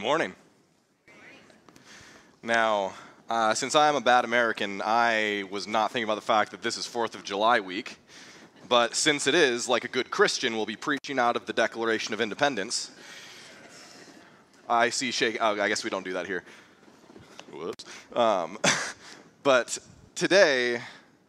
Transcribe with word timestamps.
morning. 0.00 0.34
Now, 2.42 2.94
uh, 3.28 3.52
since 3.52 3.74
I 3.74 3.86
am 3.90 3.96
a 3.96 4.00
bad 4.00 4.24
American, 4.24 4.80
I 4.82 5.44
was 5.50 5.66
not 5.66 5.92
thinking 5.92 6.04
about 6.04 6.14
the 6.14 6.22
fact 6.22 6.52
that 6.52 6.62
this 6.62 6.78
is 6.78 6.86
4th 6.86 7.14
of 7.14 7.22
July 7.22 7.60
week. 7.60 7.98
But 8.66 8.94
since 8.94 9.26
it 9.26 9.34
is, 9.34 9.68
like 9.68 9.84
a 9.84 9.88
good 9.88 10.10
Christian, 10.10 10.56
we'll 10.56 10.64
be 10.64 10.74
preaching 10.74 11.18
out 11.18 11.36
of 11.36 11.44
the 11.44 11.52
Declaration 11.52 12.14
of 12.14 12.20
Independence. 12.22 12.92
I 14.70 14.88
see 14.88 15.10
shake. 15.10 15.36
Oh, 15.38 15.60
I 15.60 15.68
guess 15.68 15.84
we 15.84 15.90
don't 15.90 16.04
do 16.04 16.14
that 16.14 16.26
here. 16.26 16.44
Whoops. 17.52 17.84
Um, 18.14 18.58
but 19.42 19.76
today, 20.14 20.80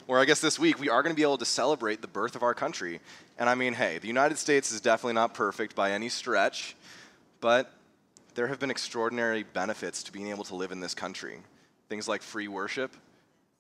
or 0.08 0.18
I 0.18 0.24
guess 0.24 0.40
this 0.40 0.58
week, 0.58 0.80
we 0.80 0.88
are 0.88 1.04
going 1.04 1.14
to 1.14 1.18
be 1.18 1.24
able 1.24 1.40
to 1.40 1.46
celebrate 1.46 2.02
the 2.02 2.08
birth 2.08 2.38
of 2.38 2.42
our 2.42 2.54
country. 2.54 3.02
And 3.38 3.50
I 3.50 3.56
mean, 3.56 3.74
hey, 3.74 3.98
the 3.98 4.08
United 4.08 4.38
States 4.38 4.72
is 4.72 4.80
definitely 4.80 5.16
not 5.16 5.34
perfect 5.34 5.76
by 5.76 5.92
any 5.92 6.08
stretch, 6.08 6.78
but 7.42 7.70
there 8.34 8.48
have 8.48 8.60
been 8.60 8.72
extraordinary 8.72 9.44
benefits 9.44 10.04
to 10.04 10.12
being 10.12 10.30
able 10.30 10.44
to 10.46 10.56
live 10.56 10.72
in 10.72 10.80
this 10.80 10.94
country. 10.94 11.40
Things 11.90 12.08
like 12.08 12.22
free 12.22 12.48
worship. 12.48 12.96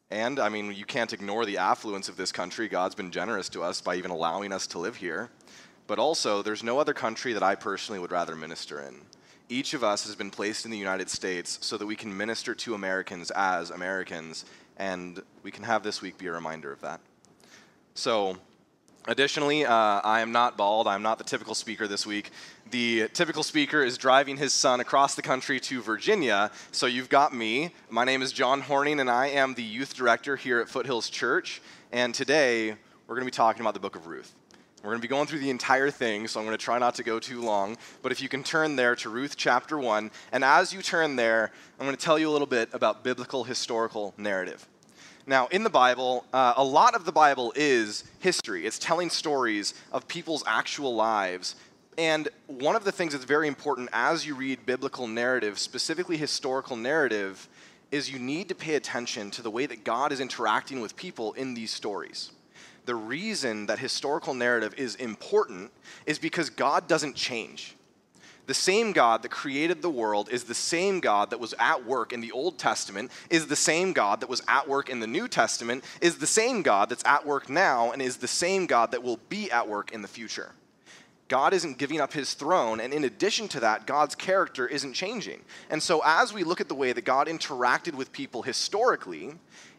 And, 0.09 0.40
I 0.40 0.50
mean, 0.50 0.73
you 0.73 0.86
can't 0.86 1.13
ignore 1.13 1.46
the 1.46 1.58
affluence 1.58 2.09
of 2.09 2.18
this 2.18 2.32
country. 2.32 2.68
God's 2.68 2.96
been 2.96 3.12
generous 3.12 3.49
to 3.49 3.63
us 3.63 3.82
by 3.82 3.96
even 3.96 4.12
allowing 4.12 4.52
us 4.52 4.68
to 4.68 4.80
live 4.80 4.98
here. 4.98 5.30
But 5.88 5.99
also, 5.99 6.41
there's 6.41 6.63
no 6.63 6.80
other 6.80 6.94
country 6.94 7.34
that 7.34 7.44
I 7.44 7.55
personally 7.55 7.99
would 7.99 8.12
rather 8.12 8.36
minister 8.36 8.82
in. 8.82 9.02
Each 9.49 9.73
of 9.73 9.84
us 9.84 10.05
has 10.05 10.16
been 10.16 10.32
placed 10.32 10.63
in 10.63 10.72
the 10.72 10.77
United 10.77 11.10
States 11.10 11.60
so 11.62 11.77
that 11.77 11.85
we 11.85 11.96
can 11.96 12.16
minister 12.16 12.55
to 12.55 12.74
Americans 12.74 13.32
as 13.32 13.70
Americans, 13.70 14.46
and 14.77 15.22
we 15.44 15.52
can 15.52 15.63
have 15.63 15.84
this 15.84 16.02
week 16.02 16.18
be 16.18 16.27
a 16.27 16.32
reminder 16.32 16.72
of 16.72 16.82
that. 16.82 17.02
So, 17.94 18.38
Additionally, 19.08 19.66
uh, 19.66 19.73
I 19.73 20.22
am 20.22 20.32
not 20.32 20.58
bald. 20.58 20.88
I'm 20.88 21.02
not 21.02 21.18
the 21.18 21.23
typical 21.23 21.55
speaker 21.55 21.88
this 21.88 22.05
week. 22.05 22.30
The 22.70 23.08
typical 23.10 23.41
speaker 23.41 23.84
is 23.84 23.98
driving 23.98 24.38
his 24.38 24.54
son 24.54 24.80
across 24.80 25.16
the 25.16 25.24
country 25.24 25.60
to 25.62 25.82
Virginia. 25.82 26.52
So 26.72 26.86
you've 26.86 27.10
got 27.10 27.34
me. 27.34 27.74
My 27.90 28.04
name 28.04 28.22
is 28.22 28.32
John 28.32 28.62
Horning, 28.62 29.00
and 29.00 29.10
I 29.10 29.27
am 29.29 29.55
the 29.55 29.63
youth 29.63 29.96
director 29.96 30.35
here 30.35 30.60
at 30.60 30.70
Foothills 30.70 31.10
Church. 31.10 31.63
And 31.91 32.13
today, 32.13 32.76
we're 33.07 33.16
going 33.16 33.26
to 33.26 33.32
be 33.32 33.35
talking 33.35 33.62
about 33.62 33.74
the 33.74 33.79
book 33.79 33.96
of 33.96 34.05
Ruth. 34.05 34.35
We're 34.84 34.91
going 34.91 35.02
to 35.02 35.07
be 35.07 35.07
going 35.07 35.26
through 35.26 35.40
the 35.40 35.49
entire 35.49 35.90
thing, 35.90 36.27
so 36.27 36.40
I'm 36.40 36.46
going 36.46 36.57
to 36.57 36.63
try 36.63 36.77
not 36.77 36.94
to 36.96 37.04
go 37.04 37.20
too 37.20 37.41
long. 37.41 37.77
But 38.04 38.12
if 38.12 38.22
you 38.22 38.29
can 38.29 38.44
turn 38.44 38.76
there 38.76 38.96
to 38.98 39.10
Ruth 39.10 39.35
chapter 39.35 39.79
1, 39.79 40.12
and 40.32 40.44
as 40.44 40.74
you 40.74 40.84
turn 40.84 41.16
there, 41.16 41.52
I'm 41.79 41.88
going 41.88 41.98
to 41.98 42.04
tell 42.04 42.20
you 42.20 42.29
a 42.29 42.32
little 42.32 42.48
bit 42.48 42.70
about 42.72 43.04
biblical 43.04 43.46
historical 43.46 44.13
narrative. 44.18 44.68
Now, 45.32 45.48
in 45.48 45.63
the 45.63 45.70
Bible, 45.70 46.26
uh, 46.34 46.55
a 46.57 46.63
lot 46.63 46.93
of 46.93 47.05
the 47.05 47.13
Bible 47.13 47.54
is 47.55 48.04
history. 48.20 48.65
It's 48.65 48.77
telling 48.77 49.10
stories 49.10 49.73
of 49.93 50.05
people's 50.05 50.43
actual 50.46 50.93
lives. 50.93 51.55
And 51.98 52.27
one 52.48 52.76
of 52.76 52.84
the 52.84 52.91
things 52.91 53.13
that's 53.13 53.23
very 53.23 53.48
important 53.48 53.88
as 53.93 54.26
you 54.27 54.35
read 54.35 54.65
biblical 54.65 55.07
narrative, 55.07 55.57
specifically 55.57 56.18
historical 56.18 56.76
narrative, 56.76 57.48
is 57.91 58.12
you 58.12 58.20
need 58.20 58.49
to 58.49 58.55
pay 58.55 58.76
attention 58.76 59.32
to 59.32 59.41
the 59.41 59.49
way 59.49 59.65
that 59.65 59.85
God 59.85 60.12
is 60.12 60.20
interacting 60.20 60.82
with 60.82 60.98
people 60.98 61.32
in 61.32 61.54
these 61.54 61.71
stories. 61.71 62.34
The 62.84 62.95
reason 62.95 63.68
that 63.68 63.79
historical 63.79 64.34
narrative 64.34 64.73
is 64.75 64.95
important 64.95 65.72
is 66.06 66.19
because 66.19 66.50
God 66.50 66.90
doesn't 66.90 67.16
change. 67.16 67.78
The 68.52 68.56
same 68.56 68.91
God 68.91 69.22
that 69.22 69.31
created 69.31 69.81
the 69.81 69.90
world 69.90 70.28
is 70.30 70.44
the 70.44 70.53
same 70.53 71.00
God 71.00 71.30
that 71.30 71.40
was 71.40 71.53
at 71.57 71.85
work 71.85 72.12
in 72.12 72.19
the 72.19 72.34
Old 72.34 72.57
Testament, 72.57 73.09
is 73.30 73.47
the 73.47 73.56
same 73.56 73.94
God 73.94 74.19
that 74.19 74.28
was 74.28 74.41
at 74.46 74.68
work 74.68 74.90
in 74.90 75.00
the 75.00 75.07
New 75.07 75.30
Testament, 75.30 75.85
is 76.02 76.18
the 76.18 76.28
same 76.28 76.62
God 76.62 76.90
that's 76.90 77.06
at 77.06 77.25
work 77.25 77.50
now, 77.50 77.94
and 77.94 78.02
is 78.02 78.18
the 78.18 78.28
same 78.28 78.66
God 78.66 78.91
that 78.91 79.03
will 79.03 79.22
be 79.29 79.50
at 79.52 79.69
work 79.69 79.94
in 79.94 80.02
the 80.02 80.07
future. 80.09 80.52
God 81.29 81.53
isn't 81.53 81.78
giving 81.78 82.02
up 82.02 82.12
his 82.12 82.34
throne, 82.34 82.81
and 82.81 82.94
in 82.94 83.06
addition 83.06 83.47
to 83.47 83.62
that, 83.62 83.88
God's 83.88 84.16
character 84.16 84.68
isn't 84.68 84.96
changing. 84.96 85.40
And 85.69 85.81
so, 85.81 86.02
as 86.03 86.34
we 86.34 86.44
look 86.44 86.59
at 86.59 86.68
the 86.68 86.75
way 86.75 86.91
that 86.91 87.06
God 87.06 87.28
interacted 87.28 87.96
with 87.96 88.12
people 88.12 88.41
historically, 88.41 89.31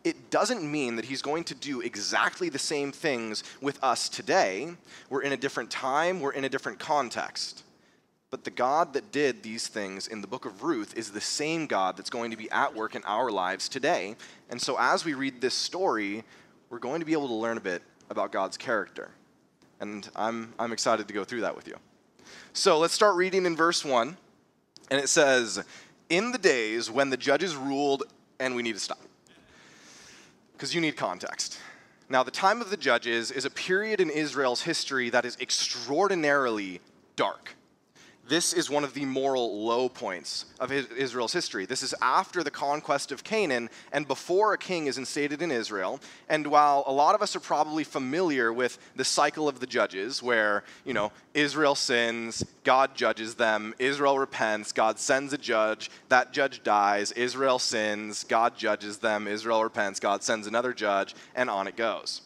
it 0.03 0.31
doesn't 0.31 0.63
mean 0.63 0.97
that 0.97 1.05
he's 1.05 1.21
going 1.21 1.45
to 1.45 1.55
do 1.55 1.83
exactly 1.83 2.49
the 2.49 2.59
same 2.59 2.91
things 2.91 3.45
with 3.61 3.79
us 3.85 4.09
today. 4.09 4.71
We're 5.11 5.25
in 5.25 5.35
a 5.35 5.37
different 5.37 5.71
time, 5.71 6.21
we're 6.21 6.33
in 6.33 6.47
a 6.47 6.49
different 6.49 6.79
context. 6.79 7.65
But 8.33 8.45
the 8.45 8.51
God 8.51 8.95
that 8.95 9.13
did 9.13 9.43
these 9.43 9.69
things 9.69 10.09
in 10.09 10.23
the 10.23 10.27
book 10.27 10.47
of 10.47 10.63
Ruth 10.63 10.97
is 10.97 11.11
the 11.11 11.21
same 11.21 11.67
God 11.67 11.99
that's 11.99 12.09
going 12.09 12.31
to 12.31 12.37
be 12.37 12.51
at 12.51 12.75
work 12.75 12.95
in 12.95 13.05
our 13.05 13.31
lives 13.31 13.69
today. 13.69 14.17
And 14.49 14.61
so 14.61 14.77
as 14.81 15.05
we 15.05 15.13
read 15.13 15.43
this 15.43 15.53
story, 15.53 16.25
we're 16.71 16.79
going 16.79 17.01
to 17.01 17.05
be 17.05 17.13
able 17.13 17.29
to 17.29 17.35
learn 17.35 17.59
a 17.59 17.61
bit 17.61 17.83
about 18.09 18.33
God's 18.33 18.57
character. 18.57 19.11
And 19.81 20.09
I'm, 20.17 20.55
I'm 20.59 20.73
excited 20.73 21.09
to 21.09 21.13
go 21.13 21.25
through 21.25 21.43
that 21.43 21.55
with 21.55 21.69
you. 21.69 21.77
So 22.55 22.79
let's 22.79 22.95
start 22.95 23.17
reading 23.17 23.45
in 23.45 23.55
verse 23.55 23.85
1. 23.85 24.17
And 24.91 24.99
it 24.99 25.11
says, 25.11 25.63
In 26.09 26.33
the 26.33 26.39
days 26.39 26.91
when 26.91 27.11
the 27.11 27.19
judges 27.19 27.55
ruled, 27.55 28.05
and 28.41 28.57
we 28.57 28.63
need 28.63 28.73
to 28.73 28.81
stop. 28.81 29.01
Because 30.55 30.75
you 30.75 30.81
need 30.81 30.97
context. 30.97 31.59
Now, 32.09 32.23
the 32.23 32.31
time 32.31 32.63
of 32.63 32.71
the 32.71 32.79
judges 32.79 33.31
is 33.31 33.45
a 33.45 33.51
period 33.51 34.01
in 34.01 34.09
Israel's 34.09 34.63
history 34.63 35.11
that 35.11 35.27
is 35.27 35.37
extraordinarily 35.39 36.81
dark. 37.15 37.57
This 38.29 38.53
is 38.53 38.71
one 38.71 38.85
of 38.85 38.95
the 38.95 39.05
moral 39.05 39.65
low 39.65 39.89
points 39.89 40.45
of 40.61 40.71
Israel's 40.71 41.33
history. 41.33 41.67
This 41.67 41.83
is 41.83 41.93
after 42.01 42.45
the 42.45 42.53
conquest 42.53 43.11
of 43.11 43.25
Canaan 43.25 43.69
and 43.93 44.07
before 44.07 44.53
a 44.53 44.59
king 44.59 44.87
is 44.87 44.97
instated 44.97 45.43
in 45.43 45.51
Israel. 45.51 45.99
And 46.29 46.47
while 46.47 46.85
a 46.87 46.93
lot 46.93 47.17
of 47.17 47.23
us 47.23 47.35
are 47.35 47.41
probably 47.41 47.83
familiar 47.83 48.53
with 48.53 48.79
the 48.95 49.05
cycle 49.05 49.49
of 49.49 49.59
the 49.59 49.67
judges, 49.67 50.23
where, 50.23 50.63
you 50.85 50.95
know, 50.95 51.11
Israel 51.35 51.75
sins, 51.75 52.45
God 52.63 52.95
judges 52.95 53.35
them, 53.35 53.75
Israel 53.81 54.21
repents, 54.21 54.71
God 54.71 55.01
sends 55.01 55.33
a 55.33 55.39
judge, 55.39 55.91
that 56.09 56.33
judge 56.33 56.63
dies, 56.63 57.11
Israel 57.13 57.59
sins, 57.59 58.23
God 58.23 58.57
judges 58.57 58.99
them, 58.99 59.27
Israel 59.27 59.65
repents, 59.65 59.99
God 59.99 60.23
sends 60.23 60.47
another 60.47 60.73
judge, 60.73 61.17
and 61.35 61.51
on 61.51 61.67
it 61.67 61.77
goes. 61.77 62.21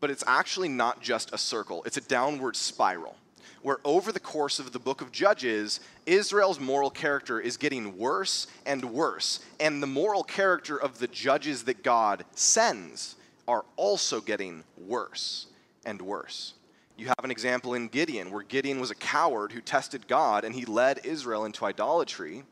But 0.00 0.10
it's 0.10 0.24
actually 0.26 0.70
not 0.70 1.02
just 1.02 1.34
a 1.34 1.38
circle, 1.38 1.82
it's 1.84 1.98
a 1.98 2.00
downward 2.00 2.56
spiral 2.56 3.16
where 3.62 3.78
over 3.84 4.12
the 4.12 4.20
course 4.20 4.58
of 4.58 4.72
the 4.72 4.78
book 4.78 5.00
of 5.00 5.12
Judges, 5.12 5.80
Israel's 6.06 6.60
moral 6.60 6.90
character 6.90 7.40
is 7.40 7.56
getting 7.56 7.98
worse 7.98 8.46
and 8.66 8.84
worse. 8.84 9.40
And 9.58 9.82
the 9.82 9.86
moral 9.86 10.22
character 10.22 10.76
of 10.76 10.98
the 10.98 11.08
judges 11.08 11.64
that 11.64 11.82
God 11.82 12.24
sends 12.32 13.16
are 13.46 13.64
also 13.76 14.20
getting 14.20 14.64
worse 14.76 15.46
and 15.84 16.00
worse. 16.00 16.54
You 16.96 17.06
have 17.06 17.24
an 17.24 17.30
example 17.30 17.74
in 17.74 17.88
Gideon, 17.88 18.30
where 18.30 18.42
Gideon 18.42 18.80
was 18.80 18.90
a 18.90 18.96
coward 18.96 19.52
who 19.52 19.60
tested 19.60 20.08
God 20.08 20.44
and 20.44 20.54
he 20.54 20.64
led 20.64 21.04
Israel 21.04 21.44
into 21.44 21.64
idolatry. 21.64 22.44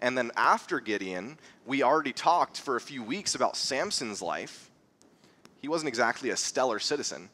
And 0.00 0.16
then 0.16 0.30
after 0.36 0.78
Gideon, 0.80 1.38
we 1.66 1.82
already 1.82 2.12
talked 2.12 2.60
for 2.60 2.76
a 2.76 2.80
few 2.80 3.02
weeks 3.02 3.34
about 3.34 3.56
Samson's 3.56 4.20
life. 4.20 4.70
He 5.60 5.68
wasn't 5.68 5.88
exactly 5.88 6.28
a 6.28 6.36
stellar 6.36 6.78
citizen. 6.78 7.30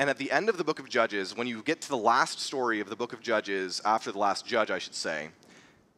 And 0.00 0.08
at 0.08 0.16
the 0.16 0.32
end 0.32 0.48
of 0.48 0.56
the 0.56 0.64
book 0.64 0.78
of 0.78 0.88
Judges, 0.88 1.36
when 1.36 1.46
you 1.46 1.62
get 1.62 1.82
to 1.82 1.88
the 1.90 1.94
last 1.94 2.40
story 2.40 2.80
of 2.80 2.88
the 2.88 2.96
book 2.96 3.12
of 3.12 3.20
Judges, 3.20 3.82
after 3.84 4.10
the 4.10 4.18
last 4.18 4.46
judge, 4.46 4.70
I 4.70 4.78
should 4.78 4.94
say, 4.94 5.28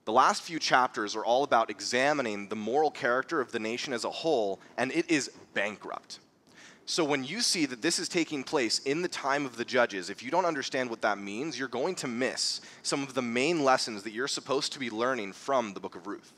the 0.07 0.13
last 0.13 0.43
few 0.43 0.59
chapters 0.59 1.15
are 1.15 1.25
all 1.25 1.45
about 1.45 1.71
examining 1.71 2.49
the 2.49 2.57
moral 2.57 2.91
character 2.91 3.41
of 3.41 3.53
the 3.53 3.61
nation 3.61 3.93
as 3.93 4.05
a 4.05 4.11
whole, 4.11 4.59
and 4.77 4.91
it 4.91 5.09
is 5.09 5.31
bankrupt. 5.55 6.19
So 6.85 7.05
when 7.05 7.23
you 7.23 7.41
see 7.43 7.65
that 7.67 7.81
this 7.81 8.01
is 8.01 8.09
taking 8.09 8.43
place 8.43 8.81
in 8.81 9.03
the 9.03 9.09
time 9.09 9.47
of 9.47 9.57
the 9.57 9.65
judges, 9.65 10.11
if 10.11 10.21
you 10.21 10.33
don't 10.33 10.47
understand 10.47 10.91
what 10.91 11.03
that 11.03 11.19
means, 11.19 11.57
you're 11.57 11.69
going 11.69 11.95
to 11.95 12.09
miss 12.09 12.61
some 12.83 13.05
of 13.05 13.15
the 13.15 13.23
main 13.23 13.63
lessons 13.63 14.03
that 14.03 14.13
you're 14.13 14.27
supposed 14.27 14.73
to 14.73 14.81
be 14.81 14.91
learning 14.91 15.33
from 15.33 15.75
the 15.75 15.81
book 15.81 15.95
of 15.95 16.09
Ruth. 16.09 16.33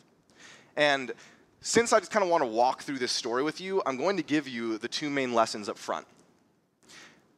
And 0.77 1.13
since 1.63 1.95
I 1.95 1.99
just 1.99 2.11
kind 2.11 2.25
of 2.25 2.29
want 2.29 2.43
to 2.43 2.47
walk 2.47 2.83
through 2.83 2.99
this 2.99 3.13
story 3.13 3.43
with 3.43 3.59
you, 3.59 3.81
I'm 3.87 3.97
going 3.97 4.19
to 4.19 4.23
give 4.23 4.47
you 4.47 4.77
the 4.77 4.87
two 4.87 5.09
main 5.09 5.33
lessons 5.33 5.71
up 5.71 5.79
front 5.79 6.07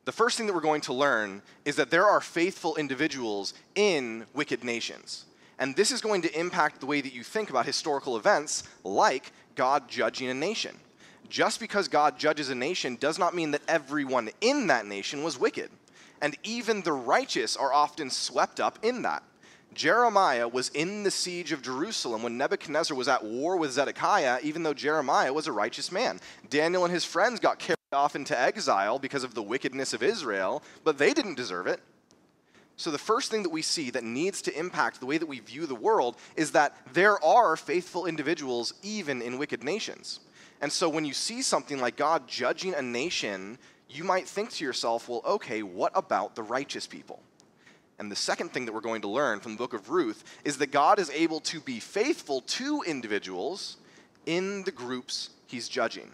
the 0.06 0.12
first 0.12 0.38
thing 0.38 0.46
that 0.46 0.54
we're 0.54 0.60
going 0.60 0.80
to 0.82 0.94
learn 0.94 1.42
is 1.64 1.76
that 1.76 1.90
there 1.90 2.06
are 2.06 2.20
faithful 2.20 2.76
individuals 2.76 3.54
in 3.74 4.24
wicked 4.34 4.62
nations. 4.62 5.24
And 5.58 5.74
this 5.74 5.90
is 5.90 6.00
going 6.00 6.22
to 6.22 6.38
impact 6.38 6.78
the 6.78 6.86
way 6.86 7.00
that 7.00 7.12
you 7.12 7.24
think 7.24 7.50
about 7.50 7.66
historical 7.66 8.16
events 8.16 8.62
like 8.84 9.32
God 9.56 9.88
judging 9.88 10.28
a 10.28 10.34
nation. 10.34 10.76
Just 11.28 11.58
because 11.58 11.88
God 11.88 12.20
judges 12.20 12.50
a 12.50 12.54
nation 12.54 12.96
does 13.00 13.18
not 13.18 13.34
mean 13.34 13.50
that 13.50 13.62
everyone 13.66 14.30
in 14.40 14.68
that 14.68 14.86
nation 14.86 15.24
was 15.24 15.40
wicked. 15.40 15.70
And 16.22 16.36
even 16.44 16.82
the 16.82 16.92
righteous 16.92 17.56
are 17.56 17.72
often 17.72 18.08
swept 18.08 18.60
up 18.60 18.78
in 18.84 19.02
that. 19.02 19.24
Jeremiah 19.74 20.46
was 20.46 20.68
in 20.68 21.02
the 21.02 21.10
siege 21.10 21.50
of 21.50 21.62
Jerusalem 21.62 22.22
when 22.22 22.38
Nebuchadnezzar 22.38 22.96
was 22.96 23.08
at 23.08 23.24
war 23.24 23.56
with 23.56 23.72
Zedekiah, 23.72 24.38
even 24.44 24.62
though 24.62 24.72
Jeremiah 24.72 25.32
was 25.32 25.48
a 25.48 25.52
righteous 25.52 25.90
man. 25.90 26.20
Daniel 26.48 26.84
and 26.84 26.94
his 26.94 27.04
friends 27.04 27.40
got 27.40 27.58
carried 27.58 27.75
off 27.96 28.14
into 28.14 28.38
exile 28.38 28.98
because 28.98 29.24
of 29.24 29.34
the 29.34 29.42
wickedness 29.42 29.92
of 29.92 30.02
Israel, 30.02 30.62
but 30.84 30.98
they 30.98 31.12
didn't 31.12 31.34
deserve 31.34 31.66
it. 31.66 31.80
So, 32.78 32.90
the 32.90 32.98
first 32.98 33.30
thing 33.30 33.42
that 33.42 33.50
we 33.50 33.62
see 33.62 33.90
that 33.90 34.04
needs 34.04 34.42
to 34.42 34.58
impact 34.58 35.00
the 35.00 35.06
way 35.06 35.16
that 35.16 35.26
we 35.26 35.40
view 35.40 35.66
the 35.66 35.74
world 35.74 36.16
is 36.36 36.52
that 36.52 36.76
there 36.92 37.22
are 37.24 37.56
faithful 37.56 38.04
individuals 38.04 38.74
even 38.82 39.22
in 39.22 39.38
wicked 39.38 39.64
nations. 39.64 40.20
And 40.60 40.70
so, 40.70 40.88
when 40.88 41.06
you 41.06 41.14
see 41.14 41.40
something 41.40 41.80
like 41.80 41.96
God 41.96 42.28
judging 42.28 42.74
a 42.74 42.82
nation, 42.82 43.58
you 43.88 44.04
might 44.04 44.28
think 44.28 44.50
to 44.52 44.64
yourself, 44.64 45.08
well, 45.08 45.22
okay, 45.26 45.62
what 45.62 45.92
about 45.94 46.34
the 46.34 46.42
righteous 46.42 46.86
people? 46.86 47.22
And 47.98 48.12
the 48.12 48.16
second 48.16 48.52
thing 48.52 48.66
that 48.66 48.72
we're 48.72 48.80
going 48.80 49.02
to 49.02 49.08
learn 49.08 49.40
from 49.40 49.52
the 49.52 49.58
book 49.58 49.72
of 49.72 49.88
Ruth 49.88 50.22
is 50.44 50.58
that 50.58 50.70
God 50.70 50.98
is 50.98 51.10
able 51.10 51.40
to 51.40 51.60
be 51.60 51.80
faithful 51.80 52.42
to 52.42 52.82
individuals 52.86 53.78
in 54.26 54.64
the 54.64 54.72
groups 54.72 55.30
he's 55.46 55.68
judging. 55.68 56.10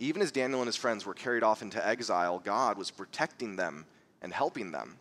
Even 0.00 0.22
as 0.22 0.32
Daniel 0.32 0.60
and 0.60 0.66
his 0.66 0.76
friends 0.76 1.04
were 1.04 1.12
carried 1.12 1.42
off 1.42 1.60
into 1.60 1.86
exile, 1.86 2.40
God 2.42 2.78
was 2.78 2.90
protecting 2.90 3.54
them 3.54 3.84
and 4.22 4.32
helping 4.32 4.72
them. 4.72 4.96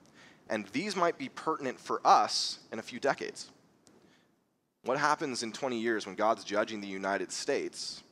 And 0.50 0.68
these 0.68 0.96
might 0.96 1.18
be 1.18 1.30
pertinent 1.30 1.80
for 1.80 2.02
us 2.06 2.60
in 2.74 2.80
a 2.80 2.84
few 2.84 3.00
decades. 3.00 3.50
What 4.84 4.98
happens 4.98 5.42
in 5.42 5.54
20 5.54 5.80
years 5.80 6.06
when 6.06 6.16
God's 6.16 6.44
judging 6.44 6.82
the 6.82 6.88
United 6.88 7.32
States 7.32 8.04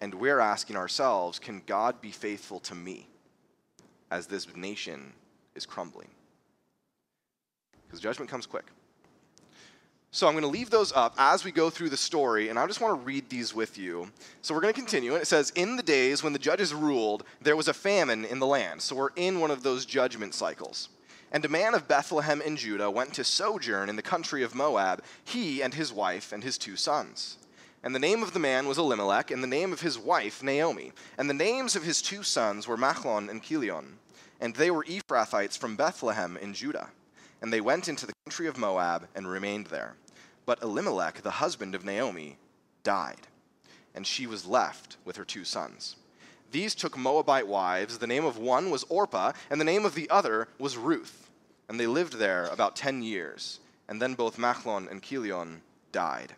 and 0.00 0.14
we're 0.14 0.38
asking 0.38 0.76
ourselves, 0.76 1.40
can 1.40 1.62
God 1.66 2.00
be 2.00 2.12
faithful 2.12 2.60
to 2.60 2.76
me 2.76 3.08
as 4.12 4.28
this 4.28 4.54
nation 4.54 5.12
is 5.56 5.66
crumbling? 5.66 6.08
Because 7.86 7.98
judgment 7.98 8.30
comes 8.30 8.46
quick. 8.46 8.66
So 10.16 10.26
I'm 10.26 10.32
going 10.32 10.44
to 10.44 10.48
leave 10.48 10.70
those 10.70 10.94
up 10.94 11.14
as 11.18 11.44
we 11.44 11.52
go 11.52 11.68
through 11.68 11.90
the 11.90 11.96
story, 11.98 12.48
and 12.48 12.58
I 12.58 12.66
just 12.66 12.80
want 12.80 12.98
to 12.98 13.04
read 13.04 13.28
these 13.28 13.54
with 13.54 13.76
you. 13.76 14.10
So 14.40 14.54
we're 14.54 14.62
going 14.62 14.72
to 14.72 14.80
continue, 14.80 15.12
and 15.12 15.20
it 15.20 15.26
says, 15.26 15.52
In 15.54 15.76
the 15.76 15.82
days 15.82 16.22
when 16.22 16.32
the 16.32 16.38
judges 16.38 16.72
ruled, 16.72 17.24
there 17.42 17.54
was 17.54 17.68
a 17.68 17.74
famine 17.74 18.24
in 18.24 18.38
the 18.38 18.46
land. 18.46 18.80
So 18.80 18.96
we're 18.96 19.10
in 19.14 19.40
one 19.40 19.50
of 19.50 19.62
those 19.62 19.84
judgment 19.84 20.32
cycles. 20.32 20.88
And 21.32 21.44
a 21.44 21.50
man 21.50 21.74
of 21.74 21.86
Bethlehem 21.86 22.40
in 22.40 22.56
Judah 22.56 22.90
went 22.90 23.12
to 23.12 23.24
sojourn 23.24 23.90
in 23.90 23.96
the 23.96 24.00
country 24.00 24.42
of 24.42 24.54
Moab, 24.54 25.02
he 25.22 25.60
and 25.60 25.74
his 25.74 25.92
wife 25.92 26.32
and 26.32 26.42
his 26.42 26.56
two 26.56 26.76
sons. 26.76 27.36
And 27.82 27.94
the 27.94 27.98
name 27.98 28.22
of 28.22 28.32
the 28.32 28.38
man 28.38 28.66
was 28.66 28.78
Elimelech, 28.78 29.30
and 29.30 29.42
the 29.42 29.46
name 29.46 29.70
of 29.70 29.82
his 29.82 29.98
wife 29.98 30.42
Naomi. 30.42 30.92
And 31.18 31.28
the 31.28 31.34
names 31.34 31.76
of 31.76 31.84
his 31.84 32.00
two 32.00 32.22
sons 32.22 32.66
were 32.66 32.78
Machlon 32.78 33.28
and 33.28 33.42
Chilion. 33.42 33.98
And 34.40 34.54
they 34.54 34.70
were 34.70 34.84
Ephrathites 34.84 35.58
from 35.58 35.76
Bethlehem 35.76 36.38
in 36.38 36.54
Judah. 36.54 36.88
And 37.42 37.52
they 37.52 37.60
went 37.60 37.86
into 37.86 38.06
the 38.06 38.14
country 38.24 38.46
of 38.46 38.56
Moab 38.56 39.08
and 39.14 39.28
remained 39.28 39.66
there. 39.66 39.94
But 40.46 40.62
Elimelech, 40.62 41.22
the 41.22 41.32
husband 41.32 41.74
of 41.74 41.84
Naomi, 41.84 42.38
died, 42.82 43.26
and 43.94 44.06
she 44.06 44.26
was 44.26 44.46
left 44.46 44.96
with 45.04 45.16
her 45.16 45.24
two 45.24 45.44
sons. 45.44 45.96
These 46.52 46.76
took 46.76 46.96
Moabite 46.96 47.48
wives. 47.48 47.98
The 47.98 48.06
name 48.06 48.24
of 48.24 48.38
one 48.38 48.70
was 48.70 48.84
Orpah, 48.84 49.32
and 49.50 49.60
the 49.60 49.64
name 49.64 49.84
of 49.84 49.96
the 49.96 50.08
other 50.08 50.46
was 50.58 50.76
Ruth. 50.76 51.28
And 51.68 51.78
they 51.80 51.88
lived 51.88 52.14
there 52.14 52.46
about 52.46 52.76
ten 52.76 53.02
years. 53.02 53.58
And 53.88 54.00
then 54.00 54.14
both 54.14 54.38
Machlon 54.38 54.90
and 54.90 55.02
Chilion 55.02 55.62
died, 55.90 56.34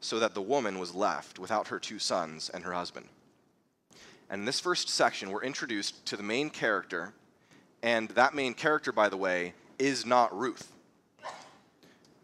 so 0.00 0.18
that 0.18 0.34
the 0.34 0.42
woman 0.42 0.78
was 0.80 0.94
left 0.94 1.38
without 1.38 1.68
her 1.68 1.78
two 1.78 2.00
sons 2.00 2.50
and 2.52 2.64
her 2.64 2.72
husband. 2.72 3.06
And 4.28 4.40
in 4.40 4.44
this 4.44 4.60
first 4.60 4.88
section, 4.88 5.30
we're 5.30 5.44
introduced 5.44 6.04
to 6.06 6.16
the 6.16 6.22
main 6.22 6.50
character, 6.50 7.12
and 7.82 8.08
that 8.10 8.34
main 8.34 8.54
character, 8.54 8.90
by 8.90 9.08
the 9.08 9.16
way, 9.16 9.54
is 9.78 10.04
not 10.04 10.36
Ruth. 10.36 10.72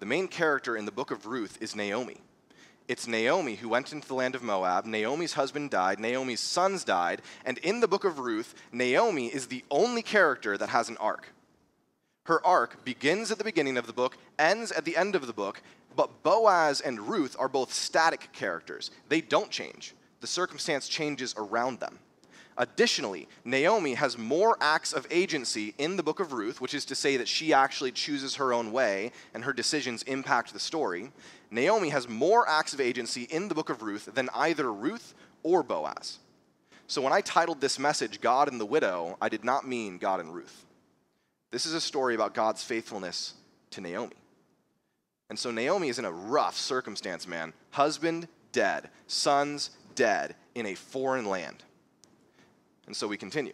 The 0.00 0.06
main 0.06 0.28
character 0.28 0.76
in 0.76 0.84
the 0.84 0.92
book 0.92 1.10
of 1.10 1.26
Ruth 1.26 1.58
is 1.60 1.74
Naomi. 1.74 2.18
It's 2.86 3.06
Naomi 3.06 3.56
who 3.56 3.68
went 3.68 3.92
into 3.92 4.08
the 4.08 4.14
land 4.14 4.34
of 4.34 4.42
Moab. 4.42 4.86
Naomi's 4.86 5.34
husband 5.34 5.70
died. 5.70 6.00
Naomi's 6.00 6.40
sons 6.40 6.84
died. 6.84 7.20
And 7.44 7.58
in 7.58 7.80
the 7.80 7.88
book 7.88 8.04
of 8.04 8.18
Ruth, 8.18 8.54
Naomi 8.72 9.26
is 9.26 9.48
the 9.48 9.64
only 9.70 10.02
character 10.02 10.56
that 10.56 10.70
has 10.70 10.88
an 10.88 10.96
arc. 10.96 11.32
Her 12.24 12.44
arc 12.46 12.84
begins 12.84 13.30
at 13.30 13.38
the 13.38 13.44
beginning 13.44 13.76
of 13.76 13.86
the 13.86 13.92
book, 13.92 14.16
ends 14.38 14.70
at 14.70 14.84
the 14.84 14.96
end 14.96 15.14
of 15.14 15.26
the 15.26 15.32
book, 15.32 15.62
but 15.96 16.22
Boaz 16.22 16.80
and 16.80 17.08
Ruth 17.08 17.34
are 17.38 17.48
both 17.48 17.72
static 17.72 18.28
characters. 18.32 18.90
They 19.08 19.20
don't 19.20 19.50
change, 19.50 19.94
the 20.20 20.26
circumstance 20.26 20.88
changes 20.88 21.34
around 21.36 21.80
them. 21.80 21.98
Additionally, 22.60 23.28
Naomi 23.44 23.94
has 23.94 24.18
more 24.18 24.56
acts 24.60 24.92
of 24.92 25.06
agency 25.10 25.74
in 25.78 25.96
the 25.96 26.02
book 26.02 26.18
of 26.18 26.32
Ruth, 26.32 26.60
which 26.60 26.74
is 26.74 26.84
to 26.86 26.96
say 26.96 27.16
that 27.16 27.28
she 27.28 27.52
actually 27.52 27.92
chooses 27.92 28.34
her 28.34 28.52
own 28.52 28.72
way 28.72 29.12
and 29.32 29.44
her 29.44 29.52
decisions 29.52 30.02
impact 30.02 30.52
the 30.52 30.58
story. 30.58 31.12
Naomi 31.52 31.90
has 31.90 32.08
more 32.08 32.48
acts 32.48 32.74
of 32.74 32.80
agency 32.80 33.22
in 33.30 33.46
the 33.46 33.54
book 33.54 33.70
of 33.70 33.82
Ruth 33.82 34.10
than 34.12 34.28
either 34.34 34.72
Ruth 34.72 35.14
or 35.44 35.62
Boaz. 35.62 36.18
So 36.88 37.00
when 37.00 37.12
I 37.12 37.20
titled 37.20 37.60
this 37.60 37.78
message, 37.78 38.20
God 38.20 38.48
and 38.48 38.60
the 38.60 38.66
Widow, 38.66 39.16
I 39.20 39.28
did 39.28 39.44
not 39.44 39.68
mean 39.68 39.98
God 39.98 40.18
and 40.18 40.34
Ruth. 40.34 40.66
This 41.52 41.64
is 41.64 41.74
a 41.74 41.80
story 41.80 42.16
about 42.16 42.34
God's 42.34 42.64
faithfulness 42.64 43.34
to 43.70 43.80
Naomi. 43.80 44.16
And 45.30 45.38
so 45.38 45.52
Naomi 45.52 45.90
is 45.90 46.00
in 46.00 46.04
a 46.04 46.12
rough 46.12 46.56
circumstance, 46.56 47.28
man. 47.28 47.52
Husband 47.70 48.26
dead, 48.50 48.90
sons 49.06 49.70
dead 49.94 50.34
in 50.56 50.66
a 50.66 50.74
foreign 50.74 51.26
land. 51.26 51.62
And 52.88 52.96
so 52.96 53.06
we 53.06 53.18
continue. 53.18 53.52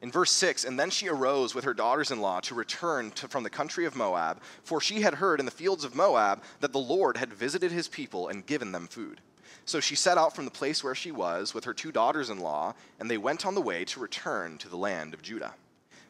In 0.00 0.10
verse 0.10 0.30
6, 0.30 0.64
and 0.64 0.80
then 0.80 0.88
she 0.88 1.06
arose 1.06 1.54
with 1.54 1.64
her 1.64 1.74
daughters 1.74 2.10
in 2.10 2.22
law 2.22 2.40
to 2.40 2.54
return 2.54 3.10
to, 3.10 3.28
from 3.28 3.42
the 3.42 3.50
country 3.50 3.84
of 3.84 3.94
Moab, 3.94 4.40
for 4.62 4.80
she 4.80 5.02
had 5.02 5.14
heard 5.14 5.38
in 5.38 5.44
the 5.44 5.52
fields 5.52 5.84
of 5.84 5.94
Moab 5.94 6.42
that 6.60 6.72
the 6.72 6.78
Lord 6.78 7.18
had 7.18 7.34
visited 7.34 7.72
his 7.72 7.88
people 7.88 8.28
and 8.28 8.46
given 8.46 8.72
them 8.72 8.86
food. 8.86 9.20
So 9.66 9.80
she 9.80 9.96
set 9.96 10.16
out 10.16 10.34
from 10.34 10.46
the 10.46 10.50
place 10.50 10.82
where 10.82 10.94
she 10.94 11.12
was 11.12 11.52
with 11.52 11.64
her 11.64 11.74
two 11.74 11.92
daughters 11.92 12.30
in 12.30 12.40
law, 12.40 12.74
and 12.98 13.10
they 13.10 13.18
went 13.18 13.44
on 13.44 13.54
the 13.54 13.60
way 13.60 13.84
to 13.84 14.00
return 14.00 14.56
to 14.58 14.70
the 14.70 14.78
land 14.78 15.12
of 15.12 15.20
Judah. 15.20 15.52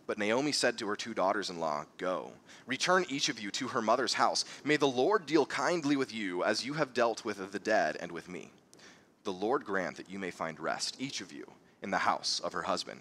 But 0.07 0.19
Naomi 0.19 0.53
said 0.53 0.79
to 0.79 0.87
her 0.87 0.95
two 0.95 1.13
daughters 1.13 1.51
in 1.51 1.59
law, 1.59 1.87
Go, 1.99 2.31
return 2.67 3.05
each 3.09 3.29
of 3.29 3.41
you 3.41 3.51
to 3.51 3.67
her 3.67 3.83
mother's 3.83 4.15
house. 4.15 4.45
May 4.63 4.77
the 4.77 4.87
Lord 4.87 5.27
deal 5.27 5.45
kindly 5.45 5.97
with 5.97 6.15
you 6.15 6.45
as 6.45 6.65
you 6.65 6.75
have 6.75 6.95
dealt 6.95 7.25
with 7.25 7.51
the 7.51 7.59
dead 7.59 7.97
and 7.99 8.13
with 8.13 8.29
me. 8.29 8.53
The 9.25 9.33
Lord 9.33 9.65
grant 9.65 9.97
that 9.97 10.09
you 10.09 10.21
may 10.21 10.31
find 10.31 10.61
rest, 10.61 10.97
each 11.01 11.21
of 11.21 11.33
you 11.33 11.51
in 11.83 11.91
the 11.91 11.99
house 11.99 12.41
of 12.43 12.53
her 12.53 12.63
husband. 12.63 13.01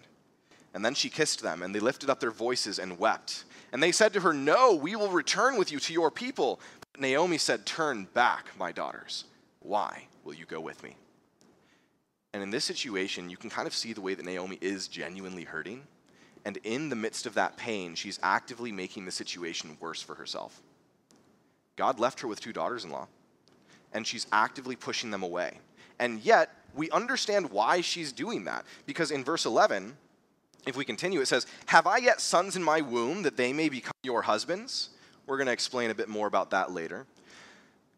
And 0.74 0.84
then 0.84 0.94
she 0.94 1.10
kissed 1.10 1.42
them, 1.42 1.62
and 1.62 1.74
they 1.74 1.80
lifted 1.80 2.10
up 2.10 2.20
their 2.20 2.32
voices 2.32 2.80
and 2.80 3.00
wept. 3.00 3.46
And 3.72 3.82
they 3.82 3.92
said 3.92 4.14
to 4.14 4.20
her, 4.20 4.34
No, 4.34 4.76
we 4.76 4.96
will 4.96 5.10
return 5.10 5.58
with 5.58 5.72
you 5.72 5.80
to 5.80 5.94
your 5.94 6.12
people. 6.12 6.60
But 6.92 7.02
Naomi 7.02 7.38
said, 7.38 7.66
Turn 7.66 8.08
back, 8.14 8.48
my 8.60 8.72
daughters. 8.72 9.26
Why 9.60 10.08
will 10.24 10.34
you 10.34 10.46
go 10.46 10.60
with 10.60 10.84
me? 10.84 10.98
And 12.34 12.44
in 12.44 12.52
this 12.52 12.66
situation, 12.66 13.30
you 13.30 13.38
can 13.38 13.50
kind 13.50 13.68
of 13.68 13.74
see 13.74 13.94
the 13.94 14.02
way 14.02 14.14
that 14.14 14.26
Naomi 14.26 14.58
is 14.60 14.90
genuinely 14.90 15.46
hurting. 15.46 15.84
And 16.44 16.58
in 16.64 16.90
the 16.90 16.96
midst 16.96 17.26
of 17.26 17.36
that 17.36 17.56
pain, 17.56 17.96
she's 17.96 18.20
actively 18.22 18.74
making 18.74 19.06
the 19.06 19.12
situation 19.12 19.78
worse 19.80 20.02
for 20.02 20.16
herself. 20.16 20.62
God 21.78 22.00
left 22.00 22.20
her 22.20 22.28
with 22.28 22.42
two 22.42 22.54
daughters 22.54 22.84
in 22.84 22.92
law, 22.92 23.08
and 23.94 24.06
she's 24.06 24.28
actively 24.32 24.76
pushing 24.76 25.12
them 25.12 25.24
away. 25.24 25.60
And 26.00 26.20
yet, 26.22 26.50
we 26.76 26.90
understand 26.92 27.52
why 27.52 27.82
she's 27.82 28.12
doing 28.12 28.46
that. 28.46 28.66
Because 28.86 29.12
in 29.12 29.24
verse 29.24 29.46
11, 29.46 29.96
if 30.66 30.76
we 30.76 30.86
continue, 30.86 31.22
it 31.22 31.28
says, 31.28 31.46
Have 31.68 31.88
I 31.88 31.98
yet 31.98 32.22
sons 32.22 32.56
in 32.56 32.64
my 32.64 32.82
womb 32.82 33.24
that 33.24 33.38
they 33.38 33.54
may 33.54 33.70
become 33.70 33.94
your 34.04 34.24
husbands? 34.24 34.90
We're 35.28 35.38
going 35.38 35.48
to 35.48 35.54
explain 35.54 35.90
a 35.90 35.96
bit 35.96 36.10
more 36.10 36.28
about 36.28 36.52
that 36.52 36.72
later. 36.72 37.06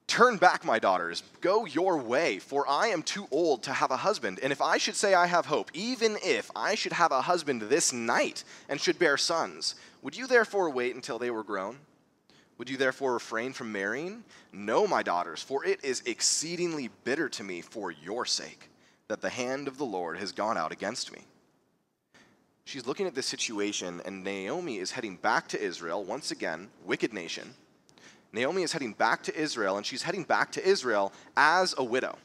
Turn 0.08 0.38
back, 0.38 0.64
my 0.64 0.80
daughters, 0.80 1.22
go 1.42 1.66
your 1.66 1.98
way, 1.98 2.40
for 2.40 2.66
I 2.68 2.88
am 2.88 3.04
too 3.04 3.28
old 3.30 3.64
to 3.64 3.74
have 3.74 3.92
a 3.92 3.98
husband. 3.98 4.40
And 4.42 4.54
if 4.54 4.62
I 4.62 4.78
should 4.78 4.96
say 4.96 5.14
I 5.14 5.28
have 5.28 5.48
hope, 5.48 5.70
even 5.74 6.18
if 6.24 6.50
I 6.56 6.76
should 6.76 6.94
have 6.94 7.12
a 7.12 7.22
husband 7.22 7.64
this 7.64 7.92
night 7.92 8.46
and 8.70 8.80
should 8.80 8.98
bear 8.98 9.18
sons, 9.18 9.76
would 10.02 10.16
you 10.16 10.26
therefore 10.26 10.70
wait 10.70 10.96
until 10.96 11.20
they 11.20 11.30
were 11.30 11.44
grown? 11.44 11.80
Would 12.58 12.70
you 12.70 12.78
therefore 12.78 13.14
refrain 13.14 13.54
from 13.54 13.72
marrying? 13.72 14.24
No, 14.52 14.88
my 14.88 15.04
daughters, 15.04 15.42
for 15.44 15.64
it 15.64 15.84
is 15.84 16.02
exceedingly 16.06 16.90
bitter 17.04 17.30
to 17.30 17.44
me 17.44 17.62
for 17.62 17.92
your 17.92 18.26
sake 18.26 18.70
that 19.08 19.22
the 19.22 19.30
hand 19.30 19.68
of 19.68 19.78
the 19.78 19.86
Lord 19.86 20.18
has 20.18 20.32
gone 20.32 20.58
out 20.58 20.72
against 20.72 21.12
me. 21.12 21.22
She's 22.66 22.86
looking 22.86 23.08
at 23.08 23.16
this 23.16 23.28
situation, 23.28 24.02
and 24.06 24.24
Naomi 24.24 24.78
is 24.78 24.92
heading 24.92 25.16
back 25.16 25.48
to 25.50 25.62
Israel, 25.62 26.04
once 26.04 26.32
again, 26.32 26.68
wicked 26.84 27.14
nation. 27.14 27.54
Naomi 28.34 28.64
is 28.64 28.74
heading 28.74 28.92
back 28.92 29.24
to 29.24 29.36
Israel, 29.40 29.78
and 29.78 29.86
she's 29.86 30.02
heading 30.02 30.24
back 30.24 30.52
to 30.54 30.68
Israel 30.68 31.14
as 31.38 31.74
a 31.78 31.84
widow. 31.84 32.18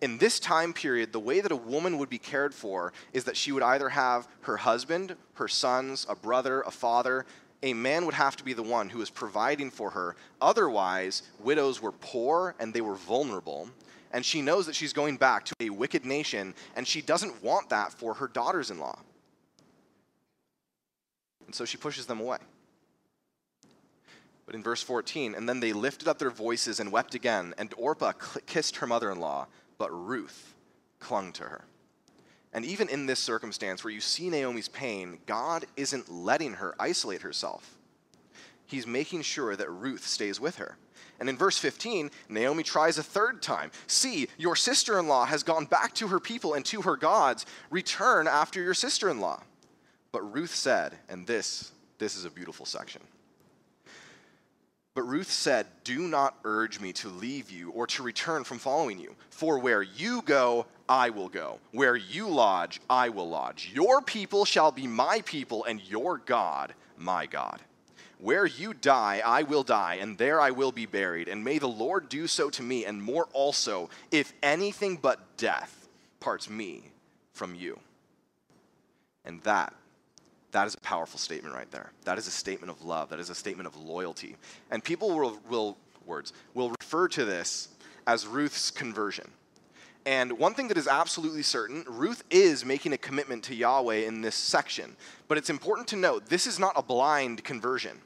In 0.00 0.18
this 0.18 0.40
time 0.40 0.72
period, 0.72 1.12
the 1.12 1.20
way 1.20 1.40
that 1.40 1.52
a 1.52 1.56
woman 1.56 1.98
would 1.98 2.08
be 2.08 2.18
cared 2.18 2.54
for 2.54 2.92
is 3.12 3.24
that 3.24 3.36
she 3.36 3.52
would 3.52 3.62
either 3.62 3.90
have 3.90 4.28
her 4.42 4.56
husband, 4.56 5.16
her 5.34 5.48
sons, 5.48 6.06
a 6.08 6.14
brother, 6.14 6.62
a 6.62 6.70
father, 6.70 7.26
a 7.62 7.72
man 7.72 8.04
would 8.06 8.14
have 8.14 8.36
to 8.36 8.44
be 8.44 8.52
the 8.52 8.62
one 8.62 8.88
who 8.88 9.00
is 9.00 9.10
providing 9.10 9.70
for 9.70 9.90
her. 9.90 10.16
Otherwise, 10.40 11.22
widows 11.40 11.80
were 11.80 11.92
poor 11.92 12.54
and 12.58 12.72
they 12.72 12.80
were 12.80 12.94
vulnerable. 12.94 13.68
And 14.12 14.24
she 14.24 14.42
knows 14.42 14.66
that 14.66 14.74
she's 14.74 14.92
going 14.92 15.16
back 15.16 15.44
to 15.46 15.54
a 15.60 15.70
wicked 15.70 16.04
nation, 16.04 16.54
and 16.74 16.86
she 16.86 17.02
doesn't 17.02 17.42
want 17.42 17.68
that 17.70 17.92
for 17.92 18.14
her 18.14 18.28
daughters 18.28 18.70
in 18.70 18.78
law. 18.78 18.98
And 21.44 21.54
so 21.54 21.64
she 21.64 21.76
pushes 21.76 22.06
them 22.06 22.20
away. 22.20 22.38
But 24.46 24.54
in 24.54 24.62
verse 24.62 24.82
14, 24.82 25.34
and 25.34 25.48
then 25.48 25.58
they 25.60 25.72
lifted 25.72 26.06
up 26.06 26.18
their 26.18 26.30
voices 26.30 26.78
and 26.78 26.92
wept 26.92 27.14
again, 27.14 27.52
and 27.58 27.74
Orpah 27.76 28.12
kissed 28.46 28.76
her 28.76 28.86
mother 28.86 29.10
in 29.10 29.18
law, 29.18 29.48
but 29.76 29.90
Ruth 29.90 30.54
clung 31.00 31.32
to 31.32 31.42
her. 31.42 31.64
And 32.56 32.64
even 32.64 32.88
in 32.88 33.04
this 33.04 33.20
circumstance 33.20 33.84
where 33.84 33.92
you 33.92 34.00
see 34.00 34.30
Naomi's 34.30 34.68
pain, 34.68 35.18
God 35.26 35.66
isn't 35.76 36.10
letting 36.10 36.54
her 36.54 36.74
isolate 36.80 37.20
herself. 37.20 37.76
He's 38.64 38.86
making 38.86 39.22
sure 39.22 39.54
that 39.54 39.70
Ruth 39.70 40.06
stays 40.06 40.40
with 40.40 40.56
her. 40.56 40.78
And 41.20 41.28
in 41.28 41.36
verse 41.36 41.58
15, 41.58 42.10
Naomi 42.30 42.62
tries 42.62 42.96
a 42.96 43.02
third 43.02 43.42
time. 43.42 43.72
See, 43.86 44.28
your 44.38 44.56
sister 44.56 44.98
in 44.98 45.06
law 45.06 45.26
has 45.26 45.42
gone 45.42 45.66
back 45.66 45.92
to 45.96 46.08
her 46.08 46.18
people 46.18 46.54
and 46.54 46.64
to 46.64 46.80
her 46.80 46.96
gods. 46.96 47.44
Return 47.68 48.26
after 48.26 48.62
your 48.62 48.72
sister 48.72 49.10
in 49.10 49.20
law. 49.20 49.42
But 50.10 50.22
Ruth 50.32 50.54
said, 50.54 50.94
and 51.10 51.26
this, 51.26 51.72
this 51.98 52.16
is 52.16 52.24
a 52.24 52.30
beautiful 52.30 52.64
section. 52.64 53.02
But 54.96 55.06
Ruth 55.06 55.30
said, 55.30 55.66
Do 55.84 56.08
not 56.08 56.38
urge 56.42 56.80
me 56.80 56.90
to 56.94 57.10
leave 57.10 57.50
you 57.50 57.70
or 57.72 57.86
to 57.88 58.02
return 58.02 58.44
from 58.44 58.58
following 58.58 58.98
you. 58.98 59.14
For 59.28 59.58
where 59.58 59.82
you 59.82 60.22
go, 60.22 60.64
I 60.88 61.10
will 61.10 61.28
go. 61.28 61.58
Where 61.72 61.96
you 61.96 62.30
lodge, 62.30 62.80
I 62.88 63.10
will 63.10 63.28
lodge. 63.28 63.70
Your 63.74 64.00
people 64.00 64.46
shall 64.46 64.72
be 64.72 64.86
my 64.86 65.20
people, 65.26 65.64
and 65.64 65.82
your 65.82 66.16
God, 66.16 66.72
my 66.96 67.26
God. 67.26 67.60
Where 68.20 68.46
you 68.46 68.72
die, 68.72 69.20
I 69.22 69.42
will 69.42 69.64
die, 69.64 69.98
and 70.00 70.16
there 70.16 70.40
I 70.40 70.50
will 70.50 70.72
be 70.72 70.86
buried. 70.86 71.28
And 71.28 71.44
may 71.44 71.58
the 71.58 71.68
Lord 71.68 72.08
do 72.08 72.26
so 72.26 72.48
to 72.48 72.62
me, 72.62 72.86
and 72.86 73.02
more 73.02 73.28
also, 73.34 73.90
if 74.10 74.32
anything 74.42 74.96
but 74.96 75.36
death 75.36 75.88
parts 76.20 76.48
me 76.48 76.90
from 77.34 77.54
you. 77.54 77.78
And 79.26 79.42
that 79.42 79.74
that 80.52 80.66
is 80.66 80.74
a 80.74 80.80
powerful 80.80 81.18
statement 81.18 81.54
right 81.54 81.70
there. 81.70 81.92
That 82.04 82.18
is 82.18 82.26
a 82.26 82.30
statement 82.30 82.70
of 82.70 82.82
love. 82.84 83.10
That 83.10 83.20
is 83.20 83.30
a 83.30 83.34
statement 83.34 83.66
of 83.66 83.76
loyalty. 83.76 84.36
And 84.70 84.82
people 84.82 85.16
will, 85.16 85.38
will 85.48 85.76
words 86.06 86.32
will 86.54 86.72
refer 86.80 87.08
to 87.08 87.24
this 87.24 87.68
as 88.06 88.26
Ruth's 88.26 88.70
conversion. 88.70 89.30
And 90.06 90.38
one 90.38 90.54
thing 90.54 90.68
that 90.68 90.78
is 90.78 90.86
absolutely 90.86 91.42
certain, 91.42 91.84
Ruth 91.88 92.22
is 92.30 92.64
making 92.64 92.92
a 92.92 92.98
commitment 92.98 93.42
to 93.44 93.54
Yahweh 93.56 94.06
in 94.06 94.20
this 94.20 94.36
section. 94.36 94.96
But 95.26 95.36
it's 95.36 95.50
important 95.50 95.88
to 95.88 95.96
note 95.96 96.26
this 96.26 96.46
is 96.46 96.60
not 96.60 96.74
a 96.76 96.82
blind 96.82 97.42
conversion. 97.42 97.98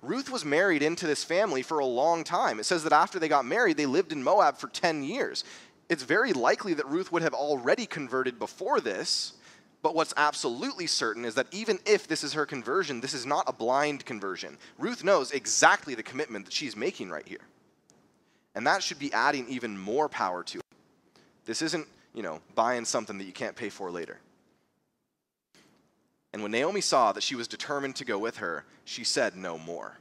Ruth 0.00 0.30
was 0.30 0.44
married 0.44 0.82
into 0.82 1.06
this 1.06 1.22
family 1.22 1.62
for 1.62 1.78
a 1.78 1.86
long 1.86 2.24
time. 2.24 2.58
It 2.58 2.64
says 2.64 2.82
that 2.84 2.92
after 2.92 3.18
they 3.18 3.28
got 3.28 3.44
married, 3.44 3.76
they 3.76 3.86
lived 3.86 4.12
in 4.12 4.22
Moab 4.22 4.56
for 4.56 4.68
10 4.68 5.02
years. 5.02 5.44
It's 5.90 6.02
very 6.02 6.32
likely 6.32 6.72
that 6.74 6.88
Ruth 6.88 7.12
would 7.12 7.22
have 7.22 7.34
already 7.34 7.84
converted 7.84 8.38
before 8.38 8.80
this, 8.80 9.34
but 9.84 9.94
what's 9.94 10.14
absolutely 10.16 10.86
certain 10.86 11.26
is 11.26 11.34
that 11.34 11.46
even 11.52 11.78
if 11.84 12.08
this 12.08 12.24
is 12.24 12.32
her 12.32 12.46
conversion, 12.46 13.02
this 13.02 13.12
is 13.12 13.26
not 13.26 13.44
a 13.46 13.52
blind 13.52 14.06
conversion. 14.06 14.56
Ruth 14.78 15.04
knows 15.04 15.30
exactly 15.30 15.94
the 15.94 16.02
commitment 16.02 16.46
that 16.46 16.54
she's 16.54 16.74
making 16.74 17.10
right 17.10 17.28
here. 17.28 17.42
And 18.54 18.66
that 18.66 18.82
should 18.82 18.98
be 18.98 19.12
adding 19.12 19.46
even 19.46 19.76
more 19.78 20.08
power 20.08 20.42
to 20.42 20.58
it. 20.60 20.64
This 21.44 21.60
isn't, 21.60 21.86
you 22.14 22.22
know, 22.22 22.40
buying 22.54 22.86
something 22.86 23.18
that 23.18 23.24
you 23.24 23.32
can't 23.34 23.54
pay 23.54 23.68
for 23.68 23.90
later. 23.90 24.16
And 26.32 26.40
when 26.40 26.52
Naomi 26.52 26.80
saw 26.80 27.12
that 27.12 27.22
she 27.22 27.34
was 27.34 27.46
determined 27.46 27.96
to 27.96 28.06
go 28.06 28.18
with 28.18 28.38
her, 28.38 28.64
she 28.86 29.04
said 29.04 29.36
no 29.36 29.58
more. 29.58 29.98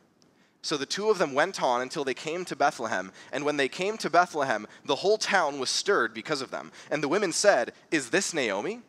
So 0.61 0.77
the 0.77 0.85
two 0.85 1.09
of 1.09 1.17
them 1.17 1.33
went 1.33 1.61
on 1.61 1.81
until 1.81 2.05
they 2.05 2.13
came 2.13 2.45
to 2.45 2.55
Bethlehem. 2.55 3.11
And 3.33 3.43
when 3.43 3.57
they 3.57 3.67
came 3.67 3.97
to 3.97 4.09
Bethlehem, 4.09 4.65
the 4.85 4.95
whole 4.95 5.17
town 5.17 5.59
was 5.59 5.69
stirred 5.69 6.13
because 6.13 6.41
of 6.41 6.51
them. 6.51 6.71
And 6.89 7.03
the 7.03 7.09
women 7.09 7.33
said, 7.33 7.73
Is 7.91 8.11
this 8.11 8.33
Naomi? 8.33 8.79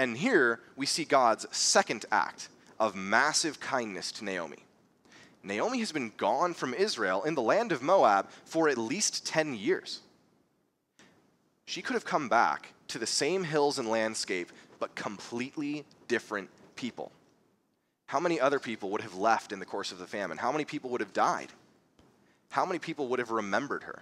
And 0.00 0.16
here 0.16 0.60
we 0.76 0.86
see 0.86 1.04
God's 1.04 1.44
second 1.54 2.06
act 2.10 2.48
of 2.78 2.96
massive 2.96 3.60
kindness 3.60 4.10
to 4.12 4.24
Naomi. 4.24 4.64
Naomi 5.42 5.80
has 5.80 5.92
been 5.92 6.14
gone 6.16 6.54
from 6.54 6.72
Israel 6.72 7.22
in 7.24 7.34
the 7.34 7.42
land 7.42 7.70
of 7.70 7.82
Moab 7.82 8.30
for 8.46 8.70
at 8.70 8.78
least 8.78 9.26
10 9.26 9.52
years. 9.52 10.00
She 11.66 11.82
could 11.82 11.92
have 11.92 12.06
come 12.06 12.30
back 12.30 12.72
to 12.88 12.98
the 12.98 13.06
same 13.06 13.44
hills 13.44 13.78
and 13.78 13.90
landscape, 13.90 14.50
but 14.78 14.94
completely 14.94 15.84
different 16.08 16.48
people. 16.76 17.12
How 18.06 18.20
many 18.20 18.40
other 18.40 18.58
people 18.58 18.88
would 18.92 19.02
have 19.02 19.16
left 19.16 19.52
in 19.52 19.58
the 19.58 19.66
course 19.66 19.92
of 19.92 19.98
the 19.98 20.06
famine? 20.06 20.38
How 20.38 20.50
many 20.50 20.64
people 20.64 20.88
would 20.88 21.02
have 21.02 21.12
died? 21.12 21.48
How 22.48 22.64
many 22.64 22.78
people 22.78 23.08
would 23.08 23.18
have 23.18 23.32
remembered 23.32 23.82
her? 23.82 24.00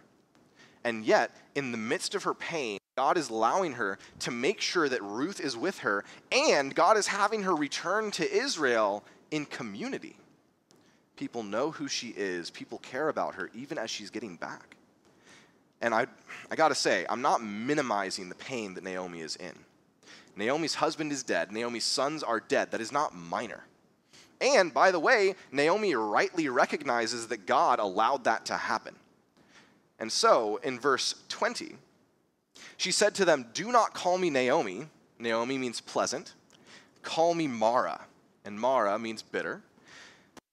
And 0.84 1.04
yet, 1.04 1.30
in 1.54 1.72
the 1.72 1.78
midst 1.78 2.14
of 2.14 2.24
her 2.24 2.34
pain, 2.34 2.78
God 2.96 3.16
is 3.16 3.30
allowing 3.30 3.74
her 3.74 3.98
to 4.20 4.30
make 4.30 4.60
sure 4.60 4.88
that 4.88 5.02
Ruth 5.02 5.40
is 5.40 5.56
with 5.56 5.78
her, 5.78 6.04
and 6.32 6.74
God 6.74 6.96
is 6.96 7.06
having 7.06 7.42
her 7.44 7.54
return 7.54 8.10
to 8.12 8.30
Israel 8.30 9.04
in 9.30 9.46
community. 9.46 10.16
People 11.16 11.42
know 11.42 11.70
who 11.70 11.88
she 11.88 12.08
is, 12.16 12.50
people 12.50 12.78
care 12.78 13.08
about 13.08 13.34
her, 13.34 13.50
even 13.54 13.78
as 13.78 13.90
she's 13.90 14.10
getting 14.10 14.36
back. 14.36 14.76
And 15.80 15.94
I, 15.94 16.06
I 16.50 16.56
gotta 16.56 16.74
say, 16.74 17.06
I'm 17.08 17.22
not 17.22 17.42
minimizing 17.42 18.28
the 18.28 18.34
pain 18.34 18.74
that 18.74 18.84
Naomi 18.84 19.20
is 19.20 19.36
in. 19.36 19.52
Naomi's 20.36 20.74
husband 20.74 21.12
is 21.12 21.22
dead, 21.22 21.52
Naomi's 21.52 21.84
sons 21.84 22.22
are 22.22 22.40
dead. 22.40 22.70
That 22.70 22.80
is 22.80 22.92
not 22.92 23.14
minor. 23.14 23.64
And 24.40 24.72
by 24.72 24.90
the 24.90 25.00
way, 25.00 25.34
Naomi 25.50 25.94
rightly 25.94 26.48
recognizes 26.48 27.28
that 27.28 27.46
God 27.46 27.80
allowed 27.80 28.24
that 28.24 28.46
to 28.46 28.56
happen. 28.56 28.94
And 29.98 30.10
so, 30.12 30.60
in 30.62 30.78
verse 30.78 31.14
20, 31.28 31.76
she 32.76 32.92
said 32.92 33.14
to 33.16 33.24
them, 33.24 33.46
Do 33.52 33.72
not 33.72 33.94
call 33.94 34.18
me 34.18 34.30
Naomi. 34.30 34.86
Naomi 35.18 35.58
means 35.58 35.80
pleasant. 35.80 36.34
Call 37.02 37.34
me 37.34 37.46
Mara. 37.46 38.00
And 38.44 38.58
Mara 38.58 38.98
means 38.98 39.22
bitter. 39.22 39.62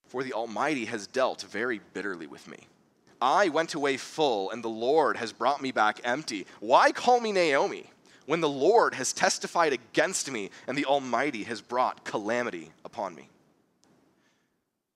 For 0.07 0.23
the 0.23 0.33
Almighty 0.33 0.85
has 0.85 1.07
dealt 1.07 1.43
very 1.43 1.79
bitterly 1.93 2.27
with 2.27 2.47
me. 2.47 2.67
I 3.21 3.49
went 3.49 3.73
away 3.73 3.97
full, 3.97 4.51
and 4.51 4.63
the 4.63 4.69
Lord 4.69 5.17
has 5.17 5.31
brought 5.31 5.61
me 5.61 5.71
back 5.71 5.99
empty. 6.03 6.45
Why 6.59 6.91
call 6.91 7.19
me 7.19 7.31
Naomi 7.31 7.89
when 8.25 8.41
the 8.41 8.49
Lord 8.49 8.95
has 8.95 9.13
testified 9.13 9.73
against 9.73 10.29
me 10.31 10.49
and 10.67 10.77
the 10.77 10.85
Almighty 10.85 11.43
has 11.43 11.61
brought 11.61 12.03
calamity 12.03 12.71
upon 12.83 13.15
me? 13.15 13.29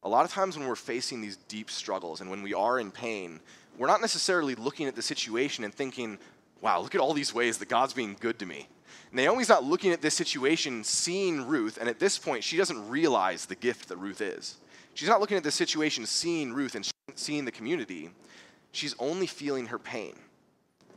A 0.04 0.10
lot 0.10 0.26
of 0.26 0.32
times 0.32 0.58
when 0.58 0.68
we're 0.68 0.76
facing 0.76 1.22
these 1.22 1.36
deep 1.36 1.70
struggles 1.70 2.22
and 2.22 2.30
when 2.30 2.42
we 2.42 2.54
are 2.54 2.80
in 2.80 2.92
pain, 2.92 3.40
we're 3.80 3.88
not 3.88 4.02
necessarily 4.02 4.56
looking 4.56 4.88
at 4.88 4.96
the 4.96 5.02
situation 5.02 5.64
and 5.64 5.74
thinking, 5.74 6.20
wow, 6.62 6.82
look 6.82 6.94
at 6.94 7.02
all 7.02 7.14
these 7.14 7.34
ways 7.34 7.58
that 7.58 7.70
God's 7.70 7.94
being 7.94 8.18
good 8.20 8.38
to 8.40 8.46
me. 8.46 8.68
Naomi's 9.14 9.50
not 9.50 9.64
looking 9.64 9.92
at 9.92 10.02
this 10.02 10.14
situation, 10.14 10.84
seeing 10.84 11.48
Ruth, 11.48 11.78
and 11.80 11.88
at 11.88 11.98
this 11.98 12.20
point, 12.20 12.44
she 12.44 12.58
doesn't 12.58 12.90
realize 12.90 13.46
the 13.46 13.56
gift 13.56 13.88
that 13.88 13.98
Ruth 13.98 14.20
is. 14.22 14.58
She's 14.94 15.08
not 15.08 15.22
looking 15.22 15.38
at 15.38 15.44
this 15.44 15.56
situation, 15.56 16.06
seeing 16.06 16.54
Ruth 16.54 16.76
and 16.76 16.88
seeing 17.16 17.46
the 17.46 17.52
community. 17.52 18.10
She's 18.74 18.96
only 19.00 19.26
feeling 19.26 19.68
her 19.68 19.80
pain. 19.80 20.14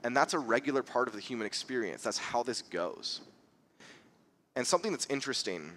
And 0.03 0.17
that's 0.17 0.35
a 0.35 0.39
regular 0.41 0.83
part 0.83 1.07
of 1.07 1.15
the 1.15 1.21
human 1.21 1.47
experience. 1.47 2.03
That's 2.03 2.19
how 2.19 2.43
this 2.43 2.63
goes. 2.63 3.21
And 4.57 4.67
something 4.67 4.91
that's 4.91 5.07
interesting 5.07 5.71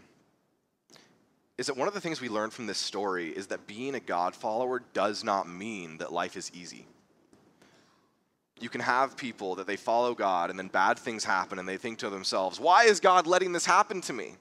is 1.57 1.67
that 1.67 1.77
one 1.77 1.87
of 1.87 1.93
the 1.93 2.01
things 2.01 2.21
we 2.21 2.29
learn 2.29 2.49
from 2.49 2.67
this 2.67 2.77
story 2.77 3.29
is 3.29 3.47
that 3.47 3.67
being 3.67 3.95
a 3.95 3.99
God 3.99 4.35
follower 4.35 4.81
does 4.93 5.23
not 5.23 5.47
mean 5.47 5.97
that 5.99 6.11
life 6.11 6.35
is 6.35 6.51
easy 6.53 6.85
you 8.59 8.69
can 8.69 8.81
have 8.81 9.17
people 9.17 9.55
that 9.55 9.67
they 9.67 9.75
follow 9.75 10.13
God 10.13 10.49
and 10.49 10.57
then 10.57 10.67
bad 10.67 10.97
things 10.97 11.25
happen 11.25 11.59
and 11.59 11.67
they 11.67 11.77
think 11.77 11.99
to 11.99 12.09
themselves, 12.09 12.59
why 12.59 12.85
is 12.85 12.99
God 12.99 13.27
letting 13.27 13.51
this 13.51 13.65
happen 13.65 14.01
to 14.01 14.13
me? 14.13 14.35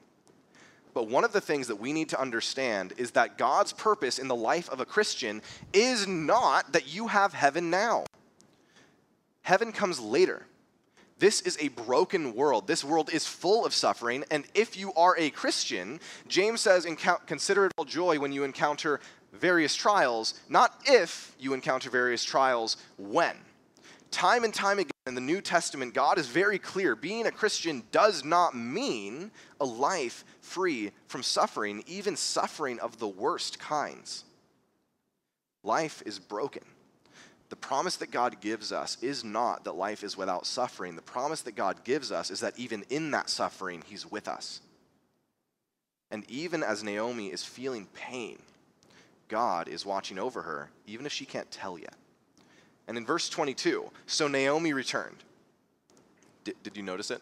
But 0.93 1.09
one 1.09 1.25
of 1.25 1.33
the 1.33 1.41
things 1.41 1.67
that 1.67 1.75
we 1.75 1.91
need 1.91 2.07
to 2.09 2.21
understand 2.21 2.93
is 2.95 3.11
that 3.11 3.37
God's 3.37 3.73
purpose 3.73 4.17
in 4.17 4.29
the 4.29 4.35
life 4.35 4.69
of 4.69 4.79
a 4.79 4.85
Christian 4.85 5.41
is 5.73 6.07
not 6.07 6.71
that 6.71 6.93
you 6.93 7.07
have 7.07 7.33
heaven 7.33 7.69
now. 7.69 8.05
Heaven 9.41 9.73
comes 9.73 9.99
later. 9.99 10.45
This 11.17 11.41
is 11.41 11.57
a 11.61 11.69
broken 11.69 12.35
world. 12.35 12.67
This 12.67 12.83
world 12.83 13.09
is 13.11 13.25
full 13.25 13.65
of 13.65 13.73
suffering. 13.73 14.25
And 14.31 14.45
if 14.53 14.77
you 14.77 14.93
are 14.93 15.15
a 15.17 15.29
Christian, 15.29 15.99
James 16.27 16.61
says, 16.61 16.85
consider 17.25 17.67
it 17.67 17.71
all 17.77 17.85
joy 17.85 18.19
when 18.19 18.33
you 18.33 18.43
encounter 18.43 18.99
various 19.31 19.75
trials, 19.75 20.33
not 20.49 20.81
if 20.85 21.33
you 21.39 21.53
encounter 21.53 21.89
various 21.89 22.23
trials, 22.23 22.77
when 22.97 23.35
time 24.11 24.43
and 24.45 24.53
time 24.53 24.79
again 24.79 24.91
in 25.07 25.15
the 25.15 25.21
New 25.21 25.41
Testament, 25.41 25.93
God 25.93 26.17
is 26.17 26.27
very 26.27 26.57
clear. 26.57 26.95
Being 26.95 27.27
a 27.27 27.31
Christian 27.31 27.83
does 27.91 28.23
not 28.23 28.55
mean 28.55 29.31
a 29.59 29.65
life 29.65 30.23
free 30.41 30.91
from 31.07 31.21
suffering, 31.21 31.83
even 31.85 32.15
suffering 32.15 32.79
of 32.79 32.97
the 32.97 33.07
worst 33.07 33.59
kinds. 33.59 34.23
Life 35.63 36.01
is 36.05 36.17
broken. 36.19 36.63
The 37.49 37.55
promise 37.55 37.97
that 37.97 38.11
God 38.11 38.41
gives 38.41 38.71
us 38.71 38.97
is 39.01 39.23
not 39.23 39.63
that 39.63 39.75
life 39.75 40.03
is 40.03 40.17
without 40.17 40.45
suffering. 40.45 40.95
The 40.95 41.01
promise 41.01 41.41
that 41.41 41.55
God 41.55 41.83
gives 41.83 42.11
us 42.11 42.31
is 42.31 42.39
that 42.39 42.57
even 42.57 42.83
in 42.89 43.11
that 43.11 43.29
suffering, 43.29 43.83
He's 43.85 44.09
with 44.09 44.27
us. 44.27 44.61
And 46.09 46.29
even 46.29 46.63
as 46.63 46.83
Naomi 46.83 47.27
is 47.27 47.43
feeling 47.43 47.87
pain, 47.93 48.39
God 49.27 49.67
is 49.67 49.85
watching 49.85 50.19
over 50.19 50.43
her, 50.43 50.69
even 50.87 51.05
if 51.05 51.11
she 51.11 51.25
can't 51.25 51.49
tell 51.51 51.77
yet. 51.77 51.95
And 52.87 52.97
in 52.97 53.05
verse 53.05 53.29
22, 53.29 53.89
so 54.05 54.27
Naomi 54.27 54.73
returned. 54.73 55.17
Did, 56.43 56.55
did 56.63 56.77
you 56.77 56.83
notice 56.83 57.09
it? 57.11 57.21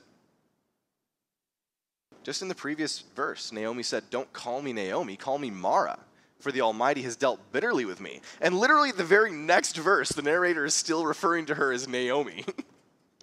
Just 2.23 2.41
in 2.41 2.47
the 2.47 2.55
previous 2.55 3.01
verse, 3.15 3.51
Naomi 3.51 3.83
said, 3.83 4.03
Don't 4.09 4.31
call 4.31 4.61
me 4.61 4.73
Naomi, 4.73 5.15
call 5.15 5.37
me 5.37 5.49
Mara, 5.49 5.99
for 6.43 6.51
the 6.51 6.61
Almighty 6.61 7.01
has 7.01 7.15
dealt 7.15 7.39
bitterly 7.51 7.85
with 7.85 7.99
me. 7.99 8.21
And 8.41 8.57
literally, 8.57 8.91
the 8.91 9.03
very 9.03 9.31
next 9.31 9.77
verse, 9.77 10.09
the 10.09 10.21
narrator 10.21 10.65
is 10.65 10.73
still 10.73 11.05
referring 11.05 11.45
to 11.47 11.55
her 11.55 11.71
as 11.71 11.87
Naomi. 11.87 12.45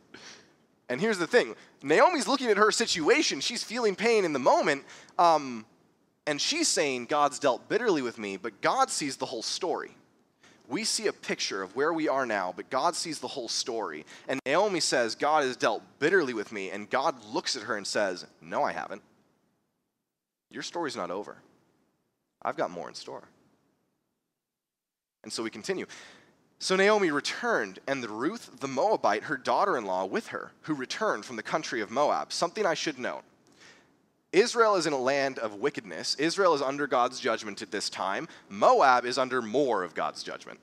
and 0.88 1.00
here's 1.00 1.18
the 1.18 1.26
thing 1.26 1.54
Naomi's 1.82 2.26
looking 2.26 2.48
at 2.48 2.56
her 2.56 2.72
situation, 2.72 3.40
she's 3.40 3.62
feeling 3.62 3.94
pain 3.94 4.24
in 4.24 4.32
the 4.32 4.38
moment, 4.38 4.84
um, 5.18 5.64
and 6.26 6.40
she's 6.40 6.66
saying, 6.66 7.06
God's 7.06 7.38
dealt 7.38 7.68
bitterly 7.68 8.02
with 8.02 8.18
me, 8.18 8.36
but 8.36 8.60
God 8.60 8.90
sees 8.90 9.16
the 9.16 9.26
whole 9.26 9.42
story 9.42 9.94
we 10.70 10.84
see 10.84 11.08
a 11.08 11.12
picture 11.12 11.62
of 11.62 11.74
where 11.74 11.92
we 11.92 12.08
are 12.08 12.24
now, 12.24 12.54
but 12.56 12.70
God 12.70 12.94
sees 12.94 13.18
the 13.18 13.26
whole 13.26 13.48
story. 13.48 14.06
And 14.28 14.40
Naomi 14.46 14.80
says, 14.80 15.16
God 15.16 15.42
has 15.42 15.56
dealt 15.56 15.82
bitterly 15.98 16.32
with 16.32 16.52
me. 16.52 16.70
And 16.70 16.88
God 16.88 17.22
looks 17.24 17.56
at 17.56 17.64
her 17.64 17.76
and 17.76 17.86
says, 17.86 18.24
No, 18.40 18.62
I 18.62 18.72
haven't. 18.72 19.02
Your 20.50 20.62
story's 20.62 20.96
not 20.96 21.10
over. 21.10 21.36
I've 22.42 22.56
got 22.56 22.70
more 22.70 22.88
in 22.88 22.94
store. 22.94 23.23
And 25.23 25.32
so 25.32 25.42
we 25.42 25.50
continue. 25.50 25.87
So 26.59 26.76
Naomi 26.76 27.11
returned, 27.11 27.78
and 27.87 28.04
Ruth 28.04 28.61
the 28.61 28.68
Moabite, 28.68 29.25
her 29.25 29.37
daughter 29.37 29.76
in 29.76 29.85
law, 29.85 30.04
with 30.04 30.28
her, 30.28 30.52
who 30.62 30.75
returned 30.75 31.25
from 31.25 31.37
the 31.37 31.42
country 31.42 31.80
of 31.80 31.90
Moab. 31.90 32.32
Something 32.32 32.66
I 32.66 32.75
should 32.75 32.99
note 32.99 33.23
Israel 34.32 34.76
is 34.76 34.87
in 34.87 34.92
a 34.92 34.99
land 34.99 35.38
of 35.38 35.54
wickedness. 35.54 36.14
Israel 36.16 36.54
is 36.54 36.62
under 36.62 36.87
God's 36.87 37.18
judgment 37.18 37.62
at 37.62 37.70
this 37.70 37.90
time. 37.90 38.28
Moab 38.49 39.04
is 39.04 39.18
under 39.18 39.42
more 39.42 39.82
of 39.82 39.94
God's 39.94 40.23
judgment. 40.23 40.61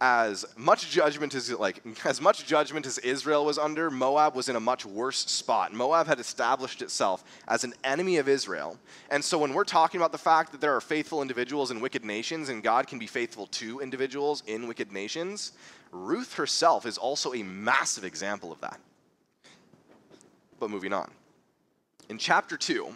As 0.00 0.44
much 0.56 0.90
judgment 0.90 1.34
as 1.34 1.50
like 1.50 1.82
as 2.04 2.20
much 2.20 2.46
judgment 2.46 2.86
as 2.86 2.98
Israel 2.98 3.44
was 3.44 3.58
under, 3.58 3.90
Moab 3.90 4.36
was 4.36 4.48
in 4.48 4.56
a 4.56 4.60
much 4.60 4.86
worse 4.86 5.18
spot. 5.18 5.72
Moab 5.72 6.06
had 6.06 6.20
established 6.20 6.82
itself 6.82 7.24
as 7.48 7.64
an 7.64 7.74
enemy 7.82 8.18
of 8.18 8.28
Israel. 8.28 8.78
And 9.10 9.24
so 9.24 9.38
when 9.38 9.54
we're 9.54 9.64
talking 9.64 10.00
about 10.00 10.12
the 10.12 10.18
fact 10.18 10.52
that 10.52 10.60
there 10.60 10.74
are 10.76 10.80
faithful 10.80 11.20
individuals 11.20 11.70
in 11.70 11.80
wicked 11.80 12.04
nations 12.04 12.48
and 12.48 12.62
God 12.62 12.86
can 12.86 12.98
be 12.98 13.06
faithful 13.06 13.48
to 13.48 13.80
individuals 13.80 14.42
in 14.46 14.68
wicked 14.68 14.92
nations, 14.92 15.52
Ruth 15.90 16.34
herself 16.34 16.86
is 16.86 16.98
also 16.98 17.34
a 17.34 17.42
massive 17.42 18.04
example 18.04 18.52
of 18.52 18.60
that. 18.60 18.78
But 20.60 20.70
moving 20.70 20.92
on 20.92 21.10
in 22.08 22.18
chapter 22.18 22.56
2, 22.56 22.88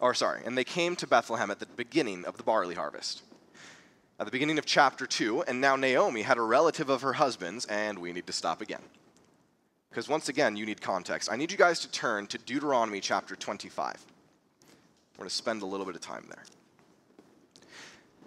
or 0.00 0.14
sorry, 0.14 0.42
and 0.44 0.56
they 0.56 0.64
came 0.64 0.96
to 0.96 1.06
Bethlehem 1.06 1.50
at 1.50 1.58
the 1.58 1.66
beginning 1.66 2.24
of 2.24 2.36
the 2.36 2.42
barley 2.42 2.74
harvest. 2.74 3.22
At 4.22 4.26
the 4.26 4.30
beginning 4.30 4.56
of 4.56 4.64
chapter 4.64 5.04
2, 5.04 5.42
and 5.48 5.60
now 5.60 5.74
Naomi 5.74 6.22
had 6.22 6.38
a 6.38 6.42
relative 6.42 6.88
of 6.88 7.02
her 7.02 7.14
husband's, 7.14 7.64
and 7.64 7.98
we 7.98 8.12
need 8.12 8.28
to 8.28 8.32
stop 8.32 8.60
again. 8.60 8.82
Because 9.90 10.08
once 10.08 10.28
again, 10.28 10.54
you 10.54 10.64
need 10.64 10.80
context. 10.80 11.28
I 11.28 11.34
need 11.34 11.50
you 11.50 11.58
guys 11.58 11.80
to 11.80 11.90
turn 11.90 12.28
to 12.28 12.38
Deuteronomy 12.38 13.00
chapter 13.00 13.34
25. 13.34 13.96
We're 13.96 15.18
going 15.18 15.28
to 15.28 15.34
spend 15.34 15.62
a 15.62 15.66
little 15.66 15.84
bit 15.84 15.96
of 15.96 16.02
time 16.02 16.24
there. 16.28 16.44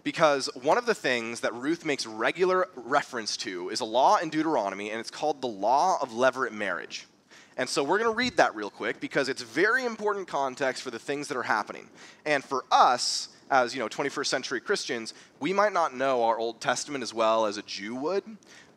Because 0.04 0.50
one 0.54 0.78
of 0.78 0.86
the 0.86 0.94
things 0.94 1.40
that 1.40 1.54
Ruth 1.54 1.86
makes 1.86 2.06
regular 2.06 2.68
reference 2.76 3.38
to 3.38 3.70
is 3.70 3.80
a 3.80 3.86
law 3.86 4.18
in 4.18 4.28
Deuteronomy, 4.30 4.92
and 4.92 5.00
it's 5.00 5.10
called 5.10 5.42
the 5.42 5.48
law 5.48 5.98
of 6.02 6.10
levirate 6.10 6.52
marriage. 6.52 7.08
And 7.56 7.70
so 7.70 7.86
we're 7.86 8.00
going 8.00 8.12
to 8.12 8.18
read 8.18 8.36
that 8.36 8.54
real 8.54 8.70
quick 8.70 9.00
because 9.00 9.30
it's 9.30 9.44
very 9.44 9.86
important 9.86 10.28
context 10.28 10.84
for 10.84 10.92
the 10.92 11.00
things 11.00 11.30
that 11.30 11.38
are 11.38 11.44
happening. 11.44 11.88
And 12.26 12.44
for 12.44 12.66
us, 12.70 13.30
as 13.50 13.74
you 13.74 13.80
know, 13.80 13.88
21st 13.88 14.28
century 14.28 14.60
Christians, 14.60 15.14
we 15.40 15.54
might 15.54 15.74
not 15.74 15.96
know 15.96 16.24
our 16.24 16.38
Old 16.38 16.62
Testament 16.62 17.04
as 17.04 17.14
well 17.14 17.46
as 17.46 17.58
a 17.58 17.64
Jew 17.64 17.96
would, 17.96 18.24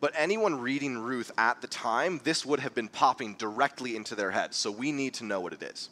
but 0.01 0.13
anyone 0.17 0.61
reading 0.61 0.99
Ruth 0.99 1.33
at 1.39 1.61
the 1.61 1.67
time, 1.67 2.21
this 2.25 2.45
would 2.45 2.61
have 2.61 2.75
been 2.75 2.89
popping 2.89 3.35
directly 3.35 3.97
into 3.97 4.15
their 4.15 4.31
head. 4.31 4.55
So 4.55 4.71
we 4.71 4.93
need 4.93 5.15
to 5.15 5.25
know 5.25 5.41
what 5.41 5.53
it 5.53 5.63
is. 5.63 5.91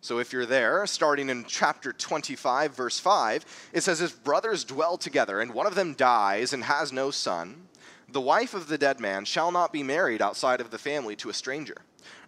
So 0.00 0.18
if 0.18 0.32
you're 0.32 0.46
there, 0.46 0.84
starting 0.86 1.28
in 1.28 1.44
chapter 1.44 1.92
25, 1.92 2.74
verse 2.74 2.98
5, 2.98 3.70
it 3.72 3.82
says, 3.82 4.00
If 4.00 4.24
brothers 4.24 4.64
dwell 4.64 4.98
together, 4.98 5.40
and 5.40 5.54
one 5.54 5.66
of 5.66 5.76
them 5.76 5.94
dies 5.94 6.52
and 6.52 6.64
has 6.64 6.92
no 6.92 7.10
son. 7.10 7.68
The 8.08 8.20
wife 8.20 8.52
of 8.52 8.66
the 8.66 8.76
dead 8.76 9.00
man 9.00 9.24
shall 9.24 9.52
not 9.52 9.72
be 9.72 9.82
married 9.82 10.20
outside 10.20 10.60
of 10.60 10.70
the 10.70 10.78
family 10.78 11.14
to 11.16 11.30
a 11.30 11.34
stranger. 11.34 11.76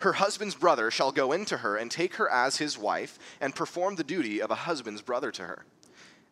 Her 0.00 0.14
husband's 0.14 0.54
brother 0.54 0.90
shall 0.90 1.12
go 1.12 1.32
into 1.32 1.58
her 1.58 1.76
and 1.76 1.90
take 1.90 2.14
her 2.16 2.30
as 2.30 2.56
his 2.56 2.78
wife 2.78 3.18
and 3.40 3.54
perform 3.54 3.96
the 3.96 4.04
duty 4.04 4.40
of 4.40 4.50
a 4.50 4.54
husband's 4.54 5.02
brother 5.02 5.30
to 5.32 5.42
her. 5.42 5.64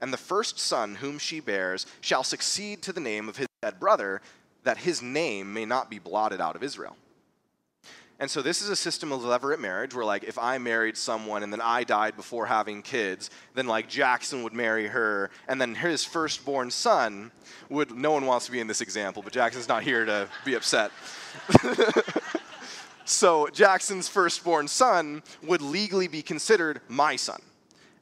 And 0.01 0.13
the 0.13 0.19
first 0.19 0.59
son 0.59 0.97
whom 0.97 1.19
she 1.19 1.41
bears 1.41 1.87
shall 2.01 2.25
succeed 2.25 2.83
to 2.83 2.93
the 2.93 3.01
name 3.01 3.29
of 3.29 3.37
his 3.37 3.47
dead 3.63 3.79
brother, 3.79 4.21
that 4.65 4.79
his 4.79 5.01
name 5.03 5.53
may 5.53 5.65
not 5.65 5.91
be 5.91 5.99
blotted 5.99 6.41
out 6.41 6.57
of 6.57 6.63
Israel. 6.63 6.97
And 8.23 8.31
so 8.31 8.41
this 8.41 8.63
is 8.63 8.69
a 8.69 8.77
system 8.77 9.11
of 9.11 9.23
levirate 9.23 9.59
marriage 9.59 9.97
where 9.97 10.05
like 10.05 10.23
if 10.23 10.39
I 10.39 10.57
married 10.59 10.97
someone 10.97 11.43
and 11.43 11.53
then 11.53 11.61
I 11.61 11.83
died 11.83 12.15
before 12.15 12.47
having 12.47 12.81
kids, 12.81 13.31
then 13.55 13.67
like 13.67 13.89
Jackson 13.89 14.45
would 14.45 14.53
marry 14.53 14.87
her 14.87 15.31
and 15.49 15.61
then 15.61 15.75
his 15.75 16.05
firstborn 16.05 16.71
son 16.71 17.33
would 17.69 17.91
no 17.91 18.13
one 18.13 18.25
wants 18.25 18.47
to 18.47 18.53
be 18.53 18.61
in 18.61 18.69
this 18.69 18.81
example, 18.81 19.23
but 19.25 19.33
Jackson's 19.33 19.67
not 19.67 19.83
here 19.83 20.05
to 20.05 20.29
be 20.45 20.55
upset. 20.55 20.93
so 23.05 23.49
Jackson's 23.49 24.09
firstborn 24.09 24.69
son 24.69 25.23
would 25.43 25.63
legally 25.63 26.09
be 26.09 26.23
considered 26.23 26.81
my 26.89 27.17
son. 27.17 27.41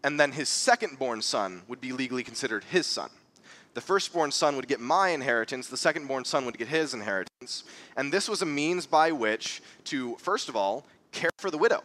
And 0.03 0.19
then 0.19 0.33
his 0.33 0.49
secondborn 0.49 1.23
son 1.23 1.63
would 1.69 1.81
be 1.81 1.93
legally 1.93 2.23
considered 2.23 2.65
his 2.65 2.87
son 2.87 3.11
the 3.75 3.81
firstborn 3.81 4.33
son 4.33 4.57
would 4.57 4.69
get 4.69 4.81
my 4.81 5.11
inheritance, 5.11 5.69
the 5.69 5.77
secondborn 5.77 6.27
son 6.27 6.45
would 6.45 6.59
get 6.59 6.69
his 6.69 6.95
inheritance. 6.95 7.65
And 7.97 8.13
this 8.13 8.29
was 8.29 8.43
a 8.43 8.47
means 8.47 8.87
by 8.87 9.13
which 9.13 9.63
to, 9.85 10.17
first 10.17 10.49
of 10.49 10.57
all, 10.57 10.85
care 11.13 11.31
for 11.39 11.51
the 11.51 11.59
widow. 11.59 11.83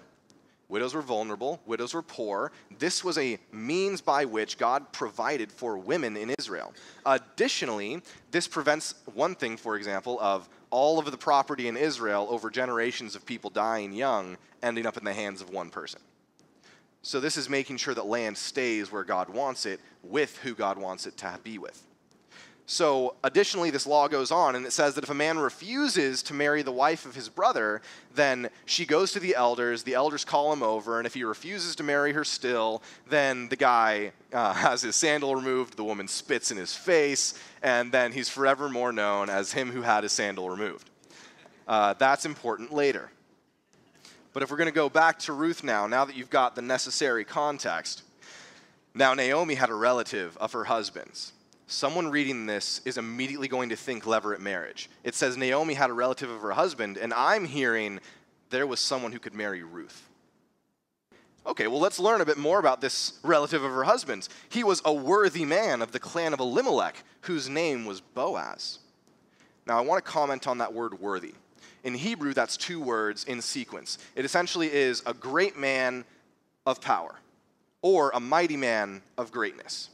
Widows 0.67 0.95
were 0.95 1.03
vulnerable, 1.03 1.61
widows 1.67 1.93
were 1.93 2.01
poor. 2.01 2.51
This 2.79 3.03
was 3.03 3.19
a 3.19 3.37
means 3.51 4.01
by 4.01 4.25
which 4.25 4.57
God 4.57 4.91
provided 4.91 5.51
for 5.51 5.77
women 5.77 6.17
in 6.17 6.33
Israel. 6.39 6.73
Additionally, 7.05 8.01
this 8.31 8.47
prevents 8.47 8.95
one 9.13 9.35
thing, 9.35 9.57
for 9.57 9.75
example, 9.75 10.17
of 10.19 10.49
all 10.75 10.99
of 10.99 11.09
the 11.09 11.17
property 11.17 11.69
in 11.69 11.77
Israel 11.77 12.27
over 12.29 12.49
generations 12.49 13.15
of 13.15 13.25
people 13.25 13.49
dying 13.49 13.93
young 13.93 14.35
ending 14.61 14.85
up 14.85 14.97
in 14.97 15.05
the 15.05 15.13
hands 15.13 15.39
of 15.39 15.49
one 15.49 15.69
person. 15.69 16.01
So, 17.01 17.21
this 17.21 17.37
is 17.37 17.47
making 17.49 17.77
sure 17.77 17.93
that 17.93 18.07
land 18.07 18.37
stays 18.37 18.91
where 18.91 19.05
God 19.05 19.29
wants 19.29 19.65
it 19.65 19.79
with 20.03 20.37
who 20.39 20.53
God 20.53 20.77
wants 20.77 21.07
it 21.07 21.15
to 21.17 21.39
be 21.45 21.57
with. 21.57 21.81
So, 22.67 23.15
additionally, 23.23 23.69
this 23.69 23.85
law 23.85 24.07
goes 24.07 24.31
on 24.31 24.55
and 24.55 24.65
it 24.65 24.71
says 24.71 24.95
that 24.95 25.03
if 25.03 25.09
a 25.11 25.15
man 25.15 25.37
refuses 25.37 26.23
to 26.23 26.33
marry 26.33 26.63
the 26.63 26.71
wife 26.71 27.05
of 27.05 27.13
his 27.13 27.29
brother, 27.29 27.79
then 28.15 28.49
she 28.65 28.87
goes 28.87 29.11
to 29.11 29.19
the 29.19 29.35
elders. 29.35 29.83
The 29.83 29.93
elders 29.93 30.25
call 30.25 30.51
him 30.51 30.63
over, 30.63 30.97
and 30.97 31.05
if 31.05 31.13
he 31.13 31.23
refuses 31.23 31.75
to 31.75 31.83
marry 31.83 32.13
her 32.13 32.23
still, 32.23 32.81
then 33.07 33.49
the 33.49 33.55
guy 33.55 34.13
uh, 34.33 34.53
has 34.55 34.81
his 34.81 34.95
sandal 34.95 35.35
removed, 35.35 35.77
the 35.77 35.83
woman 35.83 36.07
spits 36.07 36.49
in 36.49 36.57
his 36.57 36.73
face, 36.73 37.39
and 37.61 37.91
then 37.91 38.11
he's 38.11 38.29
forevermore 38.29 38.91
known 38.91 39.29
as 39.29 39.51
him 39.51 39.69
who 39.69 39.83
had 39.83 40.01
his 40.01 40.11
sandal 40.11 40.49
removed. 40.49 40.89
Uh, 41.67 41.93
that's 41.93 42.25
important 42.25 42.73
later. 42.73 43.11
But 44.33 44.41
if 44.41 44.49
we're 44.49 44.57
going 44.57 44.69
to 44.69 44.75
go 44.75 44.89
back 44.89 45.19
to 45.19 45.33
Ruth 45.33 45.63
now, 45.63 45.85
now 45.85 46.03
that 46.03 46.15
you've 46.15 46.31
got 46.31 46.55
the 46.55 46.61
necessary 46.63 47.25
context, 47.25 48.01
now 48.95 49.13
Naomi 49.13 49.53
had 49.53 49.69
a 49.69 49.75
relative 49.75 50.35
of 50.37 50.51
her 50.53 50.63
husband's. 50.63 51.31
Someone 51.67 52.09
reading 52.11 52.45
this 52.45 52.81
is 52.85 52.97
immediately 52.97 53.47
going 53.47 53.69
to 53.69 53.75
think 53.75 54.03
levirate 54.03 54.39
marriage. 54.39 54.89
It 55.03 55.15
says 55.15 55.35
Naomi 55.35 55.73
had 55.73 55.89
a 55.89 55.93
relative 55.93 56.29
of 56.29 56.41
her 56.41 56.51
husband, 56.51 56.97
and 56.97 57.13
I'm 57.13 57.45
hearing 57.45 57.99
there 58.51 58.67
was 58.67 58.79
someone 58.79 59.11
who 59.11 59.19
could 59.19 59.33
marry 59.33 59.63
Ruth. 59.63 60.07
Okay, 61.47 61.67
well, 61.67 61.79
let's 61.79 61.99
learn 61.99 62.21
a 62.21 62.25
bit 62.25 62.37
more 62.37 62.59
about 62.59 62.81
this 62.81 63.19
relative 63.23 63.63
of 63.63 63.71
her 63.71 63.83
husband's. 63.83 64.29
He 64.49 64.63
was 64.63 64.81
a 64.85 64.93
worthy 64.93 65.45
man 65.45 65.81
of 65.81 65.91
the 65.91 65.99
clan 65.99 66.33
of 66.33 66.39
Elimelech, 66.39 67.03
whose 67.21 67.49
name 67.49 67.85
was 67.85 68.01
Boaz. 68.01 68.79
Now, 69.67 69.77
I 69.77 69.81
want 69.81 70.03
to 70.03 70.11
comment 70.11 70.47
on 70.47 70.59
that 70.59 70.73
word 70.73 70.99
worthy. 70.99 71.33
In 71.83 71.93
Hebrew, 71.93 72.33
that's 72.33 72.57
two 72.57 72.79
words 72.79 73.25
in 73.25 73.41
sequence. 73.41 73.97
It 74.15 74.25
essentially 74.25 74.71
is 74.71 75.03
a 75.05 75.13
great 75.13 75.57
man 75.57 76.05
of 76.65 76.81
power 76.81 77.15
or 77.81 78.11
a 78.13 78.19
mighty 78.19 78.57
man 78.57 79.03
of 79.17 79.31
greatness. 79.31 79.89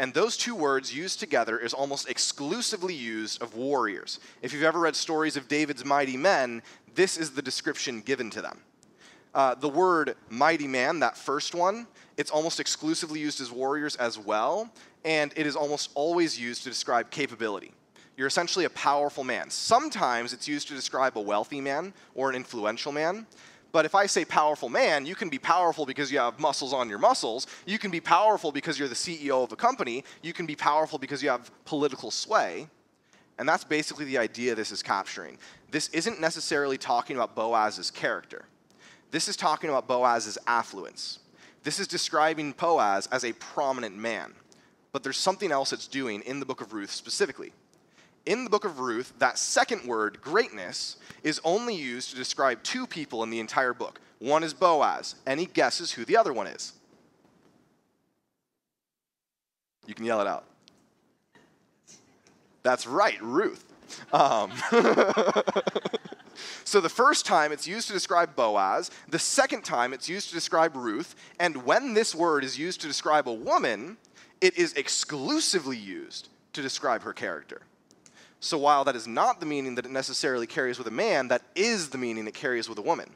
And 0.00 0.14
those 0.14 0.38
two 0.38 0.54
words 0.54 0.94
used 0.94 1.20
together 1.20 1.58
is 1.58 1.74
almost 1.74 2.08
exclusively 2.08 2.94
used 2.94 3.42
of 3.42 3.54
warriors. 3.54 4.18
If 4.40 4.54
you've 4.54 4.62
ever 4.62 4.80
read 4.80 4.96
stories 4.96 5.36
of 5.36 5.46
David's 5.46 5.84
mighty 5.84 6.16
men, 6.16 6.62
this 6.94 7.18
is 7.18 7.32
the 7.32 7.42
description 7.42 8.00
given 8.00 8.30
to 8.30 8.40
them. 8.40 8.62
Uh, 9.34 9.54
the 9.56 9.68
word 9.68 10.16
mighty 10.30 10.66
man, 10.66 11.00
that 11.00 11.18
first 11.18 11.54
one, 11.54 11.86
it's 12.16 12.30
almost 12.30 12.60
exclusively 12.60 13.20
used 13.20 13.42
as 13.42 13.52
warriors 13.52 13.94
as 13.96 14.18
well, 14.18 14.72
and 15.04 15.34
it 15.36 15.46
is 15.46 15.54
almost 15.54 15.90
always 15.94 16.40
used 16.40 16.62
to 16.62 16.70
describe 16.70 17.10
capability. 17.10 17.74
You're 18.16 18.26
essentially 18.26 18.64
a 18.64 18.70
powerful 18.70 19.22
man. 19.22 19.50
Sometimes 19.50 20.32
it's 20.32 20.48
used 20.48 20.66
to 20.68 20.74
describe 20.74 21.18
a 21.18 21.20
wealthy 21.20 21.60
man 21.60 21.92
or 22.14 22.30
an 22.30 22.36
influential 22.36 22.90
man. 22.90 23.26
But 23.72 23.84
if 23.84 23.94
I 23.94 24.06
say 24.06 24.24
powerful 24.24 24.68
man, 24.68 25.06
you 25.06 25.14
can 25.14 25.28
be 25.28 25.38
powerful 25.38 25.86
because 25.86 26.10
you 26.10 26.18
have 26.18 26.40
muscles 26.40 26.72
on 26.72 26.88
your 26.88 26.98
muscles. 26.98 27.46
You 27.66 27.78
can 27.78 27.90
be 27.90 28.00
powerful 28.00 28.50
because 28.50 28.78
you're 28.78 28.88
the 28.88 28.94
CEO 28.94 29.44
of 29.44 29.52
a 29.52 29.56
company. 29.56 30.04
You 30.22 30.32
can 30.32 30.46
be 30.46 30.56
powerful 30.56 30.98
because 30.98 31.22
you 31.22 31.28
have 31.28 31.50
political 31.64 32.10
sway. 32.10 32.68
And 33.38 33.48
that's 33.48 33.64
basically 33.64 34.04
the 34.04 34.18
idea 34.18 34.54
this 34.54 34.72
is 34.72 34.82
capturing. 34.82 35.38
This 35.70 35.88
isn't 35.90 36.20
necessarily 36.20 36.76
talking 36.76 37.16
about 37.16 37.34
Boaz's 37.34 37.90
character. 37.90 38.44
This 39.10 39.28
is 39.28 39.36
talking 39.36 39.70
about 39.70 39.86
Boaz's 39.86 40.36
affluence. 40.46 41.20
This 41.62 41.78
is 41.78 41.86
describing 41.86 42.52
Boaz 42.52 43.08
as 43.12 43.24
a 43.24 43.32
prominent 43.34 43.96
man. 43.96 44.32
But 44.92 45.04
there's 45.04 45.16
something 45.16 45.52
else 45.52 45.72
it's 45.72 45.86
doing 45.86 46.22
in 46.22 46.40
the 46.40 46.46
book 46.46 46.60
of 46.60 46.72
Ruth 46.72 46.90
specifically 46.90 47.52
in 48.26 48.44
the 48.44 48.50
book 48.50 48.64
of 48.64 48.80
Ruth, 48.80 49.12
that 49.18 49.38
second 49.38 49.84
word, 49.86 50.20
greatness, 50.20 50.96
is 51.22 51.40
only 51.44 51.74
used 51.74 52.10
to 52.10 52.16
describe 52.16 52.62
two 52.62 52.86
people 52.86 53.22
in 53.22 53.30
the 53.30 53.40
entire 53.40 53.74
book. 53.74 54.00
One 54.18 54.44
is 54.44 54.52
Boaz. 54.52 55.14
Any 55.26 55.46
guesses 55.46 55.92
who 55.92 56.04
the 56.04 56.16
other 56.16 56.32
one 56.32 56.46
is? 56.46 56.72
You 59.86 59.94
can 59.94 60.04
yell 60.04 60.20
it 60.20 60.26
out. 60.26 60.44
That's 62.62 62.86
right, 62.86 63.20
Ruth. 63.22 63.64
Um, 64.12 64.52
so 66.64 66.80
the 66.80 66.88
first 66.88 67.26
time 67.26 67.50
it's 67.52 67.66
used 67.66 67.88
to 67.88 67.92
describe 67.92 68.36
Boaz, 68.36 68.90
the 69.08 69.18
second 69.18 69.64
time 69.64 69.92
it's 69.92 70.08
used 70.08 70.28
to 70.28 70.34
describe 70.34 70.76
Ruth, 70.76 71.16
and 71.40 71.64
when 71.64 71.94
this 71.94 72.14
word 72.14 72.44
is 72.44 72.58
used 72.58 72.82
to 72.82 72.86
describe 72.86 73.28
a 73.28 73.32
woman, 73.32 73.96
it 74.40 74.56
is 74.56 74.74
exclusively 74.74 75.76
used 75.76 76.28
to 76.52 76.62
describe 76.62 77.02
her 77.02 77.12
character. 77.12 77.62
So 78.40 78.56
while 78.56 78.84
that 78.84 78.96
is 78.96 79.06
not 79.06 79.38
the 79.38 79.46
meaning 79.46 79.74
that 79.74 79.84
it 79.84 79.90
necessarily 79.90 80.46
carries 80.46 80.78
with 80.78 80.86
a 80.86 80.92
man, 80.92 81.28
that 81.28 81.42
is 81.54 81.90
the 81.90 81.98
meaning 81.98 82.26
it 82.26 82.34
carries 82.34 82.68
with 82.68 82.78
a 82.78 82.82
woman. 82.82 83.10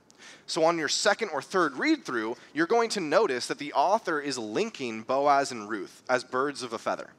So 0.46 0.64
on 0.64 0.78
your 0.78 0.88
second 0.88 1.30
or 1.30 1.40
third 1.40 1.76
read 1.76 2.04
through, 2.04 2.36
you're 2.52 2.66
going 2.66 2.90
to 2.90 3.00
notice 3.00 3.46
that 3.46 3.58
the 3.58 3.72
author 3.72 4.20
is 4.20 4.36
linking 4.36 5.02
Boaz 5.02 5.50
and 5.50 5.68
Ruth 5.68 6.02
as 6.08 6.24
birds 6.24 6.62
of 6.62 6.74
a 6.74 6.78
feather. 6.78 7.10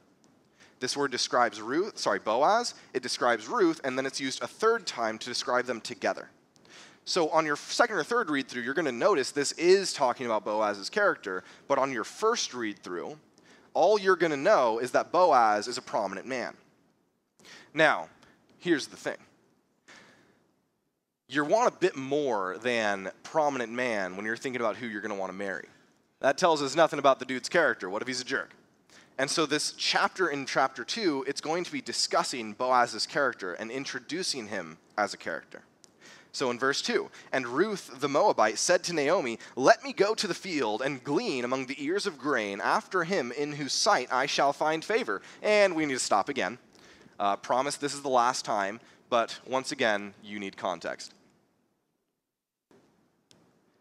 This 0.78 0.96
word 0.96 1.10
describes 1.10 1.60
Ruth, 1.60 1.98
sorry, 1.98 2.20
Boaz, 2.20 2.74
it 2.92 3.02
describes 3.02 3.48
Ruth, 3.48 3.80
and 3.82 3.98
then 3.98 4.06
it's 4.06 4.20
used 4.20 4.42
a 4.42 4.46
third 4.46 4.86
time 4.86 5.18
to 5.18 5.26
describe 5.26 5.64
them 5.64 5.80
together. 5.80 6.28
So 7.04 7.28
on 7.30 7.46
your 7.46 7.56
second 7.56 7.96
or 7.96 8.04
third 8.04 8.30
read 8.30 8.48
through, 8.48 8.62
you're 8.62 8.74
going 8.74 8.84
to 8.84 8.92
notice 8.92 9.30
this 9.30 9.52
is 9.52 9.92
talking 9.92 10.26
about 10.26 10.44
Boaz's 10.44 10.90
character, 10.90 11.44
but 11.66 11.78
on 11.78 11.92
your 11.92 12.04
first 12.04 12.52
read 12.52 12.78
through, 12.80 13.16
all 13.74 13.98
you're 13.98 14.16
going 14.16 14.32
to 14.32 14.36
know 14.36 14.78
is 14.78 14.90
that 14.92 15.12
Boaz 15.12 15.66
is 15.66 15.78
a 15.78 15.82
prominent 15.82 16.26
man. 16.26 16.54
Now, 17.76 18.08
here's 18.58 18.86
the 18.86 18.96
thing. 18.96 19.18
You 21.28 21.44
want 21.44 21.74
a 21.74 21.78
bit 21.78 21.94
more 21.94 22.56
than 22.62 23.10
prominent 23.22 23.70
man 23.70 24.16
when 24.16 24.24
you're 24.24 24.38
thinking 24.38 24.62
about 24.62 24.76
who 24.76 24.86
you're 24.86 25.02
going 25.02 25.12
to 25.12 25.20
want 25.20 25.30
to 25.30 25.36
marry. 25.36 25.66
That 26.20 26.38
tells 26.38 26.62
us 26.62 26.74
nothing 26.74 26.98
about 26.98 27.18
the 27.18 27.26
dude's 27.26 27.50
character. 27.50 27.90
What 27.90 28.00
if 28.00 28.08
he's 28.08 28.22
a 28.22 28.24
jerk? 28.24 28.52
And 29.18 29.28
so, 29.28 29.44
this 29.44 29.72
chapter 29.72 30.28
in 30.28 30.46
chapter 30.46 30.84
two, 30.84 31.22
it's 31.28 31.42
going 31.42 31.64
to 31.64 31.72
be 31.72 31.82
discussing 31.82 32.54
Boaz's 32.54 33.06
character 33.06 33.52
and 33.52 33.70
introducing 33.70 34.48
him 34.48 34.78
as 34.96 35.12
a 35.12 35.18
character. 35.18 35.62
So, 36.32 36.50
in 36.50 36.58
verse 36.58 36.82
2, 36.82 37.10
and 37.32 37.46
Ruth 37.46 37.90
the 37.98 38.08
Moabite 38.08 38.58
said 38.58 38.84
to 38.84 38.92
Naomi, 38.92 39.38
Let 39.54 39.82
me 39.82 39.94
go 39.94 40.14
to 40.14 40.26
the 40.26 40.34
field 40.34 40.82
and 40.82 41.02
glean 41.02 41.44
among 41.44 41.66
the 41.66 41.82
ears 41.82 42.06
of 42.06 42.18
grain 42.18 42.60
after 42.62 43.04
him 43.04 43.32
in 43.32 43.52
whose 43.52 43.72
sight 43.72 44.08
I 44.12 44.26
shall 44.26 44.52
find 44.52 44.84
favor. 44.84 45.22
And 45.42 45.74
we 45.74 45.86
need 45.86 45.94
to 45.94 45.98
stop 45.98 46.28
again. 46.28 46.58
Uh, 47.18 47.36
promise 47.36 47.76
this 47.76 47.94
is 47.94 48.02
the 48.02 48.08
last 48.08 48.44
time, 48.44 48.80
but 49.08 49.38
once 49.46 49.72
again, 49.72 50.12
you 50.22 50.38
need 50.38 50.56
context. 50.56 51.14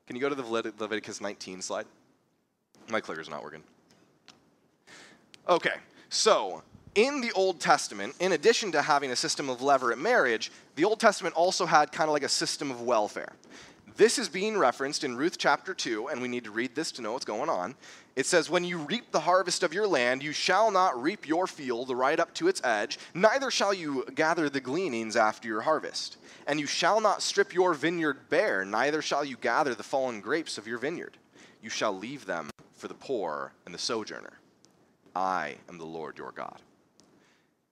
Can 0.08 0.16
you 0.16 0.22
go 0.22 0.30
to 0.30 0.36
the 0.36 0.44
Leviticus 0.44 1.20
19 1.20 1.62
slide? 1.62 1.86
My 2.90 3.02
clicker's 3.02 3.30
not 3.30 3.44
working. 3.44 3.64
Okay, 5.50 5.74
so 6.10 6.64
in 6.94 7.22
the 7.22 7.32
Old 7.34 7.60
Testament, 7.60 8.16
in 8.20 8.32
addition 8.32 8.72
to 8.72 8.82
having 8.82 9.12
a 9.12 9.16
system 9.16 9.50
of 9.50 9.60
levirate 9.60 10.00
marriage, 10.00 10.52
the 10.76 10.86
Old 10.86 11.00
Testament 11.00 11.36
also 11.36 11.66
had 11.66 11.92
kind 11.92 12.08
of 12.08 12.14
like 12.14 12.24
a 12.24 12.30
system 12.30 12.72
of 12.72 12.82
welfare. 12.82 13.34
This 13.98 14.20
is 14.20 14.28
being 14.28 14.58
referenced 14.58 15.04
in 15.04 15.16
Ruth 15.16 15.38
chapter 15.38 15.74
2, 15.74 16.10
and 16.10 16.22
we 16.22 16.28
need 16.28 16.44
to 16.44 16.52
read 16.52 16.76
this 16.76 16.92
to 16.94 17.02
know 17.02 17.14
what's 17.14 17.26
going 17.26 17.50
on. 17.50 17.76
It 18.16 18.26
says, 18.26 18.50
When 18.50 18.64
you 18.64 18.78
reap 18.78 19.12
the 19.12 19.20
harvest 19.20 19.64
of 19.64 19.74
your 19.74 19.88
land, 19.88 20.24
you 20.24 20.32
shall 20.32 20.72
not 20.72 21.02
reap 21.02 21.28
your 21.28 21.48
field 21.48 21.90
right 21.90 22.20
up 22.20 22.34
to 22.36 22.48
its 22.48 22.62
edge, 22.64 22.98
neither 23.14 23.52
shall 23.52 23.74
you 23.74 24.06
gather 24.16 24.50
the 24.50 24.62
gleanings 24.62 25.16
after 25.16 25.48
your 25.48 25.62
harvest. 25.62 26.18
And 26.48 26.60
you 26.60 26.68
shall 26.68 27.02
not 27.02 27.22
strip 27.22 27.54
your 27.54 27.74
vineyard 27.74 28.30
bare, 28.30 28.64
neither 28.64 29.02
shall 29.02 29.26
you 29.26 29.36
gather 29.36 29.76
the 29.76 29.84
fallen 29.84 30.22
grapes 30.22 30.58
of 30.58 30.68
your 30.68 30.78
vineyard. 30.78 31.18
You 31.62 31.70
shall 31.70 31.98
leave 31.98 32.26
them 32.26 32.50
for 32.76 32.88
the 32.88 32.94
poor 32.94 33.52
and 33.66 33.74
the 33.74 33.80
sojourner. 33.80 34.40
I 35.16 35.56
am 35.68 35.78
the 35.78 35.86
Lord 35.86 36.18
your 36.18 36.32
God. 36.32 36.62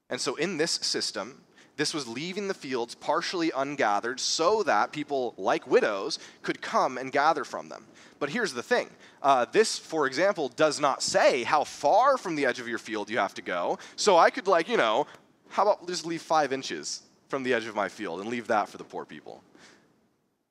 And 0.10 0.20
so, 0.20 0.36
in 0.36 0.58
this 0.58 0.72
system, 0.72 1.43
this 1.76 1.94
was 1.94 2.08
leaving 2.08 2.48
the 2.48 2.54
fields 2.54 2.96
partially 2.96 3.52
ungathered 3.56 4.20
so 4.20 4.64
that 4.64 4.92
people 4.92 5.34
like 5.38 5.68
widows 5.68 6.20
could 6.42 6.62
come 6.62 6.98
and 6.98 7.12
gather 7.12 7.44
from 7.44 7.70
them. 7.70 7.86
But 8.20 8.30
here's 8.30 8.54
the 8.54 8.64
thing 8.64 8.90
uh, 9.22 9.46
this, 9.52 9.78
for 9.78 10.06
example, 10.06 10.50
does 10.50 10.80
not 10.80 11.02
say 11.02 11.44
how 11.44 11.64
far 11.64 12.18
from 12.18 12.36
the 12.36 12.46
edge 12.46 12.60
of 12.60 12.68
your 12.68 12.78
field 12.78 13.10
you 13.10 13.18
have 13.18 13.34
to 13.36 13.42
go. 13.42 13.80
So 13.96 14.18
I 14.18 14.30
could, 14.30 14.48
like, 14.48 14.70
you 14.70 14.78
know, 14.78 15.08
how 15.50 15.64
about 15.64 15.88
just 15.88 16.06
leave 16.06 16.22
five 16.22 16.54
inches 16.54 17.04
from 17.30 17.44
the 17.44 17.54
edge 17.54 17.66
of 17.66 17.76
my 17.76 17.90
field 17.90 18.20
and 18.20 18.30
leave 18.30 18.48
that 18.48 18.70
for 18.70 18.78
the 18.78 18.84
poor 18.84 19.06
people? 19.06 19.44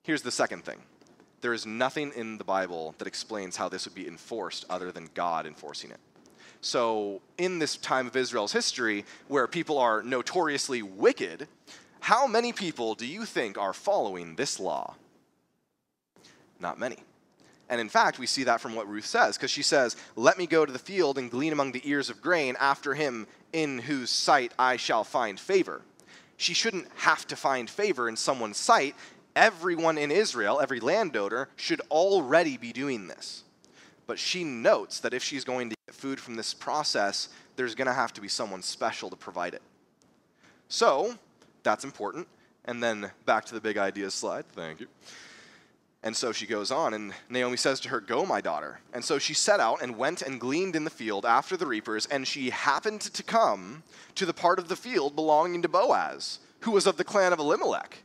Here's 0.03 0.21
the 0.21 0.31
second 0.31 0.65
thing 0.65 0.79
there 1.41 1.53
is 1.53 1.65
nothing 1.65 2.11
in 2.15 2.37
the 2.37 2.43
Bible 2.43 2.95
that 2.97 3.07
explains 3.07 3.57
how 3.57 3.69
this 3.69 3.85
would 3.85 3.95
be 3.95 4.07
enforced 4.07 4.65
other 4.69 4.91
than 4.91 5.09
God 5.13 5.45
enforcing 5.45 5.91
it. 5.91 5.99
So, 6.63 7.21
in 7.37 7.59
this 7.59 7.75
time 7.75 8.07
of 8.07 8.15
Israel's 8.15 8.53
history, 8.53 9.03
where 9.27 9.47
people 9.47 9.77
are 9.77 10.01
notoriously 10.01 10.81
wicked, 10.81 11.49
how 11.99 12.25
many 12.25 12.53
people 12.53 12.95
do 12.95 13.05
you 13.05 13.25
think 13.25 13.57
are 13.57 13.73
following 13.73 14.35
this 14.35 14.61
law? 14.61 14.95
Not 16.61 16.79
many. 16.79 16.99
And 17.67 17.81
in 17.81 17.89
fact, 17.89 18.17
we 18.17 18.27
see 18.27 18.45
that 18.45 18.61
from 18.61 18.75
what 18.75 18.87
Ruth 18.87 19.05
says, 19.05 19.35
because 19.35 19.51
she 19.51 19.61
says, 19.61 19.97
Let 20.15 20.37
me 20.37 20.47
go 20.47 20.65
to 20.65 20.71
the 20.71 20.79
field 20.79 21.17
and 21.17 21.29
glean 21.29 21.51
among 21.51 21.73
the 21.73 21.81
ears 21.83 22.09
of 22.09 22.21
grain 22.21 22.55
after 22.57 22.93
him 22.93 23.27
in 23.51 23.79
whose 23.79 24.09
sight 24.09 24.53
I 24.57 24.77
shall 24.77 25.03
find 25.03 25.37
favor. 25.37 25.81
She 26.37 26.53
shouldn't 26.53 26.87
have 26.95 27.27
to 27.27 27.35
find 27.35 27.69
favor 27.69 28.07
in 28.07 28.15
someone's 28.15 28.57
sight. 28.57 28.95
Everyone 29.35 29.97
in 29.97 30.11
Israel, 30.11 30.61
every 30.61 30.79
landowner, 30.79 31.49
should 31.57 31.81
already 31.91 32.55
be 32.55 32.71
doing 32.71 33.07
this. 33.07 33.43
But 34.07 34.19
she 34.19 34.43
notes 34.43 34.99
that 34.99 35.13
if 35.13 35.23
she's 35.23 35.43
going 35.43 35.69
to 35.69 35.75
get 35.87 35.95
food 35.95 36.19
from 36.19 36.35
this 36.35 36.53
process, 36.53 37.29
there's 37.55 37.75
going 37.75 37.87
to 37.87 37.93
have 37.93 38.13
to 38.13 38.21
be 38.21 38.27
someone 38.27 38.61
special 38.61 39.09
to 39.09 39.15
provide 39.15 39.53
it. 39.53 39.61
So, 40.67 41.15
that's 41.63 41.83
important. 41.83 42.27
And 42.65 42.81
then 42.81 43.11
back 43.25 43.45
to 43.45 43.53
the 43.53 43.61
big 43.61 43.77
ideas 43.77 44.13
slide. 44.13 44.45
Thank 44.53 44.79
you. 44.79 44.87
And 46.05 46.15
so 46.15 46.33
she 46.33 46.45
goes 46.45 46.69
on, 46.69 46.93
and 46.93 47.13
Naomi 47.29 47.55
says 47.55 47.79
to 47.81 47.89
her, 47.89 48.01
Go, 48.01 48.25
my 48.25 48.41
daughter. 48.41 48.79
And 48.93 49.03
so 49.03 49.17
she 49.19 49.33
set 49.33 49.61
out 49.61 49.81
and 49.81 49.97
went 49.97 50.21
and 50.21 50.39
gleaned 50.39 50.75
in 50.75 50.83
the 50.83 50.89
field 50.89 51.25
after 51.25 51.55
the 51.55 51.65
reapers, 51.65 52.05
and 52.07 52.27
she 52.27 52.49
happened 52.49 53.01
to 53.01 53.23
come 53.23 53.83
to 54.15 54.25
the 54.25 54.33
part 54.33 54.59
of 54.59 54.67
the 54.67 54.75
field 54.75 55.15
belonging 55.15 55.61
to 55.61 55.69
Boaz, 55.69 56.39
who 56.61 56.71
was 56.71 56.85
of 56.85 56.97
the 56.97 57.05
clan 57.05 57.31
of 57.31 57.39
Elimelech. 57.39 58.03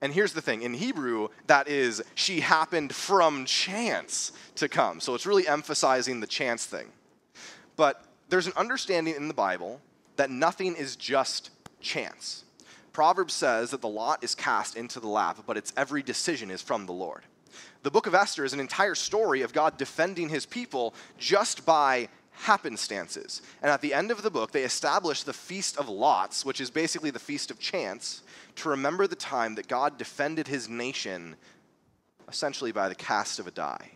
And 0.00 0.12
here's 0.12 0.32
the 0.32 0.40
thing 0.40 0.62
in 0.62 0.74
Hebrew, 0.74 1.28
that 1.46 1.68
is, 1.68 2.02
she 2.14 2.40
happened 2.40 2.94
from 2.94 3.44
chance 3.44 4.32
to 4.56 4.68
come. 4.68 5.00
So 5.00 5.14
it's 5.14 5.26
really 5.26 5.48
emphasizing 5.48 6.20
the 6.20 6.26
chance 6.26 6.64
thing. 6.64 6.86
But 7.76 8.04
there's 8.28 8.46
an 8.46 8.52
understanding 8.56 9.14
in 9.14 9.28
the 9.28 9.34
Bible 9.34 9.80
that 10.16 10.30
nothing 10.30 10.76
is 10.76 10.96
just 10.96 11.50
chance. 11.80 12.44
Proverbs 12.92 13.34
says 13.34 13.70
that 13.70 13.80
the 13.80 13.88
lot 13.88 14.22
is 14.24 14.34
cast 14.34 14.76
into 14.76 15.00
the 15.00 15.08
lap, 15.08 15.38
but 15.46 15.56
its 15.56 15.72
every 15.76 16.02
decision 16.02 16.50
is 16.50 16.62
from 16.62 16.86
the 16.86 16.92
Lord. 16.92 17.22
The 17.82 17.90
book 17.90 18.06
of 18.06 18.14
Esther 18.14 18.44
is 18.44 18.52
an 18.52 18.60
entire 18.60 18.94
story 18.94 19.42
of 19.42 19.52
God 19.52 19.78
defending 19.78 20.28
his 20.28 20.46
people 20.46 20.94
just 21.16 21.64
by 21.64 22.08
happenstances. 22.32 23.42
And 23.62 23.70
at 23.70 23.80
the 23.80 23.94
end 23.94 24.10
of 24.10 24.22
the 24.22 24.30
book, 24.30 24.52
they 24.52 24.64
establish 24.64 25.22
the 25.22 25.32
Feast 25.32 25.76
of 25.76 25.88
Lots, 25.88 26.44
which 26.44 26.60
is 26.60 26.70
basically 26.70 27.10
the 27.10 27.18
Feast 27.18 27.50
of 27.50 27.58
Chance, 27.58 28.22
to 28.58 28.70
remember 28.70 29.06
the 29.06 29.16
time 29.16 29.54
that 29.56 29.68
God 29.68 29.98
defended 29.98 30.48
his 30.48 30.68
nation 30.68 31.36
essentially 32.28 32.72
by 32.72 32.88
the 32.88 32.94
cast 32.94 33.38
of 33.38 33.46
a 33.46 33.50
die. 33.50 33.92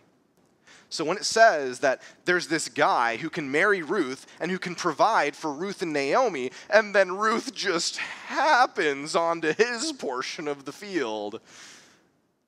So 0.89 1.03
when 1.03 1.17
it 1.17 1.25
says 1.25 1.79
that 1.79 2.03
there's 2.25 2.47
this 2.47 2.69
guy 2.69 3.17
who 3.17 3.29
can 3.29 3.51
marry 3.51 3.81
Ruth 3.81 4.27
and 4.39 4.51
who 4.51 4.59
can 4.59 4.75
provide 4.75 5.35
for 5.35 5.51
Ruth 5.51 5.81
and 5.81 5.91
Naomi, 5.91 6.51
and 6.69 6.93
then 6.93 7.17
Ruth 7.17 7.53
just 7.53 7.97
happens 7.97 9.15
onto 9.15 9.53
his 9.53 9.91
portion 9.93 10.47
of 10.47 10.65
the 10.65 10.71
field, 10.71 11.41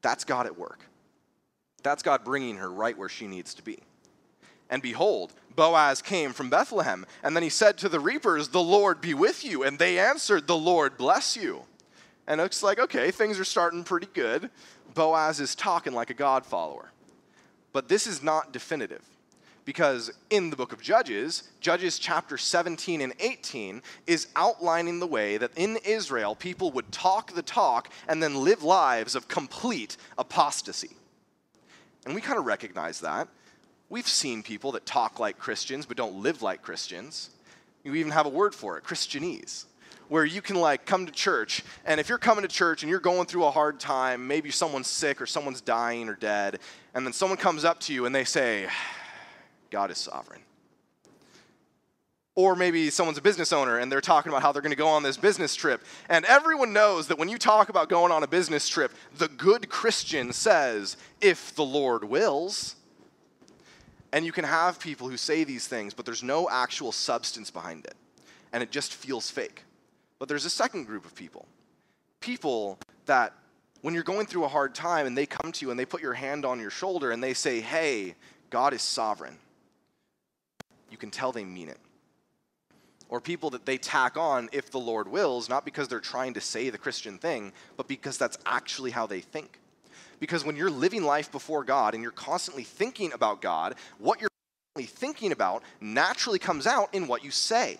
that's 0.04 0.24
God 0.24 0.46
at 0.46 0.60
work. 0.60 0.80
That's 1.82 2.04
God 2.04 2.24
bringing 2.24 2.58
her 2.58 2.72
right 2.72 2.98
where 2.98 3.10
she 3.10 3.26
needs 3.26 3.56
to 3.56 3.64
be. 3.64 3.80
And 4.70 4.82
behold, 4.82 5.34
Boaz 5.56 6.02
came 6.02 6.34
from 6.34 6.50
Bethlehem. 6.50 7.06
And 7.24 7.36
then 7.36 7.44
he 7.44 7.50
said 7.50 7.78
to 7.80 7.90
the 7.90 8.00
reapers, 8.00 8.50
The 8.50 8.62
Lord 8.62 9.02
be 9.02 9.14
with 9.14 9.44
you. 9.44 9.64
And 9.64 9.80
they 9.80 10.00
answered, 10.00 10.48
The 10.48 10.58
Lord 10.58 10.98
bless 10.98 11.36
you. 11.36 11.64
And 12.28 12.42
it's 12.42 12.64
like, 12.64 12.80
okay, 12.80 13.12
things 13.12 13.40
are 13.40 13.46
starting 13.46 13.84
pretty 13.84 14.08
good. 14.14 14.50
Boaz 14.94 15.40
is 15.40 15.56
talking 15.56 15.94
like 15.94 16.10
a 16.10 16.16
God 16.16 16.46
follower. 16.46 16.92
But 17.74 17.88
this 17.88 18.08
is 18.08 18.24
not 18.24 18.52
definitive. 18.52 19.04
Because 19.66 20.12
in 20.30 20.52
the 20.52 20.56
book 20.56 20.74
of 20.74 20.82
Judges, 20.82 21.44
Judges 21.60 21.98
chapter 21.98 22.38
17 22.38 23.02
and 23.02 23.14
18 23.20 23.82
is 24.06 24.28
outlining 24.36 25.00
the 25.00 25.08
way 25.08 25.38
that 25.38 25.52
in 25.56 25.78
Israel 25.84 26.36
people 26.36 26.72
would 26.72 26.92
talk 26.92 27.34
the 27.34 27.42
talk 27.42 27.90
and 28.08 28.22
then 28.22 28.44
live 28.44 28.62
lives 28.62 29.16
of 29.16 29.28
complete 29.28 29.98
apostasy. 30.20 30.92
And 32.06 32.14
we 32.14 32.22
kind 32.22 32.38
of 32.38 32.46
recognize 32.46 33.00
that 33.02 33.28
We've 33.90 34.08
seen 34.08 34.42
people 34.42 34.72
that 34.74 34.86
talk 34.86 35.20
like 35.20 35.38
Christians 35.38 35.86
but 35.86 35.98
don't 35.98 36.22
live 36.22 36.42
like 36.42 36.62
Christians. 36.62 37.30
You 37.84 37.94
even 37.96 38.12
have 38.12 38.26
a 38.26 38.30
word 38.30 38.56
for 38.56 38.78
it, 38.78 38.84
Christianese, 38.84 39.66
where 40.08 40.26
you 40.26 40.42
can 40.42 40.56
like 40.56 40.86
come 40.86 41.06
to 41.06 41.12
church, 41.12 41.64
and 41.86 42.00
if 42.00 42.10
you're 42.10 42.18
coming 42.18 42.44
to 42.44 42.48
church 42.48 42.84
and 42.84 42.90
you're 42.90 43.00
going 43.00 43.26
through 43.26 43.46
a 43.46 43.52
hard 43.52 43.80
time, 43.80 44.28
maybe 44.28 44.52
someone's 44.52 44.88
sick 44.88 45.22
or 45.22 45.26
someone's 45.26 45.62
dying 45.62 46.10
or 46.10 46.16
dead, 46.16 46.60
and 46.94 47.06
then 47.06 47.14
someone 47.14 47.38
comes 47.38 47.66
up 47.66 47.80
to 47.82 47.94
you 47.94 48.06
and 48.06 48.14
they 48.14 48.24
say, 48.24 48.68
God 49.72 49.92
is 49.92 49.98
sovereign. 49.98 50.42
Or 52.38 52.54
maybe 52.54 52.90
someone's 52.90 53.18
a 53.18 53.22
business 53.22 53.54
owner 53.54 53.78
and 53.78 53.90
they're 53.90 54.02
talking 54.02 54.30
about 54.30 54.42
how 54.42 54.52
they're 54.52 54.62
going 54.62 54.72
to 54.72 54.78
go 54.78 54.88
on 54.88 55.04
this 55.04 55.16
business 55.16 55.56
trip. 55.56 55.82
And 56.10 56.26
everyone 56.26 56.74
knows 56.74 57.08
that 57.08 57.18
when 57.18 57.30
you 57.30 57.38
talk 57.38 57.70
about 57.70 57.88
going 57.88 58.12
on 58.12 58.24
a 58.24 58.28
business 58.28 58.68
trip, 58.68 58.92
the 59.18 59.30
good 59.30 59.70
Christian 59.70 60.34
says, 60.34 60.98
if 61.22 61.56
the 61.56 61.64
Lord 61.64 62.04
wills. 62.04 62.76
And 64.12 64.26
you 64.26 64.34
can 64.34 64.44
have 64.44 64.80
people 64.82 65.10
who 65.10 65.16
say 65.16 65.46
these 65.46 65.68
things, 65.68 65.94
but 65.94 66.06
there's 66.06 66.24
no 66.24 66.50
actual 66.50 66.92
substance 66.92 67.52
behind 67.52 67.86
it. 67.86 67.96
and 68.56 68.64
it 68.64 68.72
just 68.72 68.94
feels 68.94 69.30
fake. 69.30 69.64
But 70.20 70.30
there's 70.30 70.46
a 70.46 70.50
second 70.50 70.86
group 70.86 71.06
of 71.06 71.16
people 71.16 71.46
people 72.26 72.80
that 73.06 73.34
when 73.82 73.94
you're 73.94 74.04
going 74.04 74.26
through 74.26 74.46
a 74.46 74.48
hard 74.48 74.74
time 74.74 75.06
and 75.06 75.16
they 75.16 75.28
come 75.28 75.52
to 75.52 75.66
you 75.66 75.70
and 75.70 75.80
they 75.80 75.86
put 75.86 76.02
your 76.02 76.16
hand 76.16 76.44
on 76.44 76.60
your 76.60 76.72
shoulder 76.72 77.12
and 77.12 77.24
they 77.24 77.36
say, 77.36 77.62
Hey, 77.62 78.16
God 78.50 78.74
is 78.74 78.82
sovereign, 78.82 79.38
you 80.90 80.98
can 80.98 81.12
tell 81.12 81.32
they 81.32 81.44
mean 81.46 81.70
it. 81.70 81.78
Or 83.10 83.22
people 83.22 83.52
that 83.52 83.68
they 83.68 83.78
tack 83.78 84.18
on, 84.18 84.50
if 84.52 84.72
the 84.72 84.80
Lord 84.80 85.08
wills, 85.08 85.48
not 85.48 85.64
because 85.64 85.88
they're 85.88 86.00
trying 86.00 86.34
to 86.34 86.42
say 86.42 86.72
the 86.72 86.80
Christian 86.80 87.20
thing, 87.20 87.54
but 87.78 87.88
because 87.88 88.18
that's 88.18 88.40
actually 88.48 88.90
how 88.90 89.06
they 89.06 89.22
think. 89.22 89.60
Because 90.20 90.44
when 90.44 90.56
you're 90.56 90.72
living 90.72 91.04
life 91.04 91.32
before 91.32 91.64
God 91.64 91.94
and 91.94 92.02
you're 92.02 92.12
constantly 92.12 92.64
thinking 92.64 93.14
about 93.14 93.42
God, 93.42 93.76
what 94.00 94.20
you're 94.20 94.30
constantly 94.74 94.98
thinking 94.98 95.32
about 95.32 95.62
naturally 95.80 96.40
comes 96.40 96.66
out 96.66 96.92
in 96.96 97.06
what 97.06 97.24
you 97.24 97.30
say. 97.30 97.78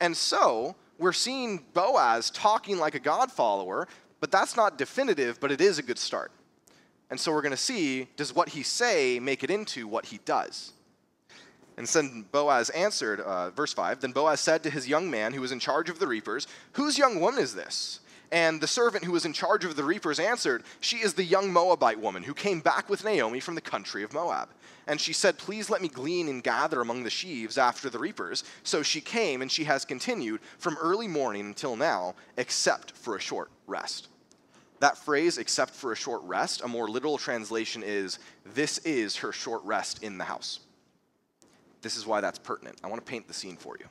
And 0.00 0.14
so, 0.14 0.76
we're 0.98 1.12
seeing 1.12 1.64
Boaz 1.74 2.30
talking 2.30 2.78
like 2.78 2.94
a 2.94 3.00
God 3.00 3.30
follower, 3.30 3.88
but 4.20 4.30
that's 4.30 4.56
not 4.56 4.78
definitive, 4.78 5.40
but 5.40 5.52
it 5.52 5.60
is 5.60 5.78
a 5.78 5.82
good 5.82 5.98
start. 5.98 6.30
And 7.10 7.20
so 7.20 7.32
we're 7.32 7.42
going 7.42 7.52
to 7.52 7.56
see 7.56 8.08
does 8.16 8.34
what 8.34 8.50
he 8.50 8.62
say 8.62 9.20
make 9.20 9.44
it 9.44 9.50
into 9.50 9.86
what 9.86 10.06
he 10.06 10.18
does? 10.24 10.72
And 11.76 11.86
then 11.86 12.24
Boaz 12.30 12.70
answered, 12.70 13.20
uh, 13.20 13.50
verse 13.50 13.72
5 13.72 14.00
Then 14.00 14.12
Boaz 14.12 14.40
said 14.40 14.62
to 14.62 14.70
his 14.70 14.88
young 14.88 15.10
man 15.10 15.32
who 15.32 15.40
was 15.40 15.52
in 15.52 15.58
charge 15.58 15.90
of 15.90 15.98
the 15.98 16.06
reapers, 16.06 16.46
Whose 16.72 16.98
young 16.98 17.20
woman 17.20 17.42
is 17.42 17.54
this? 17.54 18.00
And 18.32 18.60
the 18.60 18.66
servant 18.66 19.04
who 19.04 19.12
was 19.12 19.24
in 19.24 19.32
charge 19.32 19.64
of 19.64 19.76
the 19.76 19.84
reapers 19.84 20.18
answered, 20.18 20.64
She 20.80 20.98
is 20.98 21.14
the 21.14 21.24
young 21.24 21.52
Moabite 21.52 22.00
woman 22.00 22.22
who 22.22 22.34
came 22.34 22.60
back 22.60 22.88
with 22.88 23.04
Naomi 23.04 23.40
from 23.40 23.54
the 23.54 23.60
country 23.60 24.02
of 24.02 24.12
Moab. 24.12 24.48
And 24.86 25.00
she 25.00 25.12
said, 25.12 25.38
Please 25.38 25.70
let 25.70 25.82
me 25.82 25.88
glean 25.88 26.28
and 26.28 26.42
gather 26.42 26.80
among 26.80 27.04
the 27.04 27.10
sheaves 27.10 27.58
after 27.58 27.88
the 27.88 27.98
reapers. 27.98 28.44
So 28.62 28.82
she 28.82 29.00
came, 29.00 29.42
and 29.42 29.50
she 29.50 29.64
has 29.64 29.84
continued 29.84 30.40
from 30.58 30.76
early 30.80 31.08
morning 31.08 31.46
until 31.46 31.76
now, 31.76 32.14
except 32.36 32.92
for 32.92 33.16
a 33.16 33.20
short 33.20 33.50
rest. 33.66 34.08
That 34.80 34.98
phrase, 34.98 35.38
except 35.38 35.72
for 35.72 35.92
a 35.92 35.96
short 35.96 36.22
rest, 36.24 36.60
a 36.62 36.68
more 36.68 36.88
literal 36.88 37.18
translation 37.18 37.82
is, 37.84 38.18
This 38.44 38.78
is 38.78 39.16
her 39.16 39.32
short 39.32 39.62
rest 39.64 40.02
in 40.02 40.18
the 40.18 40.24
house. 40.24 40.60
This 41.80 41.96
is 41.96 42.06
why 42.06 42.20
that's 42.20 42.38
pertinent. 42.38 42.80
I 42.82 42.88
want 42.88 43.04
to 43.04 43.10
paint 43.10 43.28
the 43.28 43.34
scene 43.34 43.56
for 43.56 43.76
you. 43.78 43.86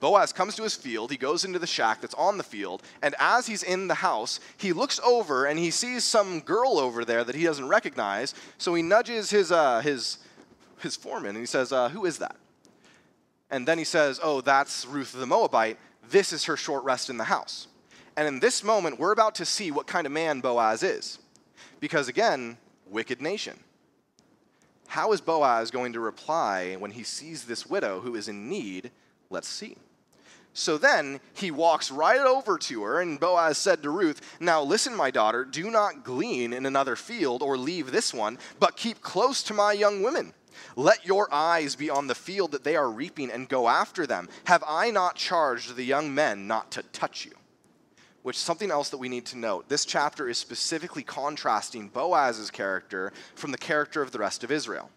Boaz 0.00 0.32
comes 0.32 0.54
to 0.56 0.62
his 0.62 0.74
field. 0.74 1.10
He 1.10 1.16
goes 1.16 1.44
into 1.44 1.58
the 1.58 1.66
shack 1.66 2.00
that's 2.00 2.14
on 2.14 2.38
the 2.38 2.44
field. 2.44 2.82
And 3.02 3.14
as 3.18 3.46
he's 3.46 3.62
in 3.62 3.88
the 3.88 3.94
house, 3.94 4.40
he 4.56 4.72
looks 4.72 5.00
over 5.00 5.46
and 5.46 5.58
he 5.58 5.70
sees 5.70 6.04
some 6.04 6.40
girl 6.40 6.78
over 6.78 7.04
there 7.04 7.24
that 7.24 7.34
he 7.34 7.44
doesn't 7.44 7.68
recognize. 7.68 8.34
So 8.58 8.74
he 8.74 8.82
nudges 8.82 9.30
his, 9.30 9.50
uh, 9.50 9.80
his, 9.80 10.18
his 10.78 10.96
foreman 10.96 11.30
and 11.30 11.38
he 11.38 11.46
says, 11.46 11.72
uh, 11.72 11.88
Who 11.88 12.04
is 12.04 12.18
that? 12.18 12.36
And 13.50 13.66
then 13.66 13.78
he 13.78 13.84
says, 13.84 14.20
Oh, 14.22 14.40
that's 14.40 14.86
Ruth 14.86 15.12
the 15.12 15.26
Moabite. 15.26 15.78
This 16.10 16.32
is 16.32 16.44
her 16.44 16.56
short 16.56 16.84
rest 16.84 17.10
in 17.10 17.16
the 17.16 17.24
house. 17.24 17.66
And 18.16 18.26
in 18.26 18.40
this 18.40 18.64
moment, 18.64 18.98
we're 18.98 19.12
about 19.12 19.36
to 19.36 19.44
see 19.44 19.70
what 19.70 19.86
kind 19.86 20.06
of 20.06 20.12
man 20.12 20.40
Boaz 20.40 20.82
is. 20.82 21.18
Because 21.80 22.08
again, 22.08 22.56
wicked 22.88 23.20
nation. 23.20 23.58
How 24.88 25.12
is 25.12 25.20
Boaz 25.20 25.70
going 25.70 25.92
to 25.92 26.00
reply 26.00 26.76
when 26.76 26.92
he 26.92 27.02
sees 27.02 27.44
this 27.44 27.66
widow 27.66 28.00
who 28.00 28.14
is 28.14 28.26
in 28.26 28.48
need? 28.48 28.90
Let's 29.30 29.48
see. 29.48 29.76
So 30.52 30.76
then 30.76 31.20
he 31.34 31.50
walks 31.50 31.90
right 31.90 32.20
over 32.20 32.58
to 32.58 32.82
her, 32.82 33.00
and 33.00 33.20
Boaz 33.20 33.58
said 33.58 33.82
to 33.82 33.90
Ruth, 33.90 34.20
Now 34.40 34.62
listen, 34.62 34.96
my 34.96 35.10
daughter, 35.10 35.44
do 35.44 35.70
not 35.70 36.04
glean 36.04 36.52
in 36.52 36.66
another 36.66 36.96
field 36.96 37.42
or 37.42 37.56
leave 37.56 37.92
this 37.92 38.12
one, 38.12 38.38
but 38.58 38.76
keep 38.76 39.00
close 39.00 39.42
to 39.44 39.54
my 39.54 39.72
young 39.72 40.02
women. 40.02 40.34
Let 40.74 41.06
your 41.06 41.32
eyes 41.32 41.76
be 41.76 41.90
on 41.90 42.08
the 42.08 42.14
field 42.14 42.52
that 42.52 42.64
they 42.64 42.76
are 42.76 42.90
reaping 42.90 43.30
and 43.30 43.48
go 43.48 43.68
after 43.68 44.06
them. 44.06 44.28
Have 44.44 44.64
I 44.66 44.90
not 44.90 45.14
charged 45.14 45.76
the 45.76 45.84
young 45.84 46.14
men 46.14 46.46
not 46.46 46.72
to 46.72 46.82
touch 46.82 47.24
you? 47.24 47.32
Which 48.22 48.36
something 48.36 48.70
else 48.70 48.90
that 48.90 48.98
we 48.98 49.08
need 49.08 49.26
to 49.26 49.38
note. 49.38 49.68
This 49.68 49.84
chapter 49.84 50.28
is 50.28 50.38
specifically 50.38 51.04
contrasting 51.04 51.88
Boaz's 51.88 52.50
character 52.50 53.12
from 53.36 53.52
the 53.52 53.58
character 53.58 54.02
of 54.02 54.10
the 54.10 54.18
rest 54.18 54.42
of 54.42 54.50
Israel 54.50 54.90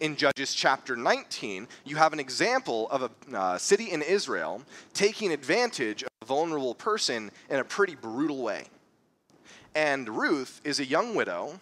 in 0.00 0.16
Judges 0.16 0.54
chapter 0.54 0.96
19, 0.96 1.66
you 1.84 1.96
have 1.96 2.12
an 2.12 2.20
example 2.20 2.88
of 2.90 3.02
a 3.02 3.36
uh, 3.36 3.58
city 3.58 3.90
in 3.90 4.02
Israel 4.02 4.62
taking 4.94 5.32
advantage 5.32 6.02
of 6.02 6.08
a 6.22 6.24
vulnerable 6.24 6.74
person 6.74 7.30
in 7.50 7.58
a 7.58 7.64
pretty 7.64 7.94
brutal 7.94 8.42
way. 8.42 8.64
And 9.74 10.08
Ruth 10.08 10.60
is 10.64 10.80
a 10.80 10.84
young 10.84 11.14
widow 11.14 11.60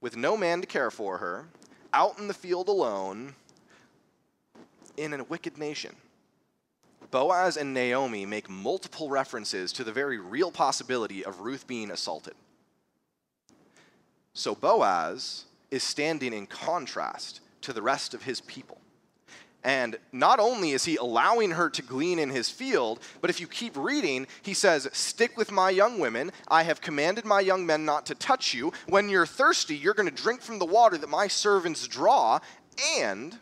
with 0.00 0.16
no 0.16 0.36
man 0.36 0.60
to 0.60 0.66
care 0.66 0.90
for 0.90 1.18
her, 1.18 1.46
out 1.92 2.18
in 2.18 2.28
the 2.28 2.34
field 2.34 2.68
alone, 2.68 3.34
in 4.96 5.12
a 5.14 5.24
wicked 5.24 5.58
nation. 5.58 5.94
Boaz 7.10 7.56
and 7.56 7.74
Naomi 7.74 8.24
make 8.24 8.48
multiple 8.48 9.10
references 9.10 9.72
to 9.72 9.84
the 9.84 9.92
very 9.92 10.18
real 10.18 10.50
possibility 10.50 11.24
of 11.24 11.40
Ruth 11.40 11.66
being 11.66 11.90
assaulted. 11.90 12.34
So 14.34 14.54
Boaz 14.54 15.44
is 15.72 15.82
standing 15.82 16.32
in 16.32 16.46
contrast 16.46 17.40
to 17.62 17.72
the 17.72 17.82
rest 17.82 18.14
of 18.14 18.22
his 18.22 18.40
people. 18.42 18.78
And 19.64 19.96
not 20.12 20.38
only 20.38 20.72
is 20.72 20.84
he 20.84 20.96
allowing 20.96 21.52
her 21.52 21.70
to 21.70 21.82
glean 21.82 22.18
in 22.18 22.30
his 22.30 22.50
field, 22.50 23.00
but 23.20 23.30
if 23.30 23.40
you 23.40 23.46
keep 23.46 23.76
reading, 23.76 24.26
he 24.42 24.54
says, 24.54 24.88
Stick 24.92 25.36
with 25.36 25.50
my 25.50 25.70
young 25.70 25.98
women. 25.98 26.32
I 26.48 26.64
have 26.64 26.80
commanded 26.80 27.24
my 27.24 27.40
young 27.40 27.64
men 27.64 27.84
not 27.84 28.06
to 28.06 28.14
touch 28.14 28.52
you. 28.52 28.72
When 28.88 29.08
you're 29.08 29.26
thirsty, 29.26 29.76
you're 29.76 29.94
going 29.94 30.08
to 30.08 30.22
drink 30.22 30.42
from 30.42 30.58
the 30.58 30.66
water 30.66 30.98
that 30.98 31.08
my 31.08 31.28
servants 31.28 31.86
draw. 31.86 32.40
And 32.98 33.38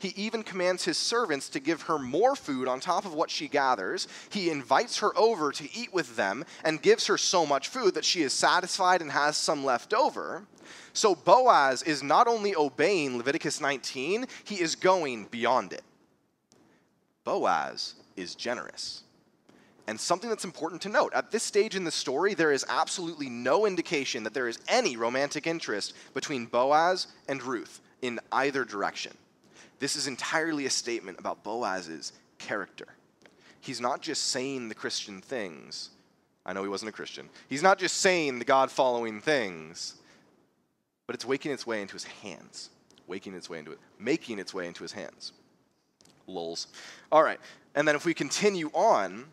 he 0.00 0.08
even 0.16 0.42
commands 0.42 0.84
his 0.84 0.98
servants 0.98 1.48
to 1.50 1.60
give 1.60 1.82
her 1.82 1.98
more 1.98 2.34
food 2.34 2.66
on 2.66 2.80
top 2.80 3.06
of 3.06 3.14
what 3.14 3.30
she 3.30 3.46
gathers. 3.46 4.08
He 4.30 4.50
invites 4.50 4.98
her 4.98 5.16
over 5.16 5.52
to 5.52 5.68
eat 5.72 5.94
with 5.94 6.16
them 6.16 6.44
and 6.64 6.82
gives 6.82 7.06
her 7.06 7.16
so 7.16 7.46
much 7.46 7.68
food 7.68 7.94
that 7.94 8.04
she 8.04 8.22
is 8.22 8.32
satisfied 8.32 9.00
and 9.00 9.12
has 9.12 9.36
some 9.36 9.64
left 9.64 9.94
over. 9.94 10.46
So 10.92 11.14
Boaz 11.14 11.82
is 11.82 12.02
not 12.02 12.26
only 12.26 12.54
obeying 12.54 13.16
Leviticus 13.16 13.60
19, 13.60 14.26
he 14.44 14.60
is 14.60 14.74
going 14.74 15.26
beyond 15.26 15.72
it. 15.72 15.82
Boaz 17.24 17.94
is 18.16 18.34
generous. 18.34 19.02
And 19.86 20.00
something 20.00 20.30
that's 20.30 20.44
important 20.44 20.80
to 20.82 20.88
note 20.88 21.12
at 21.14 21.30
this 21.30 21.42
stage 21.42 21.76
in 21.76 21.84
the 21.84 21.90
story, 21.90 22.34
there 22.34 22.52
is 22.52 22.64
absolutely 22.68 23.28
no 23.28 23.66
indication 23.66 24.22
that 24.24 24.32
there 24.32 24.48
is 24.48 24.58
any 24.68 24.96
romantic 24.96 25.46
interest 25.46 25.94
between 26.14 26.46
Boaz 26.46 27.08
and 27.28 27.42
Ruth 27.42 27.80
in 28.00 28.18
either 28.32 28.64
direction. 28.64 29.12
This 29.78 29.96
is 29.96 30.06
entirely 30.06 30.66
a 30.66 30.70
statement 30.70 31.18
about 31.18 31.42
Boaz's 31.44 32.12
character. 32.38 32.86
He's 33.60 33.80
not 33.80 34.00
just 34.00 34.26
saying 34.28 34.68
the 34.68 34.74
Christian 34.74 35.20
things. 35.20 35.90
I 36.46 36.52
know 36.52 36.62
he 36.62 36.68
wasn't 36.68 36.90
a 36.90 36.92
Christian. 36.92 37.28
He's 37.48 37.62
not 37.62 37.78
just 37.78 37.96
saying 37.96 38.38
the 38.38 38.44
God 38.44 38.70
following 38.70 39.20
things 39.20 39.96
but 41.06 41.14
it's 41.14 41.24
waking 41.24 41.52
its 41.52 41.66
way 41.66 41.82
into 41.82 41.94
his 41.94 42.04
hands. 42.04 42.70
Waking 43.06 43.34
its 43.34 43.50
way 43.50 43.58
into 43.58 43.72
it, 43.72 43.78
making 43.98 44.38
its 44.38 44.54
way 44.54 44.66
into 44.66 44.82
his 44.82 44.92
hands. 44.92 45.32
Lulls. 46.26 46.68
All 47.12 47.22
right, 47.22 47.38
and 47.74 47.86
then 47.86 47.96
if 47.96 48.06
we 48.06 48.14
continue 48.14 48.70
on, 48.72 49.26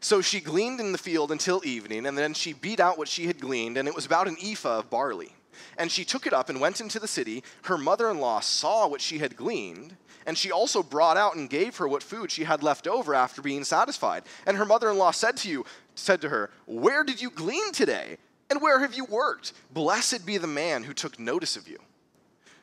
so 0.00 0.20
she 0.20 0.40
gleaned 0.40 0.78
in 0.78 0.92
the 0.92 0.98
field 0.98 1.32
until 1.32 1.60
evening, 1.64 2.06
and 2.06 2.16
then 2.16 2.34
she 2.34 2.52
beat 2.52 2.78
out 2.78 2.98
what 2.98 3.08
she 3.08 3.26
had 3.26 3.40
gleaned, 3.40 3.76
and 3.76 3.88
it 3.88 3.94
was 3.94 4.06
about 4.06 4.28
an 4.28 4.36
ephah 4.40 4.78
of 4.78 4.90
barley. 4.90 5.34
And 5.76 5.90
she 5.90 6.04
took 6.04 6.26
it 6.26 6.32
up 6.32 6.48
and 6.48 6.60
went 6.60 6.80
into 6.80 7.00
the 7.00 7.08
city. 7.08 7.42
Her 7.62 7.76
mother 7.76 8.08
in 8.10 8.20
law 8.20 8.38
saw 8.38 8.86
what 8.86 9.00
she 9.00 9.18
had 9.18 9.36
gleaned, 9.36 9.96
and 10.24 10.38
she 10.38 10.52
also 10.52 10.82
brought 10.82 11.16
out 11.16 11.34
and 11.34 11.50
gave 11.50 11.76
her 11.78 11.88
what 11.88 12.02
food 12.02 12.30
she 12.30 12.44
had 12.44 12.62
left 12.62 12.86
over 12.86 13.14
after 13.14 13.42
being 13.42 13.64
satisfied. 13.64 14.22
And 14.46 14.56
her 14.56 14.64
mother 14.64 14.90
in 14.90 14.98
law 14.98 15.10
said 15.10 15.36
to 15.38 15.48
you, 15.48 15.64
said 15.94 16.20
to 16.20 16.28
her, 16.28 16.50
Where 16.66 17.02
did 17.02 17.20
you 17.20 17.30
glean 17.30 17.72
today? 17.72 18.18
And 18.50 18.62
where 18.62 18.80
have 18.80 18.94
you 18.94 19.04
worked? 19.04 19.52
Blessed 19.72 20.24
be 20.24 20.38
the 20.38 20.46
man 20.46 20.82
who 20.82 20.94
took 20.94 21.18
notice 21.18 21.56
of 21.56 21.68
you. 21.68 21.78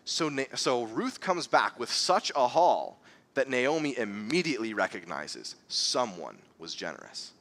So, 0.04 0.32
so 0.56 0.84
Ruth 0.84 1.20
comes 1.20 1.48
back 1.48 1.80
with 1.80 1.92
such 1.92 2.32
a 2.36 2.48
haul 2.48 3.00
that 3.34 3.50
Naomi 3.50 3.98
immediately 3.98 4.74
recognizes 4.74 5.56
someone 5.68 6.38
was 6.58 6.74
generous. 6.74 7.34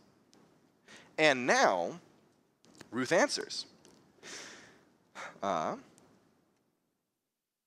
And 1.16 1.46
now, 1.46 2.00
Ruth 2.90 3.12
answers. 3.12 3.66
Uh, 5.42 5.76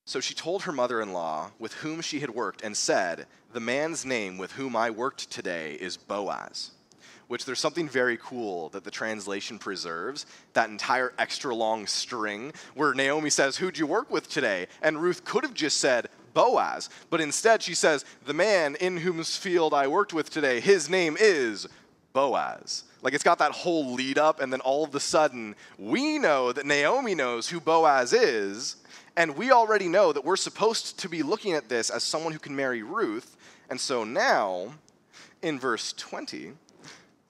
so 0.04 0.20
she 0.20 0.34
told 0.34 0.62
her 0.62 0.72
mother 0.72 1.00
in 1.00 1.12
law 1.12 1.50
with 1.58 1.74
whom 1.74 2.00
she 2.00 2.20
had 2.20 2.30
worked 2.30 2.62
and 2.62 2.76
said, 2.76 3.26
The 3.52 3.60
man's 3.60 4.04
name 4.04 4.38
with 4.38 4.52
whom 4.52 4.74
I 4.74 4.90
worked 4.90 5.30
today 5.30 5.74
is 5.74 5.96
Boaz 5.96 6.72
which 7.28 7.44
there's 7.44 7.60
something 7.60 7.88
very 7.88 8.18
cool 8.20 8.70
that 8.70 8.84
the 8.84 8.90
translation 8.90 9.58
preserves 9.58 10.26
that 10.54 10.70
entire 10.70 11.12
extra 11.18 11.54
long 11.54 11.86
string 11.86 12.52
where 12.74 12.94
Naomi 12.94 13.30
says, 13.30 13.56
Who'd 13.56 13.78
you 13.78 13.86
work 13.86 14.10
with 14.10 14.28
today? 14.28 14.66
And 14.82 15.00
Ruth 15.00 15.24
could 15.24 15.44
have 15.44 15.54
just 15.54 15.78
said, 15.78 16.08
Boaz, 16.34 16.90
but 17.10 17.20
instead 17.20 17.62
she 17.62 17.74
says, 17.74 18.04
The 18.24 18.34
man 18.34 18.74
in 18.76 18.96
whose 18.98 19.36
field 19.36 19.74
I 19.74 19.86
worked 19.86 20.12
with 20.12 20.30
today, 20.30 20.60
his 20.60 20.88
name 20.90 21.16
is 21.18 21.66
Boaz. 22.12 22.84
Like 23.02 23.14
it's 23.14 23.24
got 23.24 23.38
that 23.38 23.52
whole 23.52 23.92
lead 23.92 24.18
up, 24.18 24.40
and 24.40 24.52
then 24.52 24.60
all 24.60 24.84
of 24.84 24.94
a 24.94 25.00
sudden, 25.00 25.54
we 25.78 26.18
know 26.18 26.52
that 26.52 26.66
Naomi 26.66 27.14
knows 27.14 27.48
who 27.48 27.60
Boaz 27.60 28.12
is, 28.12 28.76
and 29.16 29.36
we 29.36 29.50
already 29.50 29.88
know 29.88 30.12
that 30.12 30.24
we're 30.24 30.36
supposed 30.36 30.98
to 31.00 31.08
be 31.08 31.22
looking 31.22 31.52
at 31.52 31.68
this 31.68 31.90
as 31.90 32.02
someone 32.02 32.32
who 32.32 32.38
can 32.38 32.56
marry 32.56 32.82
Ruth. 32.82 33.36
And 33.70 33.80
so 33.80 34.04
now, 34.04 34.74
in 35.42 35.58
verse 35.58 35.92
20, 35.92 36.52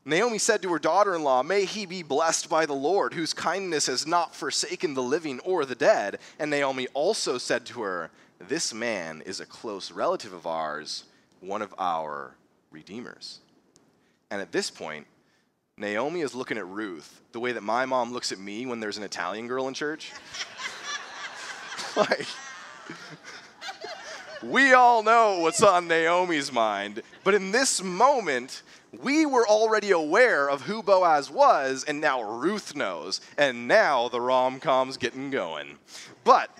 Naomi 0.08 0.38
said 0.38 0.62
to 0.62 0.70
her 0.70 0.78
daughter 0.78 1.14
in 1.14 1.22
law, 1.22 1.42
May 1.42 1.66
he 1.66 1.84
be 1.84 2.02
blessed 2.02 2.48
by 2.48 2.64
the 2.64 2.72
Lord, 2.72 3.12
whose 3.12 3.34
kindness 3.34 3.88
has 3.88 4.06
not 4.06 4.34
forsaken 4.34 4.94
the 4.94 5.02
living 5.02 5.38
or 5.40 5.66
the 5.66 5.74
dead. 5.74 6.18
And 6.38 6.50
Naomi 6.50 6.86
also 6.94 7.36
said 7.36 7.66
to 7.66 7.82
her, 7.82 8.10
This 8.40 8.72
man 8.72 9.22
is 9.26 9.40
a 9.40 9.44
close 9.44 9.92
relative 9.92 10.32
of 10.32 10.46
ours, 10.46 11.04
one 11.40 11.60
of 11.60 11.74
our 11.76 12.34
redeemers. 12.70 13.40
And 14.30 14.40
at 14.40 14.50
this 14.50 14.70
point, 14.70 15.06
Naomi 15.76 16.22
is 16.22 16.34
looking 16.34 16.56
at 16.56 16.66
Ruth 16.66 17.20
the 17.32 17.40
way 17.40 17.52
that 17.52 17.62
my 17.62 17.84
mom 17.84 18.10
looks 18.10 18.32
at 18.32 18.38
me 18.38 18.64
when 18.64 18.80
there's 18.80 18.96
an 18.96 19.04
Italian 19.04 19.46
girl 19.46 19.68
in 19.68 19.74
church. 19.74 20.12
like, 21.96 22.26
we 24.42 24.72
all 24.72 25.02
know 25.02 25.40
what's 25.40 25.62
on 25.62 25.86
Naomi's 25.86 26.50
mind, 26.50 27.02
but 27.24 27.34
in 27.34 27.52
this 27.52 27.82
moment, 27.82 28.62
we 29.02 29.26
were 29.26 29.46
already 29.46 29.90
aware 29.90 30.48
of 30.48 30.62
who 30.62 30.82
Boaz 30.82 31.30
was, 31.30 31.84
and 31.84 32.00
now 32.00 32.22
Ruth 32.22 32.74
knows, 32.74 33.20
and 33.36 33.68
now 33.68 34.08
the 34.08 34.20
rom 34.20 34.60
com's 34.60 34.96
getting 34.96 35.30
going. 35.30 35.78
But 36.24 36.50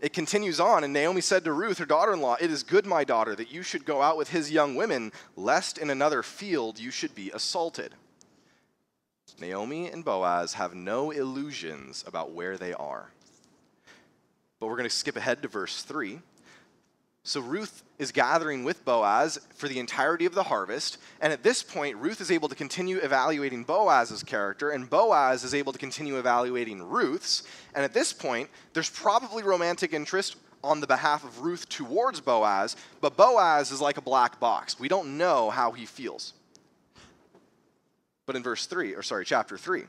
it 0.00 0.12
continues 0.12 0.58
on, 0.58 0.82
and 0.82 0.92
Naomi 0.92 1.20
said 1.20 1.44
to 1.44 1.52
Ruth, 1.52 1.78
her 1.78 1.86
daughter 1.86 2.12
in 2.12 2.20
law, 2.20 2.36
It 2.40 2.50
is 2.50 2.64
good, 2.64 2.86
my 2.86 3.04
daughter, 3.04 3.36
that 3.36 3.52
you 3.52 3.62
should 3.62 3.84
go 3.84 4.02
out 4.02 4.16
with 4.16 4.30
his 4.30 4.50
young 4.50 4.74
women, 4.74 5.12
lest 5.36 5.78
in 5.78 5.90
another 5.90 6.24
field 6.24 6.80
you 6.80 6.90
should 6.90 7.14
be 7.14 7.30
assaulted. 7.30 7.94
Naomi 9.40 9.88
and 9.88 10.04
Boaz 10.04 10.54
have 10.54 10.74
no 10.74 11.10
illusions 11.12 12.04
about 12.06 12.32
where 12.32 12.58
they 12.58 12.72
are. 12.72 13.12
But 14.58 14.66
we're 14.66 14.76
going 14.76 14.88
to 14.88 14.94
skip 14.94 15.16
ahead 15.16 15.42
to 15.42 15.48
verse 15.48 15.82
3 15.82 16.20
so 17.24 17.40
Ruth 17.40 17.84
is 17.98 18.10
gathering 18.10 18.64
with 18.64 18.84
Boaz 18.84 19.38
for 19.54 19.68
the 19.68 19.78
entirety 19.78 20.26
of 20.26 20.34
the 20.34 20.42
harvest. 20.42 20.98
And 21.20 21.32
at 21.32 21.44
this 21.44 21.62
point, 21.62 21.96
Ruth 21.98 22.20
is 22.20 22.32
able 22.32 22.48
to 22.48 22.54
continue 22.56 22.98
evaluating 22.98 23.62
Boaz's 23.62 24.24
character, 24.24 24.70
and 24.70 24.90
Boaz 24.90 25.44
is 25.44 25.54
able 25.54 25.72
to 25.72 25.78
continue 25.78 26.18
evaluating 26.18 26.82
Ruth's. 26.82 27.44
And 27.74 27.84
at 27.84 27.94
this 27.94 28.12
point, 28.12 28.50
there's 28.72 28.90
probably 28.90 29.44
romantic 29.44 29.92
interest 29.92 30.36
on 30.64 30.80
the 30.80 30.86
behalf 30.86 31.24
of 31.24 31.40
Ruth 31.40 31.68
towards 31.68 32.20
Boaz, 32.20 32.76
but 33.00 33.16
Boaz 33.16 33.70
is 33.70 33.80
like 33.80 33.98
a 33.98 34.02
black 34.02 34.40
box. 34.40 34.78
We 34.78 34.88
don't 34.88 35.16
know 35.16 35.50
how 35.50 35.72
he 35.72 35.86
feels. 35.86 36.34
But 38.26 38.36
in 38.36 38.42
verse 38.42 38.66
3, 38.66 38.94
or 38.94 39.02
sorry, 39.02 39.24
chapter 39.24 39.56
3, 39.58 39.84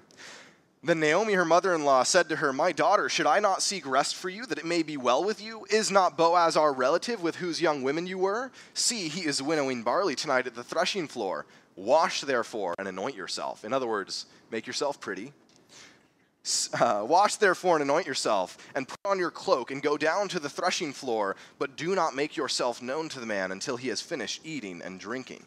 then 0.84 1.00
Naomi, 1.00 1.34
her 1.34 1.46
mother 1.46 1.74
in 1.74 1.86
law, 1.86 2.04
said 2.04 2.28
to 2.28 2.36
her, 2.36 2.52
My 2.52 2.74
daughter, 2.74 3.08
should 3.08 3.26
I 3.26 3.40
not 3.40 3.62
seek 3.62 3.88
rest 3.88 4.16
for 4.16 4.28
you, 4.28 4.46
that 4.48 4.58
it 4.58 4.66
may 4.66 4.84
be 4.84 4.98
well 4.98 5.24
with 5.24 5.42
you? 5.42 5.66
Is 5.70 5.90
not 5.90 6.18
Boaz 6.18 6.58
our 6.58 6.74
relative, 6.74 7.24
with 7.24 7.38
whose 7.38 7.62
young 7.62 7.84
women 7.84 8.06
you 8.06 8.18
were? 8.18 8.52
See, 8.74 9.08
he 9.08 9.22
is 9.22 9.42
winnowing 9.42 9.84
barley 9.84 10.14
tonight 10.14 10.46
at 10.46 10.56
the 10.56 10.64
threshing 10.64 11.08
floor. 11.08 11.46
Wash, 11.78 12.22
therefore, 12.22 12.76
and 12.78 12.90
anoint 12.90 13.16
yourself. 13.16 13.64
In 13.64 13.72
other 13.72 13.88
words, 13.88 14.26
make 14.52 14.68
yourself 14.68 15.00
pretty. 15.00 15.32
Uh, 16.78 17.06
wash, 17.08 17.38
therefore, 17.38 17.78
and 17.78 17.84
anoint 17.84 18.06
yourself, 18.06 18.58
and 18.76 18.86
put 18.86 19.00
on 19.06 19.18
your 19.18 19.32
cloak, 19.32 19.72
and 19.72 19.82
go 19.82 19.98
down 19.98 20.28
to 20.28 20.40
the 20.42 20.50
threshing 20.50 20.92
floor, 20.92 21.38
but 21.60 21.78
do 21.78 21.96
not 21.96 22.14
make 22.14 22.36
yourself 22.36 22.82
known 22.82 23.08
to 23.08 23.22
the 23.22 23.26
man 23.26 23.54
until 23.54 23.78
he 23.78 23.88
has 23.88 24.02
finished 24.02 24.42
eating 24.44 24.82
and 24.82 25.00
drinking. 25.00 25.46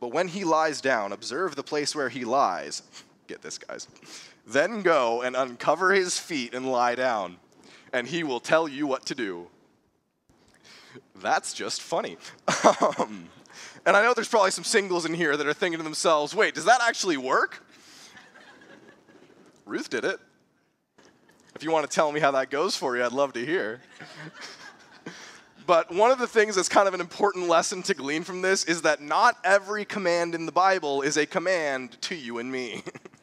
But 0.00 0.12
when 0.12 0.28
he 0.28 0.44
lies 0.44 0.82
down, 0.82 1.12
observe 1.12 1.56
the 1.56 1.62
place 1.62 1.96
where 1.96 2.10
he 2.10 2.26
lies. 2.26 2.82
Get 3.26 3.40
this, 3.40 3.56
guys 3.56 3.88
then 4.46 4.82
go 4.82 5.22
and 5.22 5.36
uncover 5.36 5.92
his 5.92 6.18
feet 6.18 6.54
and 6.54 6.70
lie 6.70 6.94
down, 6.94 7.36
and 7.92 8.06
he 8.06 8.22
will 8.22 8.40
tell 8.40 8.68
you 8.68 8.86
what 8.86 9.06
to 9.06 9.14
do. 9.14 9.48
That's 11.16 11.52
just 11.52 11.80
funny. 11.82 12.16
um, 12.98 13.28
and 13.86 13.96
I 13.96 14.02
know 14.02 14.14
there's 14.14 14.28
probably 14.28 14.50
some 14.50 14.64
singles 14.64 15.04
in 15.04 15.14
here 15.14 15.36
that 15.36 15.46
are 15.46 15.54
thinking 15.54 15.78
to 15.78 15.84
themselves, 15.84 16.34
wait, 16.34 16.54
does 16.54 16.64
that 16.64 16.80
actually 16.82 17.16
work? 17.16 17.64
Ruth 19.64 19.88
did 19.88 20.04
it. 20.04 20.18
If 21.54 21.62
you 21.62 21.70
want 21.70 21.88
to 21.88 21.94
tell 21.94 22.10
me 22.10 22.20
how 22.20 22.32
that 22.32 22.50
goes 22.50 22.76
for 22.76 22.96
you, 22.96 23.04
I'd 23.04 23.12
love 23.12 23.32
to 23.34 23.44
hear. 23.44 23.80
but 25.66 25.94
one 25.94 26.10
of 26.10 26.18
the 26.18 26.26
things 26.26 26.56
that's 26.56 26.68
kind 26.68 26.88
of 26.88 26.94
an 26.94 27.00
important 27.00 27.48
lesson 27.48 27.82
to 27.84 27.94
glean 27.94 28.24
from 28.24 28.42
this 28.42 28.64
is 28.64 28.82
that 28.82 29.00
not 29.00 29.36
every 29.44 29.84
command 29.84 30.34
in 30.34 30.46
the 30.46 30.52
Bible 30.52 31.02
is 31.02 31.16
a 31.16 31.26
command 31.26 32.00
to 32.02 32.14
you 32.14 32.38
and 32.38 32.50
me. 32.50 32.82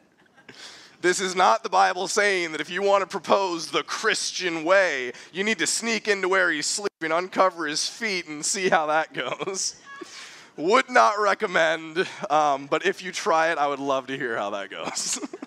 This 1.02 1.20
is 1.20 1.34
not 1.34 1.64
the 1.64 1.68
Bible 1.68 2.06
saying 2.06 2.52
that 2.52 2.60
if 2.60 2.70
you 2.70 2.80
want 2.80 3.00
to 3.02 3.08
propose 3.08 3.72
the 3.72 3.82
Christian 3.82 4.62
way, 4.62 5.10
you 5.32 5.42
need 5.42 5.58
to 5.58 5.66
sneak 5.66 6.06
into 6.06 6.28
where 6.28 6.48
he's 6.52 6.66
sleeping, 6.66 7.10
uncover 7.10 7.66
his 7.66 7.88
feet, 7.88 8.28
and 8.28 8.44
see 8.44 8.68
how 8.68 8.86
that 8.86 9.12
goes. 9.12 9.74
would 10.56 10.88
not 10.88 11.18
recommend, 11.18 12.06
um, 12.30 12.68
but 12.68 12.86
if 12.86 13.02
you 13.02 13.10
try 13.10 13.50
it, 13.50 13.58
I 13.58 13.66
would 13.66 13.80
love 13.80 14.06
to 14.06 14.16
hear 14.16 14.36
how 14.36 14.50
that 14.50 14.70
goes. 14.70 15.18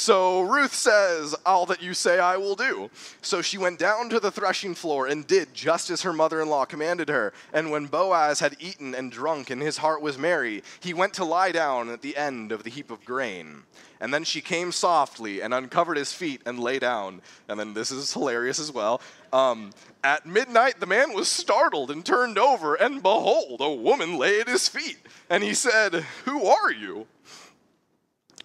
So 0.00 0.40
Ruth 0.40 0.72
says, 0.72 1.34
All 1.44 1.66
that 1.66 1.82
you 1.82 1.92
say 1.92 2.18
I 2.18 2.38
will 2.38 2.56
do. 2.56 2.88
So 3.20 3.42
she 3.42 3.58
went 3.58 3.78
down 3.78 4.08
to 4.08 4.18
the 4.18 4.30
threshing 4.30 4.74
floor 4.74 5.06
and 5.06 5.26
did 5.26 5.52
just 5.52 5.90
as 5.90 6.00
her 6.00 6.12
mother 6.14 6.40
in 6.40 6.48
law 6.48 6.64
commanded 6.64 7.10
her. 7.10 7.34
And 7.52 7.70
when 7.70 7.84
Boaz 7.84 8.40
had 8.40 8.56
eaten 8.58 8.94
and 8.94 9.12
drunk 9.12 9.50
and 9.50 9.60
his 9.60 9.76
heart 9.76 10.00
was 10.00 10.16
merry, 10.16 10.62
he 10.80 10.94
went 10.94 11.12
to 11.14 11.24
lie 11.26 11.52
down 11.52 11.90
at 11.90 12.00
the 12.00 12.16
end 12.16 12.50
of 12.50 12.62
the 12.62 12.70
heap 12.70 12.90
of 12.90 13.04
grain. 13.04 13.64
And 14.00 14.14
then 14.14 14.24
she 14.24 14.40
came 14.40 14.72
softly 14.72 15.42
and 15.42 15.52
uncovered 15.52 15.98
his 15.98 16.14
feet 16.14 16.40
and 16.46 16.58
lay 16.58 16.78
down. 16.78 17.20
And 17.46 17.60
then 17.60 17.74
this 17.74 17.90
is 17.90 18.14
hilarious 18.14 18.58
as 18.58 18.72
well. 18.72 19.02
Um, 19.34 19.70
at 20.02 20.24
midnight, 20.24 20.80
the 20.80 20.86
man 20.86 21.12
was 21.12 21.28
startled 21.28 21.90
and 21.90 22.02
turned 22.06 22.38
over, 22.38 22.74
and 22.74 23.02
behold, 23.02 23.60
a 23.60 23.70
woman 23.70 24.16
lay 24.16 24.40
at 24.40 24.48
his 24.48 24.66
feet. 24.66 24.96
And 25.28 25.44
he 25.44 25.52
said, 25.52 25.92
Who 26.24 26.46
are 26.46 26.72
you? 26.72 27.06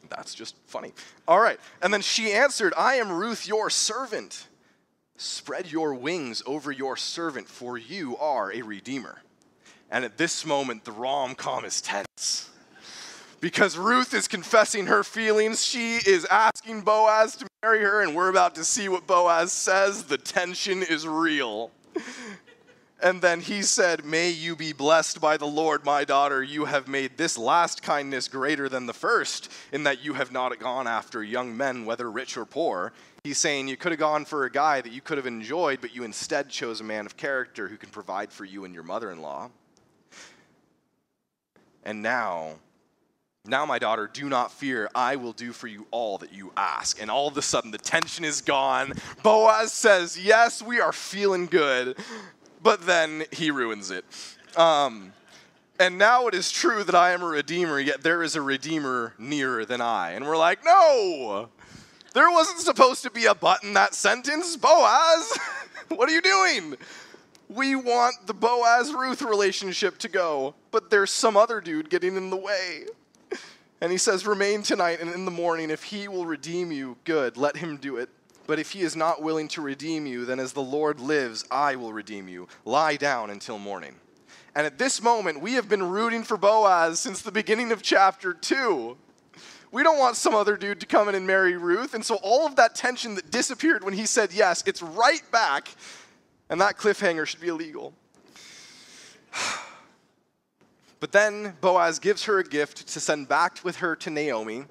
That's 0.10 0.34
just 0.34 0.56
funny. 0.65 0.94
All 1.28 1.39
right. 1.39 1.60
And 1.82 1.94
then 1.94 2.02
she 2.02 2.32
answered, 2.32 2.74
I 2.78 2.96
am 2.96 3.12
Ruth, 3.12 3.48
your 3.48 3.70
servant. 3.70 4.48
Spread 5.18 5.72
your 5.72 5.94
wings 5.94 6.44
over 6.46 6.72
your 6.72 6.98
servant, 6.98 7.48
for 7.48 7.78
you 7.78 8.18
are 8.18 8.52
a 8.52 8.62
redeemer. 8.62 9.22
And 9.89 10.04
at 10.04 10.18
this 10.18 10.46
moment, 10.46 10.84
the 10.84 10.91
rom 10.91 11.36
com 11.36 11.63
is 11.63 11.80
tense. 11.82 12.50
Because 13.39 13.78
Ruth 13.78 14.13
is 14.13 14.28
confessing 14.28 14.88
her 14.88 15.04
feelings. 15.04 15.63
She 15.63 15.96
is 15.96 16.26
asking 16.26 16.82
Boaz 16.82 17.36
to 17.38 17.48
marry 17.63 17.82
her, 17.82 18.02
and 18.02 18.15
we're 18.15 18.30
about 18.30 18.56
to 18.56 18.65
see 18.65 18.89
what 18.89 19.06
Boaz 19.06 19.52
says. 19.52 20.04
The 20.04 20.18
tension 20.18 20.82
is 20.82 21.08
real. 21.08 21.72
And 23.06 23.22
then 23.22 23.39
he 23.39 23.62
said, 23.62 24.04
May 24.04 24.32
you 24.32 24.56
be 24.56 24.74
blessed 24.74 25.22
by 25.22 25.38
the 25.38 25.46
Lord, 25.46 25.86
my 25.86 26.06
daughter. 26.06 26.41
You 26.41 26.65
have 26.65 26.88
made 26.88 27.18
this 27.18 27.38
last 27.38 27.84
kindness 27.84 28.28
greater 28.28 28.68
than 28.68 28.88
the 28.88 28.96
first, 28.96 29.52
in 29.72 29.84
that 29.84 30.04
you 30.04 30.15
have 30.15 30.32
not 30.32 30.58
gone 30.58 30.88
after 30.88 31.24
young 31.24 31.56
men, 31.56 31.86
whether 31.86 32.10
rich 32.10 32.36
or 32.36 32.46
poor. 32.46 32.94
He's 33.24 33.38
saying 33.38 33.68
you 33.68 33.78
could 33.78 33.91
have 33.91 34.00
gone 34.00 34.26
for 34.26 34.46
a 34.46 34.52
guy 34.52 34.82
that 34.82 34.91
you 34.91 35.02
could 35.02 35.18
have 35.18 35.28
enjoyed, 35.28 35.82
but 35.82 35.96
you 35.96 36.04
instead 36.04 36.50
chose 36.50 36.82
a 36.82 36.84
man 36.84 37.06
of 37.06 37.15
character 37.15 37.68
who 37.68 37.78
can 37.78 37.89
provide 37.91 38.32
for 38.32 38.44
you 38.44 38.65
and 38.65 38.74
your 38.74 38.82
mother 38.82 39.12
in 39.12 39.22
law. 39.22 39.52
And 41.84 42.02
now, 42.02 42.54
now, 43.46 43.68
my 43.68 43.78
daughter, 43.78 44.10
do 44.12 44.28
not 44.30 44.52
fear. 44.52 44.89
I 44.96 45.18
will 45.18 45.34
do 45.34 45.52
for 45.54 45.68
you 45.68 45.86
all 45.91 46.18
that 46.18 46.34
you 46.34 46.52
ask. 46.58 47.00
And 47.00 47.12
all 47.12 47.28
of 47.28 47.38
a 47.38 47.44
sudden, 47.44 47.70
the 47.70 47.78
tension 47.78 48.26
is 48.26 48.41
gone. 48.41 48.94
Boaz 49.22 49.72
says, 49.72 50.18
Yes, 50.20 50.63
we 50.63 50.80
are 50.80 50.91
feeling 50.91 51.46
good 51.46 51.96
but 52.65 52.88
then 52.88 53.25
he 53.32 53.51
ruins 53.51 53.91
it. 53.91 54.04
Um, 54.58 55.13
and 55.80 55.99
now 55.99 56.25
it 56.28 56.34
is 56.34 56.51
true 56.51 56.84
that 56.84 56.95
I 56.95 57.12
am 57.12 57.21
a 57.21 57.28
redeemer, 57.28 57.80
yet 57.80 58.01
there 58.01 58.23
is 58.23 58.36
a 58.36 58.41
redeemer 58.41 59.13
nearer 59.19 59.65
than 59.65 59.82
I. 59.82 60.13
And 60.13 60.25
we're 60.25 60.36
like, 60.36 60.65
no, 60.65 61.49
there 62.15 62.32
wasn't 62.32 62.58
supposed 62.58 63.04
to 63.04 63.12
be 63.12 63.28
a 63.28 63.36
but 63.36 63.63
in 63.63 63.73
that 63.73 63.93
sentence. 63.93 64.58
Boaz, 64.58 65.38
what 65.89 66.10
are 66.10 66.12
you 66.12 66.21
doing? 66.21 66.75
We 67.50 67.75
want 67.75 68.25
the 68.25 68.33
Boaz 68.33 68.92
Ruth 68.92 69.21
relationship 69.21 70.00
to 70.00 70.10
go, 70.10 70.56
but 70.71 70.90
there's 70.90 71.12
some 71.12 71.37
other 71.37 71.62
dude 71.62 71.92
getting 71.92 72.17
in 72.17 72.31
the 72.31 72.35
way. 72.35 72.85
And 73.79 73.92
he 73.92 74.00
says, 74.00 74.25
Remain 74.25 74.63
tonight, 74.63 75.02
and 75.02 75.13
in 75.13 75.25
the 75.25 75.31
morning, 75.31 75.69
if 75.69 75.83
he 75.83 76.08
will 76.08 76.25
redeem 76.25 76.71
you, 76.71 76.98
good, 77.04 77.37
let 77.37 77.58
him 77.58 77.77
do 77.77 77.98
it. 77.98 78.10
But 78.48 78.60
if 78.60 78.71
he 78.71 78.81
is 78.81 78.96
not 78.96 79.21
willing 79.21 79.48
to 79.50 79.62
redeem 79.62 80.06
you, 80.06 80.25
then 80.25 80.39
as 80.39 80.54
the 80.54 80.62
Lord 80.62 81.00
lives, 81.00 81.46
I 81.50 81.75
will 81.75 81.93
redeem 81.93 82.27
you. 82.27 82.48
Lie 82.63 82.98
down 82.98 83.29
until 83.29 83.58
morning. 83.58 83.96
And 84.56 84.65
at 84.65 84.77
this 84.77 85.02
moment, 85.02 85.41
we 85.41 85.54
have 85.54 85.67
been 85.67 85.83
rooting 85.83 86.23
for 86.23 86.37
Boaz 86.37 87.00
since 87.00 87.21
the 87.21 87.31
beginning 87.31 87.71
of 87.71 87.81
chapter 87.81 88.33
2. 88.33 88.98
We 89.71 89.83
don't 89.83 89.98
want 89.98 90.15
some 90.15 90.33
other 90.33 90.56
dude 90.56 90.79
to 90.79 90.85
come 90.85 91.10
in 91.10 91.15
and 91.15 91.27
marry 91.27 91.58
Ruth. 91.58 91.93
And 91.93 92.06
so 92.06 92.15
all 92.23 92.46
of 92.46 92.56
that 92.56 92.75
tension 92.75 93.15
that 93.15 93.31
disappeared 93.31 93.83
when 93.83 93.93
he 93.93 94.06
said 94.06 94.31
yes, 94.31 94.63
it's 94.65 94.81
right 94.81 95.23
back. 95.31 95.69
And 96.50 96.62
that 96.62 96.77
cliffhanger 96.77 97.25
should 97.25 97.41
be 97.41 97.50
illegal. 97.50 97.93
But 101.02 101.12
then 101.12 101.56
Boaz 101.62 102.00
gives 102.00 102.23
her 102.23 102.39
a 102.39 102.43
gift 102.43 102.87
to 102.87 103.00
send 103.00 103.27
back 103.27 103.60
with 103.63 103.75
her 103.75 103.96
to 103.98 104.10
Naomi. 104.10 104.65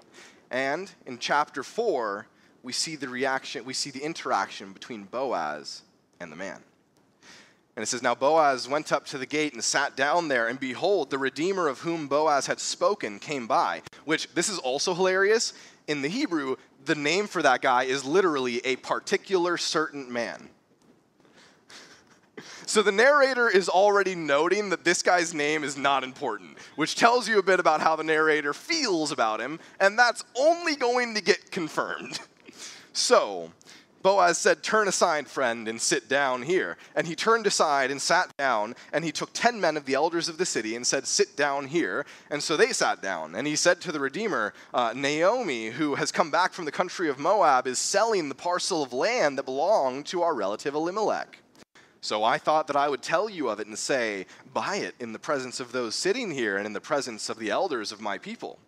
And 0.50 0.90
in 1.06 1.18
chapter 1.18 1.62
4, 1.62 2.26
we 2.64 2.72
see 2.72 2.96
the 2.96 3.08
reaction, 3.08 3.64
we 3.64 3.74
see 3.74 3.90
the 3.90 4.02
interaction 4.02 4.72
between 4.72 5.04
Boaz 5.04 5.82
and 6.18 6.32
the 6.32 6.36
man. 6.36 6.60
And 7.76 7.82
it 7.82 7.86
says, 7.86 8.02
Now 8.02 8.14
Boaz 8.14 8.66
went 8.66 8.90
up 8.90 9.04
to 9.06 9.18
the 9.18 9.26
gate 9.26 9.52
and 9.52 9.62
sat 9.62 9.96
down 9.96 10.28
there, 10.28 10.48
and 10.48 10.58
behold, 10.58 11.10
the 11.10 11.18
Redeemer 11.18 11.68
of 11.68 11.80
whom 11.80 12.08
Boaz 12.08 12.46
had 12.46 12.58
spoken 12.58 13.18
came 13.18 13.46
by. 13.46 13.82
Which, 14.06 14.32
this 14.34 14.48
is 14.48 14.58
also 14.58 14.94
hilarious. 14.94 15.52
In 15.86 16.00
the 16.00 16.08
Hebrew, 16.08 16.56
the 16.86 16.94
name 16.94 17.26
for 17.26 17.42
that 17.42 17.60
guy 17.60 17.84
is 17.84 18.04
literally 18.04 18.64
a 18.64 18.76
particular 18.76 19.56
certain 19.56 20.12
man. 20.12 20.48
So 22.66 22.82
the 22.82 22.92
narrator 22.92 23.48
is 23.48 23.68
already 23.68 24.14
noting 24.14 24.70
that 24.70 24.84
this 24.84 25.02
guy's 25.02 25.34
name 25.34 25.62
is 25.62 25.76
not 25.76 26.02
important, 26.02 26.58
which 26.76 26.96
tells 26.96 27.28
you 27.28 27.38
a 27.38 27.42
bit 27.42 27.60
about 27.60 27.80
how 27.80 27.94
the 27.94 28.02
narrator 28.02 28.52
feels 28.54 29.12
about 29.12 29.38
him, 29.40 29.60
and 29.78 29.98
that's 29.98 30.24
only 30.34 30.74
going 30.74 31.14
to 31.14 31.20
get 31.20 31.50
confirmed. 31.50 32.18
So, 32.94 33.50
Boaz 34.04 34.38
said, 34.38 34.62
Turn 34.62 34.86
aside, 34.86 35.28
friend, 35.28 35.66
and 35.66 35.80
sit 35.80 36.08
down 36.08 36.42
here. 36.42 36.76
And 36.94 37.06
he 37.06 37.16
turned 37.16 37.46
aside 37.46 37.90
and 37.90 38.00
sat 38.00 38.34
down, 38.36 38.76
and 38.92 39.04
he 39.04 39.10
took 39.10 39.30
ten 39.32 39.60
men 39.60 39.76
of 39.76 39.84
the 39.84 39.94
elders 39.94 40.28
of 40.28 40.38
the 40.38 40.46
city 40.46 40.76
and 40.76 40.86
said, 40.86 41.06
Sit 41.06 41.36
down 41.36 41.66
here. 41.66 42.06
And 42.30 42.42
so 42.42 42.56
they 42.56 42.72
sat 42.72 43.02
down. 43.02 43.34
And 43.34 43.46
he 43.46 43.56
said 43.56 43.80
to 43.80 43.92
the 43.92 43.98
Redeemer, 43.98 44.54
uh, 44.72 44.92
Naomi, 44.94 45.70
who 45.70 45.96
has 45.96 46.12
come 46.12 46.30
back 46.30 46.52
from 46.52 46.66
the 46.66 46.72
country 46.72 47.08
of 47.08 47.18
Moab, 47.18 47.66
is 47.66 47.78
selling 47.78 48.28
the 48.28 48.34
parcel 48.34 48.82
of 48.82 48.92
land 48.92 49.38
that 49.38 49.44
belonged 49.44 50.06
to 50.06 50.22
our 50.22 50.34
relative 50.34 50.74
Elimelech. 50.74 51.38
So 52.02 52.22
I 52.22 52.36
thought 52.36 52.66
that 52.66 52.76
I 52.76 52.90
would 52.90 53.00
tell 53.00 53.30
you 53.30 53.48
of 53.48 53.58
it 53.58 53.66
and 53.66 53.78
say, 53.78 54.26
Buy 54.52 54.76
it 54.76 54.94
in 55.00 55.12
the 55.12 55.18
presence 55.18 55.58
of 55.58 55.72
those 55.72 55.94
sitting 55.94 56.30
here 56.30 56.58
and 56.58 56.66
in 56.66 56.74
the 56.74 56.80
presence 56.80 57.30
of 57.30 57.38
the 57.38 57.50
elders 57.50 57.90
of 57.90 58.02
my 58.02 58.18
people. 58.18 58.58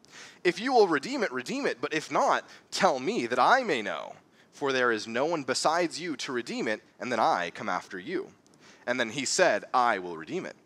If 0.45 0.61
you 0.61 0.73
will 0.73 0.89
redeem 0.89 1.23
it, 1.23 1.33
redeem 1.33 1.67
it, 1.67 1.79
but 1.81 1.95
if 1.95 2.11
not, 2.11 2.45
tell 2.71 2.99
me 2.99 3.27
that 3.27 3.39
I 3.39 3.63
may 3.63 3.83
know 3.83 4.15
for 4.57 4.73
there 4.73 4.91
is 4.91 5.07
no 5.07 5.27
one 5.27 5.43
besides 5.43 6.01
you 6.01 6.17
to 6.17 6.33
redeem 6.33 6.67
it, 6.67 6.83
and 6.99 7.13
then 7.13 7.21
I 7.21 7.51
come 7.51 7.69
after 7.69 7.99
you. 7.99 8.29
And 8.87 8.99
then 8.99 9.11
he 9.11 9.25
said, 9.25 9.65
I 9.75 9.99
will 9.99 10.17
redeem 10.17 10.47
it. 10.47 10.57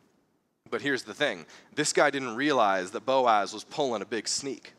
But 0.70 0.82
here's 0.82 1.02
the 1.02 1.14
thing 1.14 1.44
this 1.74 1.92
guy 1.92 2.10
didn't 2.10 2.36
realize 2.36 2.92
that 2.92 3.04
Boaz 3.04 3.52
was 3.52 3.64
pulling 3.64 4.02
a 4.02 4.06
big 4.06 4.28
sneak. 4.28 4.72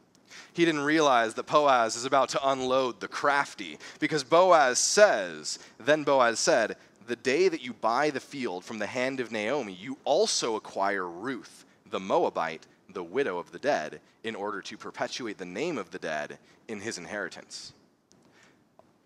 He 0.54 0.64
didn't 0.64 0.82
realize 0.82 1.34
that 1.34 1.48
Boaz 1.48 1.96
is 1.96 2.06
about 2.06 2.30
to 2.30 2.50
unload 2.50 3.00
the 3.00 3.08
crafty 3.08 3.78
because 4.00 4.24
Boaz 4.24 4.80
says, 4.80 5.60
Then 5.78 6.04
Boaz 6.04 6.40
said, 6.40 6.78
The 7.08 7.18
day 7.18 7.50
that 7.50 7.62
you 7.62 7.74
buy 7.74 8.10
the 8.10 8.20
field 8.22 8.64
from 8.64 8.80
the 8.80 8.88
hand 8.88 9.20
of 9.20 9.32
Naomi, 9.32 9.74
you 9.74 9.98
also 10.06 10.56
acquire 10.56 11.08
Ruth, 11.08 11.66
the 11.90 12.00
Moabite, 12.00 12.66
the 12.90 13.04
widow 13.04 13.38
of 13.38 13.52
the 13.52 13.60
dead, 13.60 14.00
in 14.24 14.36
order 14.36 14.62
to 14.62 14.78
perpetuate 14.78 15.38
the 15.38 15.46
name 15.46 15.78
of 15.78 15.92
the 15.92 16.00
dead 16.00 16.38
in 16.68 16.80
his 16.80 16.98
inheritance. 16.98 17.74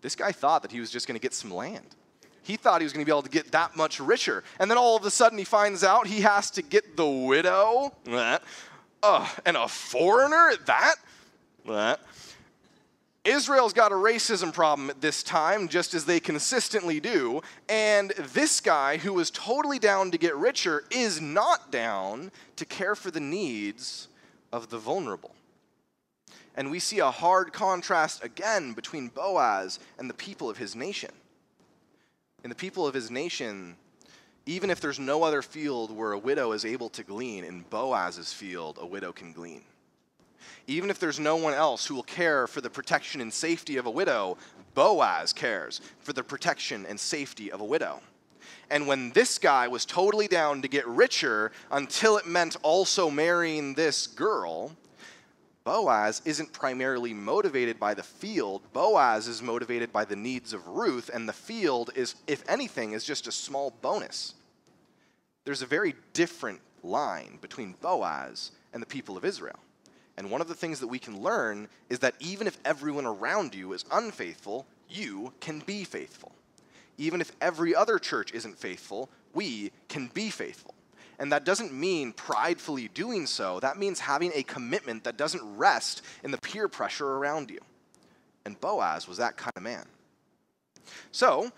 This 0.02 0.14
guy 0.14 0.32
thought 0.32 0.62
that 0.62 0.72
he 0.72 0.80
was 0.80 0.90
just 0.90 1.06
going 1.06 1.18
to 1.18 1.22
get 1.22 1.34
some 1.34 1.50
land. 1.50 1.86
He 2.42 2.56
thought 2.56 2.80
he 2.80 2.84
was 2.84 2.92
going 2.92 3.04
to 3.04 3.06
be 3.06 3.12
able 3.12 3.22
to 3.22 3.30
get 3.30 3.50
that 3.52 3.76
much 3.76 3.98
richer. 3.98 4.44
And 4.60 4.70
then 4.70 4.78
all 4.78 4.96
of 4.96 5.04
a 5.04 5.10
sudden 5.10 5.36
he 5.36 5.44
finds 5.44 5.82
out 5.82 6.06
he 6.06 6.20
has 6.20 6.50
to 6.52 6.62
get 6.62 6.96
the 6.96 7.06
widow 7.06 7.92
uh, 9.02 9.28
and 9.44 9.56
a 9.56 9.66
foreigner 9.66 10.50
at 10.50 10.66
that. 10.66 10.94
Israel's 13.24 13.72
got 13.72 13.90
a 13.90 13.96
racism 13.96 14.52
problem 14.52 14.88
at 14.88 15.00
this 15.00 15.24
time, 15.24 15.66
just 15.66 15.94
as 15.94 16.04
they 16.04 16.20
consistently 16.20 17.00
do. 17.00 17.42
And 17.68 18.10
this 18.10 18.60
guy, 18.60 18.98
who 18.98 19.12
was 19.12 19.32
totally 19.32 19.80
down 19.80 20.12
to 20.12 20.18
get 20.18 20.36
richer, 20.36 20.84
is 20.92 21.20
not 21.20 21.72
down 21.72 22.30
to 22.54 22.64
care 22.64 22.94
for 22.94 23.10
the 23.10 23.18
needs 23.18 24.06
of 24.52 24.70
the 24.70 24.78
vulnerable. 24.78 25.34
And 26.56 26.70
we 26.70 26.78
see 26.78 27.00
a 27.00 27.10
hard 27.10 27.52
contrast 27.52 28.24
again 28.24 28.72
between 28.72 29.08
Boaz 29.08 29.78
and 29.98 30.08
the 30.08 30.14
people 30.14 30.48
of 30.48 30.56
his 30.56 30.74
nation. 30.74 31.10
In 32.42 32.48
the 32.48 32.56
people 32.56 32.86
of 32.86 32.94
his 32.94 33.10
nation, 33.10 33.76
even 34.46 34.70
if 34.70 34.80
there's 34.80 34.98
no 34.98 35.22
other 35.22 35.42
field 35.42 35.90
where 35.90 36.12
a 36.12 36.18
widow 36.18 36.52
is 36.52 36.64
able 36.64 36.88
to 36.90 37.02
glean, 37.02 37.44
in 37.44 37.62
Boaz's 37.68 38.32
field, 38.32 38.78
a 38.80 38.86
widow 38.86 39.12
can 39.12 39.32
glean. 39.32 39.62
Even 40.66 40.88
if 40.88 40.98
there's 40.98 41.20
no 41.20 41.36
one 41.36 41.54
else 41.54 41.86
who 41.86 41.94
will 41.94 42.02
care 42.02 42.46
for 42.46 42.60
the 42.60 42.70
protection 42.70 43.20
and 43.20 43.32
safety 43.32 43.76
of 43.76 43.86
a 43.86 43.90
widow, 43.90 44.38
Boaz 44.74 45.32
cares 45.32 45.80
for 45.98 46.12
the 46.12 46.22
protection 46.22 46.86
and 46.86 46.98
safety 46.98 47.50
of 47.50 47.60
a 47.60 47.64
widow. 47.64 48.00
And 48.70 48.86
when 48.86 49.10
this 49.12 49.38
guy 49.38 49.68
was 49.68 49.84
totally 49.84 50.28
down 50.28 50.62
to 50.62 50.68
get 50.68 50.86
richer 50.86 51.52
until 51.70 52.16
it 52.16 52.26
meant 52.26 52.56
also 52.62 53.10
marrying 53.10 53.74
this 53.74 54.06
girl, 54.06 54.72
Boaz 55.64 56.22
isn't 56.24 56.52
primarily 56.52 57.12
motivated 57.12 57.80
by 57.80 57.92
the 57.92 58.02
field. 58.02 58.62
Boaz 58.72 59.26
is 59.26 59.42
motivated 59.42 59.92
by 59.92 60.04
the 60.04 60.14
needs 60.14 60.52
of 60.52 60.68
Ruth, 60.68 61.10
and 61.12 61.28
the 61.28 61.32
field 61.32 61.90
is, 61.96 62.14
if 62.28 62.48
anything, 62.48 62.92
is 62.92 63.04
just 63.04 63.26
a 63.26 63.32
small 63.32 63.72
bonus. 63.82 64.34
There's 65.44 65.62
a 65.62 65.66
very 65.66 65.96
different 66.12 66.60
line 66.84 67.38
between 67.40 67.74
Boaz 67.80 68.52
and 68.72 68.80
the 68.80 68.86
people 68.86 69.16
of 69.16 69.24
Israel. 69.24 69.58
And 70.16 70.30
one 70.30 70.40
of 70.40 70.46
the 70.46 70.54
things 70.54 70.78
that 70.78 70.86
we 70.86 71.00
can 71.00 71.20
learn 71.20 71.66
is 71.90 71.98
that 71.98 72.14
even 72.20 72.46
if 72.46 72.58
everyone 72.64 73.04
around 73.04 73.52
you 73.52 73.72
is 73.72 73.84
unfaithful, 73.90 74.66
you 74.88 75.32
can 75.40 75.58
be 75.66 75.82
faithful. 75.82 76.32
Even 76.98 77.20
if 77.20 77.32
every 77.40 77.74
other 77.74 77.98
church 77.98 78.32
isn't 78.32 78.58
faithful, 78.58 79.08
we 79.34 79.70
can 79.88 80.08
be 80.08 80.30
faithful. 80.30 80.74
And 81.18 81.32
that 81.32 81.44
doesn't 81.44 81.72
mean 81.72 82.12
pridefully 82.12 82.88
doing 82.88 83.26
so. 83.26 83.58
That 83.60 83.78
means 83.78 84.00
having 84.00 84.32
a 84.34 84.42
commitment 84.42 85.04
that 85.04 85.16
doesn't 85.16 85.56
rest 85.56 86.02
in 86.22 86.30
the 86.30 86.38
peer 86.38 86.68
pressure 86.68 87.08
around 87.08 87.50
you. 87.50 87.60
And 88.44 88.60
Boaz 88.60 89.08
was 89.08 89.18
that 89.18 89.36
kind 89.36 89.52
of 89.56 89.62
man. 89.62 89.86
So, 91.10 91.50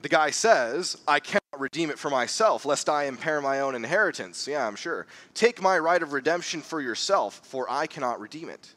the 0.00 0.08
guy 0.08 0.30
says, 0.30 0.96
I 1.06 1.20
cannot 1.20 1.40
redeem 1.58 1.90
it 1.90 1.98
for 1.98 2.10
myself, 2.10 2.64
lest 2.64 2.88
I 2.88 3.04
impair 3.04 3.40
my 3.40 3.60
own 3.60 3.74
inheritance. 3.74 4.46
Yeah, 4.46 4.66
I'm 4.66 4.76
sure. 4.76 5.06
Take 5.34 5.62
my 5.62 5.78
right 5.78 6.02
of 6.02 6.12
redemption 6.12 6.62
for 6.62 6.80
yourself, 6.80 7.40
for 7.44 7.70
I 7.70 7.86
cannot 7.86 8.20
redeem 8.20 8.48
it. 8.48 8.74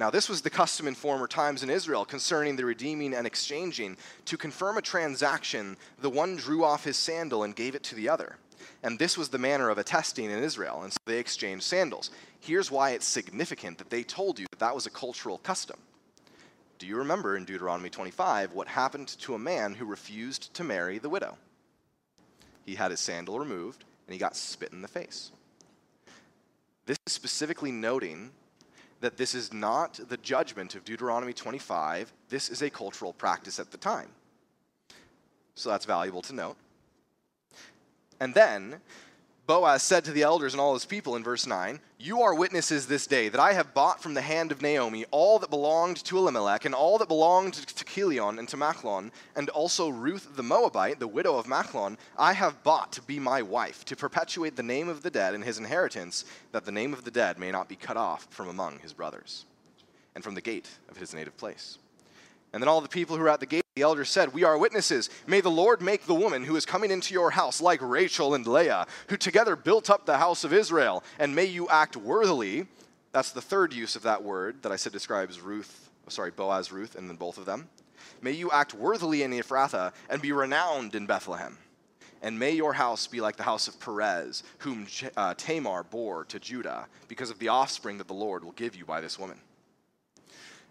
Now, 0.00 0.08
this 0.08 0.30
was 0.30 0.40
the 0.40 0.48
custom 0.48 0.88
in 0.88 0.94
former 0.94 1.26
times 1.26 1.62
in 1.62 1.68
Israel 1.68 2.06
concerning 2.06 2.56
the 2.56 2.64
redeeming 2.64 3.12
and 3.12 3.26
exchanging. 3.26 3.98
To 4.24 4.38
confirm 4.38 4.78
a 4.78 4.82
transaction, 4.82 5.76
the 6.00 6.08
one 6.08 6.36
drew 6.36 6.64
off 6.64 6.84
his 6.84 6.96
sandal 6.96 7.42
and 7.42 7.54
gave 7.54 7.74
it 7.74 7.82
to 7.82 7.94
the 7.94 8.08
other. 8.08 8.36
And 8.82 8.98
this 8.98 9.18
was 9.18 9.28
the 9.28 9.36
manner 9.36 9.68
of 9.68 9.76
attesting 9.76 10.30
in 10.30 10.42
Israel, 10.42 10.84
and 10.84 10.90
so 10.90 10.96
they 11.04 11.18
exchanged 11.18 11.64
sandals. 11.64 12.10
Here's 12.40 12.70
why 12.70 12.92
it's 12.92 13.04
significant 13.04 13.76
that 13.76 13.90
they 13.90 14.02
told 14.02 14.38
you 14.38 14.46
that 14.52 14.60
that 14.60 14.74
was 14.74 14.86
a 14.86 14.90
cultural 14.90 15.36
custom. 15.36 15.76
Do 16.78 16.86
you 16.86 16.96
remember 16.96 17.36
in 17.36 17.44
Deuteronomy 17.44 17.90
25 17.90 18.54
what 18.54 18.68
happened 18.68 19.08
to 19.18 19.34
a 19.34 19.38
man 19.38 19.74
who 19.74 19.84
refused 19.84 20.54
to 20.54 20.64
marry 20.64 20.96
the 20.96 21.10
widow? 21.10 21.36
He 22.64 22.74
had 22.74 22.90
his 22.90 23.00
sandal 23.00 23.38
removed 23.38 23.84
and 24.06 24.14
he 24.14 24.18
got 24.18 24.34
spit 24.34 24.72
in 24.72 24.80
the 24.80 24.88
face. 24.88 25.30
This 26.86 26.96
is 27.06 27.12
specifically 27.12 27.70
noting 27.70 28.30
that 29.00 29.16
this 29.16 29.34
is 29.34 29.52
not 29.52 29.98
the 30.08 30.16
judgment 30.18 30.74
of 30.74 30.84
Deuteronomy 30.84 31.32
25. 31.32 32.12
This 32.28 32.50
is 32.50 32.62
a 32.62 32.70
cultural 32.70 33.12
practice 33.12 33.58
at 33.58 33.70
the 33.70 33.78
time. 33.78 34.08
So 35.54 35.70
that's 35.70 35.86
valuable 35.86 36.22
to 36.22 36.34
note. 36.34 36.56
And 38.20 38.34
then 38.34 38.80
Boaz 39.50 39.82
said 39.82 40.04
to 40.04 40.12
the 40.12 40.22
elders 40.22 40.54
and 40.54 40.60
all 40.60 40.74
his 40.74 40.84
people 40.84 41.16
in 41.16 41.24
verse 41.24 41.44
9, 41.44 41.80
You 41.98 42.22
are 42.22 42.36
witnesses 42.36 42.86
this 42.86 43.08
day 43.08 43.28
that 43.28 43.40
I 43.40 43.52
have 43.54 43.74
bought 43.74 44.00
from 44.00 44.14
the 44.14 44.20
hand 44.20 44.52
of 44.52 44.62
Naomi 44.62 45.06
all 45.10 45.40
that 45.40 45.50
belonged 45.50 45.96
to 46.04 46.18
Elimelech, 46.18 46.66
and 46.66 46.72
all 46.72 46.98
that 46.98 47.08
belonged 47.08 47.54
to 47.54 47.84
Chilion 47.84 48.38
and 48.38 48.48
to 48.48 48.56
Machlon, 48.56 49.10
and 49.34 49.48
also 49.48 49.88
Ruth 49.88 50.36
the 50.36 50.44
Moabite, 50.44 51.00
the 51.00 51.08
widow 51.08 51.36
of 51.36 51.48
Machlon, 51.48 51.98
I 52.16 52.32
have 52.34 52.62
bought 52.62 52.92
to 52.92 53.02
be 53.02 53.18
my 53.18 53.42
wife, 53.42 53.84
to 53.86 53.96
perpetuate 53.96 54.54
the 54.54 54.62
name 54.62 54.88
of 54.88 55.02
the 55.02 55.10
dead 55.10 55.34
and 55.34 55.42
his 55.42 55.58
inheritance, 55.58 56.24
that 56.52 56.64
the 56.64 56.70
name 56.70 56.92
of 56.92 57.02
the 57.02 57.10
dead 57.10 57.36
may 57.36 57.50
not 57.50 57.68
be 57.68 57.74
cut 57.74 57.96
off 57.96 58.28
from 58.30 58.48
among 58.48 58.78
his 58.78 58.92
brothers, 58.92 59.46
and 60.14 60.22
from 60.22 60.36
the 60.36 60.40
gate 60.40 60.68
of 60.88 60.96
his 60.96 61.12
native 61.12 61.36
place. 61.36 61.76
And 62.52 62.62
then 62.62 62.68
all 62.68 62.80
the 62.80 62.88
people 62.88 63.16
who 63.16 63.22
were 63.22 63.28
at 63.28 63.40
the 63.40 63.46
gate, 63.46 63.64
the 63.76 63.82
elders 63.82 64.10
said, 64.10 64.32
We 64.32 64.42
are 64.42 64.58
witnesses. 64.58 65.08
May 65.26 65.40
the 65.40 65.50
Lord 65.50 65.80
make 65.80 66.06
the 66.06 66.14
woman 66.14 66.44
who 66.44 66.56
is 66.56 66.66
coming 66.66 66.90
into 66.90 67.14
your 67.14 67.30
house 67.30 67.60
like 67.60 67.80
Rachel 67.80 68.34
and 68.34 68.46
Leah, 68.46 68.86
who 69.08 69.16
together 69.16 69.54
built 69.54 69.88
up 69.88 70.04
the 70.04 70.18
house 70.18 70.42
of 70.42 70.52
Israel, 70.52 71.04
and 71.18 71.34
may 71.34 71.44
you 71.44 71.68
act 71.68 71.96
worthily. 71.96 72.66
That's 73.12 73.30
the 73.30 73.40
third 73.40 73.72
use 73.72 73.94
of 73.94 74.02
that 74.02 74.24
word 74.24 74.62
that 74.62 74.72
I 74.72 74.76
said 74.76 74.92
describes 74.92 75.40
Ruth, 75.40 75.90
sorry, 76.08 76.32
Boaz, 76.32 76.72
Ruth, 76.72 76.96
and 76.96 77.08
then 77.08 77.16
both 77.16 77.38
of 77.38 77.46
them. 77.46 77.68
May 78.20 78.32
you 78.32 78.50
act 78.50 78.74
worthily 78.74 79.22
in 79.22 79.30
Ephrathah 79.30 79.92
and 80.08 80.20
be 80.20 80.32
renowned 80.32 80.94
in 80.94 81.06
Bethlehem. 81.06 81.56
And 82.22 82.38
may 82.38 82.52
your 82.52 82.74
house 82.74 83.06
be 83.06 83.20
like 83.20 83.36
the 83.36 83.44
house 83.44 83.66
of 83.66 83.80
Perez, 83.80 84.42
whom 84.58 84.86
uh, 85.16 85.34
Tamar 85.34 85.84
bore 85.84 86.24
to 86.26 86.38
Judah, 86.38 86.86
because 87.08 87.30
of 87.30 87.38
the 87.38 87.48
offspring 87.48 87.96
that 87.98 88.08
the 88.08 88.14
Lord 88.14 88.44
will 88.44 88.52
give 88.52 88.76
you 88.76 88.84
by 88.84 89.00
this 89.00 89.18
woman 89.18 89.40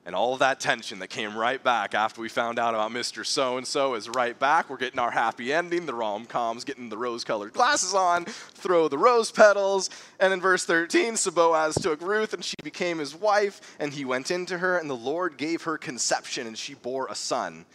and 0.05 0.15
all 0.15 0.37
that 0.37 0.59
tension 0.59 0.99
that 0.99 1.09
came 1.09 1.37
right 1.37 1.63
back 1.63 1.93
after 1.93 2.21
we 2.21 2.29
found 2.29 2.57
out 2.57 2.73
about 2.73 2.91
Mr. 2.91 3.25
So 3.25 3.57
and 3.57 3.67
so 3.67 3.95
is 3.95 4.09
right 4.09 4.37
back. 4.37 4.69
We're 4.69 4.77
getting 4.77 4.99
our 4.99 5.11
happy 5.11 5.53
ending. 5.53 5.85
The 5.85 5.93
rom 5.93 6.25
com's 6.25 6.63
getting 6.63 6.89
the 6.89 6.97
rose 6.97 7.23
colored 7.23 7.53
glasses 7.53 7.93
on, 7.93 8.25
throw 8.25 8.87
the 8.87 8.97
rose 8.97 9.31
petals. 9.31 9.89
And 10.19 10.33
in 10.33 10.41
verse 10.41 10.65
13, 10.65 11.17
so 11.17 11.31
Boaz 11.31 11.75
took 11.75 12.01
Ruth, 12.01 12.33
and 12.33 12.43
she 12.43 12.55
became 12.63 12.99
his 12.99 13.15
wife, 13.15 13.75
and 13.79 13.93
he 13.93 14.05
went 14.05 14.31
into 14.31 14.57
her, 14.57 14.77
and 14.77 14.89
the 14.89 14.95
Lord 14.95 15.37
gave 15.37 15.63
her 15.63 15.77
conception, 15.77 16.47
and 16.47 16.57
she 16.57 16.73
bore 16.73 17.07
a 17.07 17.15
son. 17.15 17.65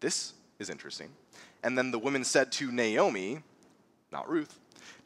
This 0.00 0.32
is 0.58 0.70
interesting. 0.70 1.10
And 1.62 1.76
then 1.76 1.90
the 1.90 1.98
woman 1.98 2.24
said 2.24 2.52
to 2.52 2.70
Naomi, 2.70 3.42
not 4.10 4.28
Ruth, 4.28 4.58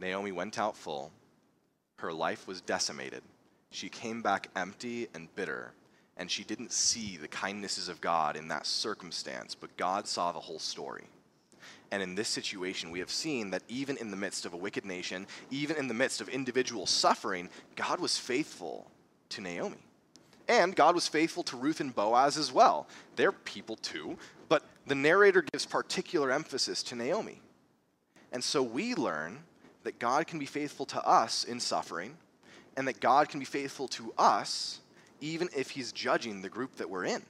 Naomi 0.00 0.32
went 0.32 0.58
out 0.58 0.76
full. 0.76 1.12
Her 1.98 2.12
life 2.12 2.48
was 2.48 2.62
decimated. 2.62 3.22
She 3.70 3.88
came 3.88 4.22
back 4.22 4.48
empty 4.56 5.08
and 5.14 5.32
bitter, 5.36 5.72
and 6.16 6.30
she 6.30 6.42
didn't 6.42 6.72
see 6.72 7.18
the 7.18 7.28
kindnesses 7.28 7.88
of 7.88 8.00
God 8.00 8.36
in 8.36 8.48
that 8.48 8.66
circumstance, 8.66 9.54
but 9.54 9.76
God 9.76 10.08
saw 10.08 10.32
the 10.32 10.40
whole 10.40 10.58
story. 10.58 11.04
And 11.92 12.02
in 12.02 12.14
this 12.14 12.28
situation, 12.28 12.90
we 12.90 13.00
have 13.00 13.10
seen 13.10 13.50
that 13.50 13.62
even 13.68 13.96
in 13.98 14.10
the 14.10 14.16
midst 14.16 14.46
of 14.46 14.54
a 14.54 14.56
wicked 14.56 14.84
nation, 14.84 15.26
even 15.50 15.76
in 15.76 15.88
the 15.88 15.94
midst 15.94 16.20
of 16.20 16.28
individual 16.28 16.86
suffering, 16.86 17.50
God 17.76 18.00
was 18.00 18.16
faithful 18.16 18.90
to 19.30 19.40
Naomi. 19.40 19.76
And 20.48 20.74
God 20.74 20.94
was 20.94 21.06
faithful 21.06 21.42
to 21.44 21.56
Ruth 21.56 21.80
and 21.80 21.94
Boaz 21.94 22.36
as 22.36 22.52
well. 22.52 22.88
They're 23.16 23.32
people 23.32 23.76
too, 23.76 24.18
but 24.48 24.64
the 24.86 24.94
narrator 24.94 25.44
gives 25.52 25.66
particular 25.66 26.32
emphasis 26.32 26.82
to 26.84 26.96
Naomi. 26.96 27.40
And 28.32 28.42
so 28.42 28.62
we 28.62 28.94
learn 28.94 29.44
that 29.84 29.98
God 29.98 30.26
can 30.26 30.38
be 30.38 30.46
faithful 30.46 30.86
to 30.86 31.02
us 31.02 31.44
in 31.44 31.60
suffering, 31.60 32.16
and 32.76 32.86
that 32.88 33.00
God 33.00 33.28
can 33.28 33.40
be 33.40 33.46
faithful 33.46 33.88
to 33.88 34.12
us 34.18 34.80
even 35.20 35.48
if 35.54 35.70
he's 35.70 35.92
judging 35.92 36.40
the 36.40 36.48
group 36.48 36.76
that 36.76 36.88
we're 36.88 37.04
in, 37.04 37.22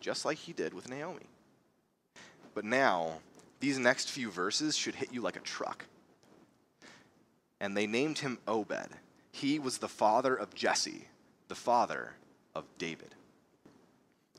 just 0.00 0.24
like 0.24 0.38
he 0.38 0.52
did 0.52 0.74
with 0.74 0.88
Naomi. 0.88 1.26
But 2.54 2.64
now, 2.64 3.20
these 3.60 3.78
next 3.78 4.10
few 4.10 4.30
verses 4.30 4.76
should 4.76 4.94
hit 4.94 5.12
you 5.12 5.20
like 5.20 5.36
a 5.36 5.40
truck. 5.40 5.84
And 7.60 7.76
they 7.76 7.86
named 7.86 8.18
him 8.18 8.38
Obed. 8.46 8.88
He 9.32 9.58
was 9.58 9.78
the 9.78 9.88
father 9.88 10.34
of 10.34 10.54
Jesse, 10.54 11.08
the 11.48 11.54
father 11.54 12.12
of 12.54 12.64
David. 12.78 13.14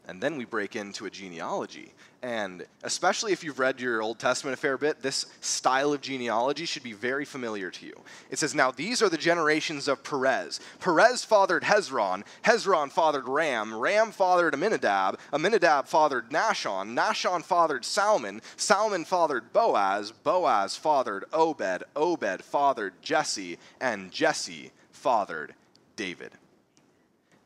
And 0.07 0.21
then 0.21 0.37
we 0.37 0.45
break 0.45 0.75
into 0.75 1.05
a 1.05 1.09
genealogy. 1.09 1.93
And 2.21 2.65
especially 2.83 3.33
if 3.33 3.43
you've 3.43 3.59
read 3.59 3.79
your 3.79 4.01
Old 4.01 4.19
Testament 4.19 4.57
a 4.57 4.59
fair 4.59 4.77
bit, 4.77 5.01
this 5.01 5.27
style 5.41 5.93
of 5.93 6.01
genealogy 6.01 6.65
should 6.65 6.83
be 6.83 6.93
very 6.93 7.25
familiar 7.25 7.69
to 7.71 7.85
you. 7.85 7.93
It 8.29 8.39
says, 8.39 8.55
Now 8.55 8.71
these 8.71 9.01
are 9.01 9.09
the 9.09 9.17
generations 9.17 9.87
of 9.87 10.03
Perez. 10.03 10.59
Perez 10.79 11.23
fathered 11.23 11.63
Hezron. 11.63 12.23
Hezron 12.43 12.91
fathered 12.91 13.27
Ram. 13.27 13.75
Ram 13.75 14.11
fathered 14.11 14.53
Amminadab. 14.53 15.19
Amminadab 15.33 15.87
fathered 15.87 16.29
Nahshon. 16.29 16.95
Nahshon 16.95 17.43
fathered 17.43 17.85
Salmon. 17.85 18.41
Salmon 18.57 19.05
fathered 19.05 19.53
Boaz. 19.53 20.11
Boaz 20.11 20.77
fathered 20.77 21.25
Obed. 21.33 21.83
Obed 21.95 22.43
fathered 22.43 22.93
Jesse. 23.01 23.57
And 23.79 24.11
Jesse 24.11 24.71
fathered 24.91 25.53
David 25.95 26.31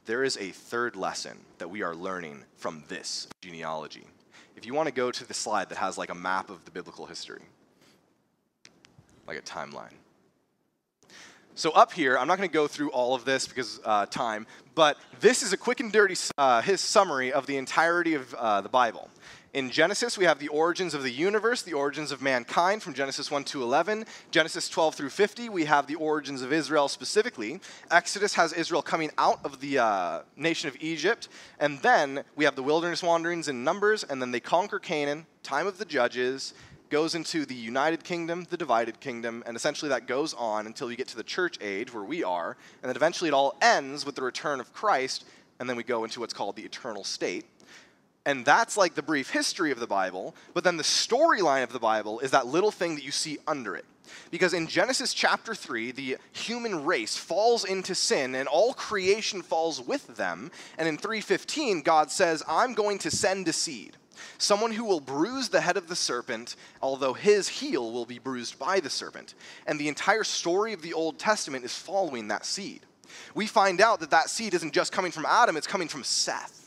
there 0.09 0.23
is 0.23 0.37
a 0.37 0.49
third 0.49 0.95
lesson 0.95 1.37
that 1.59 1.69
we 1.69 1.83
are 1.83 1.93
learning 1.93 2.43
from 2.57 2.83
this 2.87 3.27
genealogy. 3.41 4.07
If 4.55 4.65
you 4.65 4.73
want 4.73 4.87
to 4.87 4.91
go 4.91 5.11
to 5.11 5.27
the 5.27 5.35
slide 5.35 5.69
that 5.69 5.77
has 5.77 5.99
like 5.99 6.09
a 6.09 6.15
map 6.15 6.49
of 6.49 6.65
the 6.65 6.71
biblical 6.71 7.05
history, 7.05 7.43
like 9.27 9.37
a 9.37 9.41
timeline. 9.43 9.93
So 11.53 11.69
up 11.73 11.93
here, 11.93 12.17
I'm 12.17 12.27
not 12.27 12.39
going 12.39 12.49
to 12.49 12.53
go 12.53 12.67
through 12.67 12.89
all 12.89 13.13
of 13.13 13.23
this 13.23 13.47
because 13.47 13.79
uh, 13.85 14.07
time, 14.07 14.47
but 14.73 14.97
this 15.19 15.43
is 15.43 15.53
a 15.53 15.57
quick 15.57 15.79
and 15.79 15.91
dirty 15.91 16.15
uh, 16.39 16.63
his 16.63 16.81
summary 16.81 17.31
of 17.31 17.45
the 17.45 17.57
entirety 17.57 18.15
of 18.15 18.33
uh, 18.33 18.61
the 18.61 18.69
Bible. 18.69 19.11
In 19.51 19.71
Genesis, 19.71 20.15
we 20.15 20.25
have 20.25 20.37
the 20.37 20.47
origins 20.49 20.93
of 20.93 21.01
the 21.01 21.11
universe, 21.11 21.63
the 21.63 21.73
origins 21.73 22.11
of 22.11 22.21
mankind 22.21 22.83
from 22.83 22.93
Genesis 22.93 23.31
1 23.31 23.45
to 23.45 23.63
11. 23.63 24.05
Genesis 24.29 24.69
12 24.69 24.93
through 24.93 25.09
50, 25.09 25.49
we 25.49 25.65
have 25.65 25.87
the 25.87 25.95
origins 25.95 26.43
of 26.43 26.53
Israel 26.53 26.87
specifically. 26.87 27.59
Exodus 27.89 28.35
has 28.35 28.53
Israel 28.53 28.83
coming 28.83 29.09
out 29.17 29.43
of 29.43 29.59
the 29.59 29.79
uh, 29.79 30.21
nation 30.35 30.69
of 30.69 30.77
Egypt. 30.79 31.29
And 31.59 31.79
then 31.79 32.23
we 32.35 32.45
have 32.45 32.55
the 32.55 32.61
wilderness 32.61 33.01
wanderings 33.01 33.47
in 33.47 33.63
Numbers, 33.63 34.03
and 34.03 34.21
then 34.21 34.29
they 34.29 34.39
conquer 34.39 34.77
Canaan, 34.77 35.25
time 35.41 35.65
of 35.65 35.79
the 35.79 35.85
judges, 35.85 36.53
goes 36.91 37.15
into 37.15 37.43
the 37.43 37.55
united 37.55 38.03
kingdom, 38.03 38.45
the 38.51 38.57
divided 38.57 38.99
kingdom, 38.99 39.43
and 39.47 39.57
essentially 39.57 39.89
that 39.89 40.05
goes 40.05 40.35
on 40.35 40.67
until 40.67 40.91
you 40.91 40.97
get 40.97 41.07
to 41.07 41.17
the 41.17 41.23
church 41.23 41.57
age 41.59 41.91
where 41.91 42.03
we 42.03 42.23
are. 42.23 42.55
And 42.83 42.89
then 42.89 42.95
eventually 42.95 43.29
it 43.29 43.33
all 43.33 43.57
ends 43.63 44.05
with 44.05 44.13
the 44.13 44.21
return 44.21 44.59
of 44.59 44.73
Christ, 44.73 45.25
and 45.59 45.67
then 45.67 45.75
we 45.75 45.83
go 45.83 46.03
into 46.03 46.19
what's 46.19 46.35
called 46.35 46.55
the 46.55 46.63
eternal 46.63 47.03
state. 47.03 47.45
And 48.29 48.45
that's 48.45 48.77
like 48.77 48.93
the 48.93 49.01
brief 49.01 49.31
history 49.31 49.71
of 49.71 49.79
the 49.79 49.87
Bible, 49.87 50.35
but 50.53 50.63
then 50.63 50.77
the 50.77 50.83
storyline 50.83 51.63
of 51.63 51.73
the 51.73 51.79
Bible 51.79 52.19
is 52.19 52.29
that 52.29 52.45
little 52.45 52.69
thing 52.69 52.93
that 52.93 53.03
you 53.03 53.09
see 53.09 53.39
under 53.47 53.75
it. 53.75 53.85
Because 54.29 54.53
in 54.53 54.67
Genesis 54.67 55.15
chapter 55.15 55.55
3, 55.55 55.89
the 55.89 56.17
human 56.31 56.85
race 56.85 57.17
falls 57.17 57.65
into 57.65 57.95
sin 57.95 58.35
and 58.35 58.47
all 58.47 58.75
creation 58.75 59.41
falls 59.41 59.81
with 59.81 60.15
them. 60.15 60.51
And 60.77 60.87
in 60.87 60.95
3:15, 60.95 61.81
God 61.81 62.11
says, 62.11 62.43
"I'm 62.47 62.75
going 62.75 62.99
to 62.99 63.09
send 63.09 63.47
a 63.47 63.53
seed, 63.53 63.97
someone 64.37 64.73
who 64.73 64.83
will 64.83 64.99
bruise 64.99 65.49
the 65.49 65.61
head 65.61 65.75
of 65.75 65.87
the 65.87 65.95
serpent, 65.95 66.55
although 66.83 67.13
his 67.13 67.47
heel 67.47 67.91
will 67.91 68.05
be 68.05 68.19
bruised 68.19 68.59
by 68.59 68.79
the 68.79 68.91
serpent." 68.91 69.33
And 69.65 69.79
the 69.79 69.87
entire 69.87 70.23
story 70.23 70.71
of 70.71 70.83
the 70.83 70.93
Old 70.93 71.17
Testament 71.17 71.65
is 71.65 71.73
following 71.73 72.27
that 72.27 72.45
seed. 72.45 72.85
We 73.33 73.47
find 73.47 73.81
out 73.81 74.01
that 74.01 74.11
that 74.11 74.29
seed 74.29 74.53
isn't 74.53 74.75
just 74.75 74.91
coming 74.91 75.11
from 75.11 75.25
Adam, 75.25 75.57
it's 75.57 75.65
coming 75.65 75.87
from 75.87 76.03
Seth. 76.03 76.58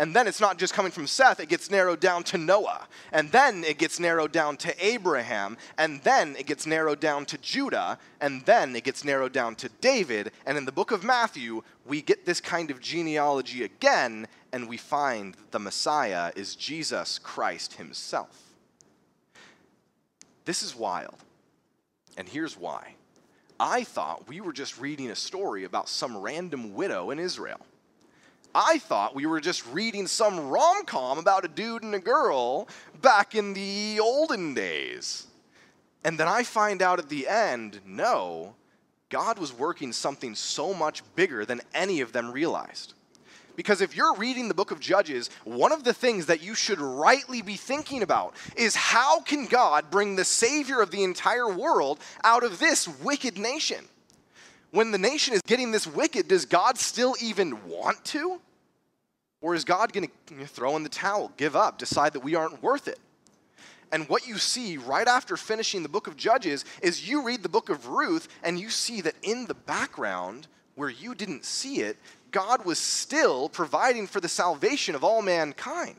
And 0.00 0.16
then 0.16 0.26
it's 0.26 0.40
not 0.40 0.56
just 0.56 0.72
coming 0.72 0.92
from 0.92 1.06
Seth, 1.06 1.40
it 1.40 1.50
gets 1.50 1.70
narrowed 1.70 2.00
down 2.00 2.22
to 2.24 2.38
Noah. 2.38 2.88
And 3.12 3.30
then 3.32 3.62
it 3.64 3.76
gets 3.76 4.00
narrowed 4.00 4.32
down 4.32 4.56
to 4.56 4.74
Abraham. 4.82 5.58
And 5.76 6.02
then 6.04 6.36
it 6.36 6.46
gets 6.46 6.66
narrowed 6.66 7.00
down 7.00 7.26
to 7.26 7.36
Judah. 7.36 7.98
And 8.18 8.42
then 8.46 8.74
it 8.74 8.84
gets 8.84 9.04
narrowed 9.04 9.34
down 9.34 9.56
to 9.56 9.68
David. 9.82 10.32
And 10.46 10.56
in 10.56 10.64
the 10.64 10.72
book 10.72 10.90
of 10.90 11.04
Matthew, 11.04 11.62
we 11.84 12.00
get 12.00 12.24
this 12.24 12.40
kind 12.40 12.70
of 12.70 12.80
genealogy 12.80 13.62
again, 13.62 14.26
and 14.54 14.70
we 14.70 14.78
find 14.78 15.34
that 15.34 15.50
the 15.50 15.58
Messiah 15.58 16.32
is 16.34 16.56
Jesus 16.56 17.18
Christ 17.18 17.74
himself. 17.74 18.54
This 20.46 20.62
is 20.62 20.74
wild. 20.74 21.16
And 22.16 22.26
here's 22.26 22.56
why. 22.56 22.94
I 23.60 23.84
thought 23.84 24.26
we 24.26 24.40
were 24.40 24.54
just 24.54 24.80
reading 24.80 25.10
a 25.10 25.14
story 25.14 25.64
about 25.64 25.90
some 25.90 26.16
random 26.16 26.72
widow 26.72 27.10
in 27.10 27.18
Israel. 27.18 27.60
I 28.54 28.78
thought 28.78 29.14
we 29.14 29.26
were 29.26 29.40
just 29.40 29.66
reading 29.68 30.06
some 30.06 30.48
rom 30.48 30.84
com 30.84 31.18
about 31.18 31.44
a 31.44 31.48
dude 31.48 31.82
and 31.82 31.94
a 31.94 32.00
girl 32.00 32.68
back 33.00 33.34
in 33.34 33.54
the 33.54 34.00
olden 34.00 34.54
days. 34.54 35.26
And 36.04 36.18
then 36.18 36.28
I 36.28 36.42
find 36.42 36.82
out 36.82 36.98
at 36.98 37.08
the 37.08 37.28
end 37.28 37.80
no, 37.86 38.54
God 39.08 39.38
was 39.38 39.52
working 39.52 39.92
something 39.92 40.34
so 40.34 40.72
much 40.72 41.02
bigger 41.14 41.44
than 41.44 41.60
any 41.74 42.00
of 42.00 42.12
them 42.12 42.30
realized. 42.32 42.94
Because 43.56 43.80
if 43.80 43.94
you're 43.94 44.14
reading 44.14 44.48
the 44.48 44.54
book 44.54 44.70
of 44.70 44.80
Judges, 44.80 45.28
one 45.44 45.72
of 45.72 45.84
the 45.84 45.92
things 45.92 46.26
that 46.26 46.42
you 46.42 46.54
should 46.54 46.80
rightly 46.80 47.42
be 47.42 47.56
thinking 47.56 48.02
about 48.02 48.34
is 48.56 48.74
how 48.74 49.20
can 49.20 49.46
God 49.46 49.90
bring 49.90 50.16
the 50.16 50.24
Savior 50.24 50.80
of 50.80 50.90
the 50.90 51.02
entire 51.02 51.48
world 51.48 51.98
out 52.24 52.42
of 52.42 52.58
this 52.58 52.88
wicked 52.88 53.36
nation? 53.36 53.84
When 54.70 54.90
the 54.90 54.98
nation 54.98 55.34
is 55.34 55.42
getting 55.46 55.70
this 55.70 55.86
wicked, 55.86 56.28
does 56.28 56.44
God 56.44 56.78
still 56.78 57.14
even 57.20 57.68
want 57.68 58.04
to? 58.06 58.40
Or 59.40 59.54
is 59.54 59.64
God 59.64 59.92
going 59.92 60.10
to 60.26 60.46
throw 60.46 60.76
in 60.76 60.82
the 60.82 60.88
towel, 60.88 61.32
give 61.36 61.56
up, 61.56 61.78
decide 61.78 62.12
that 62.12 62.20
we 62.20 62.34
aren't 62.34 62.62
worth 62.62 62.88
it? 62.88 62.98
And 63.92 64.08
what 64.08 64.28
you 64.28 64.38
see 64.38 64.76
right 64.76 65.08
after 65.08 65.36
finishing 65.36 65.82
the 65.82 65.88
book 65.88 66.06
of 66.06 66.16
Judges 66.16 66.64
is 66.82 67.08
you 67.08 67.22
read 67.22 67.42
the 67.42 67.48
book 67.48 67.68
of 67.68 67.88
Ruth 67.88 68.28
and 68.42 68.58
you 68.58 68.70
see 68.70 69.00
that 69.00 69.16
in 69.22 69.46
the 69.46 69.54
background, 69.54 70.46
where 70.76 70.90
you 70.90 71.14
didn't 71.14 71.44
see 71.44 71.80
it, 71.80 71.96
God 72.30 72.64
was 72.64 72.78
still 72.78 73.48
providing 73.48 74.06
for 74.06 74.20
the 74.20 74.28
salvation 74.28 74.94
of 74.94 75.02
all 75.02 75.22
mankind. 75.22 75.96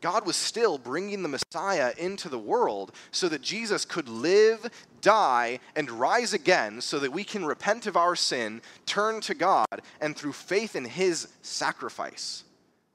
God 0.00 0.26
was 0.26 0.36
still 0.36 0.78
bringing 0.78 1.22
the 1.22 1.28
Messiah 1.28 1.92
into 1.98 2.30
the 2.30 2.38
world 2.38 2.92
so 3.10 3.28
that 3.28 3.42
Jesus 3.42 3.84
could 3.84 4.08
live, 4.08 4.70
die, 5.00 5.60
and 5.74 5.90
rise 5.90 6.32
again 6.32 6.80
so 6.80 6.98
that 6.98 7.12
we 7.12 7.24
can 7.24 7.44
repent 7.44 7.86
of 7.86 7.96
our 7.96 8.16
sin, 8.16 8.62
turn 8.86 9.20
to 9.22 9.34
God, 9.34 9.66
and 10.00 10.16
through 10.16 10.32
faith 10.32 10.76
in 10.76 10.84
his 10.84 11.28
sacrifice, 11.42 12.44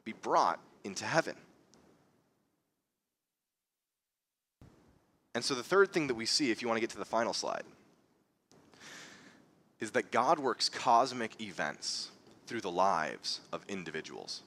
be 0.03 0.13
brought 0.13 0.59
into 0.83 1.05
heaven. 1.05 1.35
And 5.33 5.43
so, 5.43 5.53
the 5.53 5.63
third 5.63 5.91
thing 5.91 6.07
that 6.07 6.15
we 6.15 6.25
see, 6.25 6.51
if 6.51 6.61
you 6.61 6.67
want 6.67 6.77
to 6.77 6.81
get 6.81 6.91
to 6.91 6.97
the 6.97 7.05
final 7.05 7.33
slide, 7.33 7.63
is 9.79 9.91
that 9.91 10.11
God 10.11 10.39
works 10.39 10.69
cosmic 10.69 11.41
events 11.41 12.11
through 12.47 12.61
the 12.61 12.71
lives 12.71 13.41
of 13.51 13.65
individuals 13.67 14.43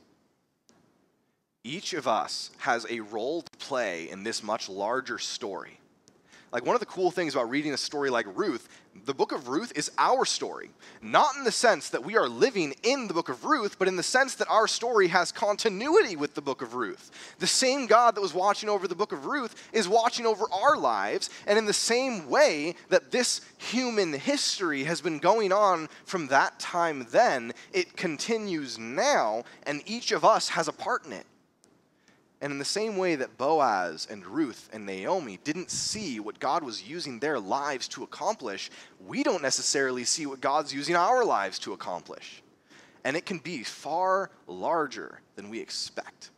each 1.69 1.93
of 1.93 2.09
us 2.09 2.51
has 2.59 2.87
a 2.89 3.01
role 3.01 3.43
to 3.43 3.51
play 3.59 4.09
in 4.09 4.23
this 4.23 4.43
much 4.43 4.69
larger 4.69 5.19
story. 5.19 5.81
Like, 6.51 6.65
one 6.65 6.75
of 6.75 6.81
the 6.81 6.87
cool 6.87 7.11
things 7.11 7.35
about 7.35 7.51
reading 7.51 7.75
a 7.75 7.79
story 7.79 8.09
like 8.09 8.27
Ruth, 8.37 8.69
the 9.05 9.15
book 9.15 9.33
of 9.33 9.49
Ruth 9.49 9.73
is 9.77 9.91
our 9.99 10.25
story. 10.25 10.71
Not 11.03 11.37
in 11.37 11.45
the 11.45 11.53
sense 11.53 11.91
that 11.91 12.05
we 12.05 12.17
are 12.17 12.29
living 12.29 12.75
in 12.83 13.07
the 13.07 13.15
book 13.15 13.29
of 13.29 13.45
Ruth, 13.45 13.79
but 13.79 13.87
in 13.87 13.97
the 13.97 14.03
sense 14.03 14.35
that 14.37 14.49
our 14.49 14.67
story 14.67 15.09
has 15.09 15.31
continuity 15.31 16.17
with 16.17 16.35
the 16.35 16.41
book 16.41 16.63
of 16.63 16.75
Ruth. 16.75 17.11
The 17.39 17.47
same 17.47 17.87
God 17.87 18.15
that 18.15 18.23
was 18.23 18.33
watching 18.33 18.69
over 18.69 18.89
the 18.89 18.95
book 18.95 19.13
of 19.13 19.27
Ruth 19.27 19.69
is 19.73 19.89
watching 19.89 20.27
over 20.27 20.47
our 20.51 20.77
lives, 20.77 21.29
and 21.47 21.59
in 21.59 21.67
the 21.67 21.73
same 21.73 22.29
way 22.31 22.75
that 22.89 23.11
this 23.11 23.43
human 23.59 24.15
history 24.15 24.85
has 24.85 25.01
been 25.01 25.19
going 25.19 25.53
on 25.53 25.89
from 26.05 26.29
that 26.29 26.59
time 26.59 27.07
then, 27.11 27.53
it 27.73 27.97
continues 27.97 28.79
now, 28.79 29.45
and 29.65 29.83
each 29.85 30.13
of 30.13 30.25
us 30.25 30.49
has 30.49 30.67
a 30.67 30.73
part 30.73 31.05
in 31.05 31.13
it. 31.13 31.27
And 32.41 32.53
in 32.53 32.59
the 32.59 32.65
same 32.65 32.97
way 32.97 33.17
that 33.17 33.37
Boaz 33.37 34.07
and 34.09 34.25
Ruth 34.25 34.69
and 34.73 34.87
Naomi 34.87 35.41
didn't 35.43 35.71
see 35.71 36.21
what 36.21 36.39
God 36.39 36.63
was 36.63 36.89
using 36.89 37.19
their 37.19 37.41
lives 37.41 37.89
to 37.89 38.05
accomplish, 38.05 38.71
we 39.05 39.25
don't 39.25 39.43
necessarily 39.43 40.05
see 40.05 40.25
what 40.25 40.41
God's 40.41 40.73
using 40.73 40.95
our 40.95 41.25
lives 41.25 41.59
to 41.61 41.73
accomplish. 41.73 42.43
And 43.05 43.17
it 43.17 43.27
can 43.27 43.39
be 43.39 43.65
far 43.65 44.31
larger 44.47 45.21
than 45.35 45.51
we 45.51 45.59
expect. 45.61 46.31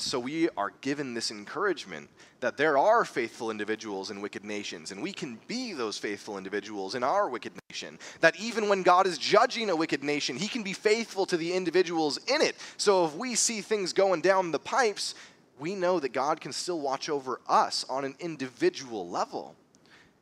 And 0.00 0.06
so 0.06 0.18
we 0.18 0.48
are 0.56 0.72
given 0.80 1.12
this 1.12 1.30
encouragement 1.30 2.08
that 2.40 2.56
there 2.56 2.78
are 2.78 3.04
faithful 3.04 3.50
individuals 3.50 4.10
in 4.10 4.22
wicked 4.22 4.46
nations, 4.46 4.92
and 4.92 5.02
we 5.02 5.12
can 5.12 5.38
be 5.46 5.74
those 5.74 5.98
faithful 5.98 6.38
individuals 6.38 6.94
in 6.94 7.04
our 7.04 7.28
wicked 7.28 7.52
nation. 7.68 7.98
That 8.20 8.34
even 8.40 8.70
when 8.70 8.82
God 8.82 9.06
is 9.06 9.18
judging 9.18 9.68
a 9.68 9.76
wicked 9.76 10.02
nation, 10.02 10.36
He 10.36 10.48
can 10.48 10.62
be 10.62 10.72
faithful 10.72 11.26
to 11.26 11.36
the 11.36 11.52
individuals 11.52 12.16
in 12.28 12.40
it. 12.40 12.56
So 12.78 13.04
if 13.04 13.14
we 13.14 13.34
see 13.34 13.60
things 13.60 13.92
going 13.92 14.22
down 14.22 14.52
the 14.52 14.58
pipes, 14.58 15.14
we 15.58 15.74
know 15.74 16.00
that 16.00 16.14
God 16.14 16.40
can 16.40 16.54
still 16.54 16.80
watch 16.80 17.10
over 17.10 17.38
us 17.46 17.84
on 17.90 18.06
an 18.06 18.14
individual 18.20 19.06
level. 19.06 19.54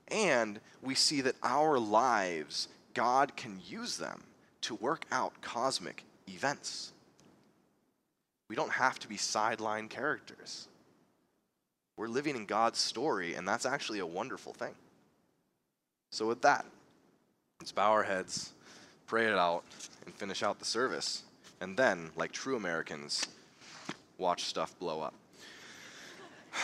And 0.09 0.59
we 0.83 0.97
see 0.97 1.21
that 1.21 1.37
our 1.45 1.79
lives, 1.79 2.67
God 2.95 3.37
can 3.37 3.61
use 3.65 3.97
them 3.97 4.25
to 4.63 4.75
work 4.75 5.05
out 5.13 5.41
cosmic 5.41 6.03
events. 6.27 6.91
We 8.49 8.57
don't 8.57 8.73
have 8.73 8.99
to 9.01 9.09
be 9.09 9.17
sideline 9.17 9.89
characters. 9.89 10.69
We're 11.97 12.09
living 12.09 12.37
in 12.37 12.47
God's 12.47 12.79
story, 12.79 13.35
and 13.35 13.47
that's 13.47 13.67
actually 13.67 13.99
a 13.99 14.07
wonderful 14.07 14.53
thing. 14.53 14.75
So, 16.11 16.27
with 16.27 16.41
that, 16.43 16.65
let's 17.61 17.73
bow 17.73 17.91
our 17.91 18.05
heads, 18.05 18.53
pray 19.07 19.27
it 19.27 19.35
out, 19.35 19.65
and 20.07 20.15
finish 20.15 20.43
out 20.43 20.59
the 20.59 20.65
service. 20.65 21.25
And 21.61 21.77
then, 21.77 22.11
like 22.17 22.33
true 22.33 22.57
Americans, 22.57 23.27
watch 24.17 24.45
stuff 24.45 24.79
blow 24.79 25.03
up. 25.03 25.15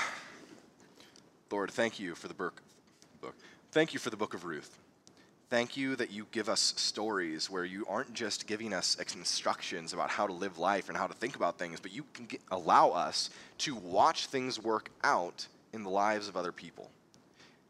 Lord, 1.51 1.71
thank 1.71 1.99
you 1.99 2.15
for 2.15 2.29
the 2.29 2.35
book. 2.35 2.63
Thank 3.73 3.93
you 3.93 3.99
for 3.99 4.11
the 4.11 4.17
book 4.17 4.35
of 4.35 4.45
Ruth. 4.45 4.79
Thank 5.55 5.77
you 5.77 5.95
that 5.95 6.11
you 6.11 6.27
give 6.33 6.49
us 6.49 6.75
stories 6.77 7.49
where 7.49 7.65
you 7.65 7.87
aren't 7.89 8.13
just 8.13 8.49
giving 8.49 8.75
us 8.75 8.97
instructions 9.15 9.93
about 9.93 10.11
how 10.11 10.27
to 10.27 10.33
live 10.33 10.59
life 10.59 10.89
and 10.89 10.99
how 10.99 11.07
to 11.07 11.15
think 11.15 11.37
about 11.37 11.61
things, 11.61 11.79
but 11.79 11.93
you 11.93 12.05
can 12.13 12.25
get, 12.25 12.41
allow 12.51 12.91
us 12.91 13.31
to 13.59 13.77
watch 13.77 14.27
things 14.27 14.61
work 14.61 14.91
out 15.05 15.47
in 15.73 15.85
the 15.85 15.91
lives 15.91 16.27
of 16.27 16.37
other 16.37 16.51
people. 16.51 16.91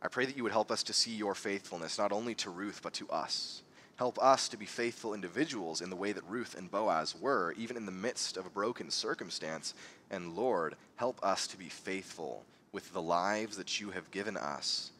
I 0.00 0.08
pray 0.08 0.24
that 0.24 0.34
you 0.34 0.44
would 0.44 0.52
help 0.52 0.70
us 0.70 0.82
to 0.84 0.94
see 0.94 1.10
your 1.10 1.34
faithfulness, 1.34 1.98
not 1.98 2.10
only 2.10 2.34
to 2.36 2.48
Ruth, 2.48 2.80
but 2.82 2.94
to 2.94 3.10
us. 3.10 3.60
Help 3.96 4.18
us 4.18 4.48
to 4.48 4.56
be 4.56 4.64
faithful 4.64 5.12
individuals 5.12 5.82
in 5.82 5.90
the 5.90 5.96
way 5.96 6.12
that 6.12 6.24
Ruth 6.26 6.56
and 6.56 6.70
Boaz 6.70 7.14
were, 7.20 7.52
even 7.58 7.76
in 7.76 7.84
the 7.84 7.92
midst 7.92 8.38
of 8.38 8.46
a 8.46 8.50
broken 8.50 8.90
circumstance. 8.90 9.74
And 10.10 10.34
Lord, 10.34 10.76
help 10.96 11.22
us 11.22 11.46
to 11.48 11.58
be 11.58 11.68
faithful 11.68 12.44
with 12.72 12.90
the 12.94 13.02
lives 13.02 13.58
that 13.58 13.78
you 13.78 13.90
have 13.90 14.10
given 14.10 14.38
us, 14.38 14.90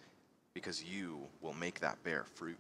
because 0.53 0.85
you 0.85 1.20
will 1.41 1.55
make 1.55 1.80
that 1.80 2.05
bear 2.05 2.26
fruit. 2.35 2.59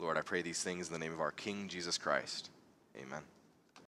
Lord, 0.00 0.16
I 0.16 0.22
pray 0.22 0.40
these 0.40 0.62
things 0.62 0.86
in 0.86 0.92
the 0.94 0.98
name 0.98 1.12
of 1.12 1.20
our 1.20 1.30
King 1.30 1.68
Jesus 1.68 1.98
Christ. 1.98 2.48
Amen. 2.96 3.20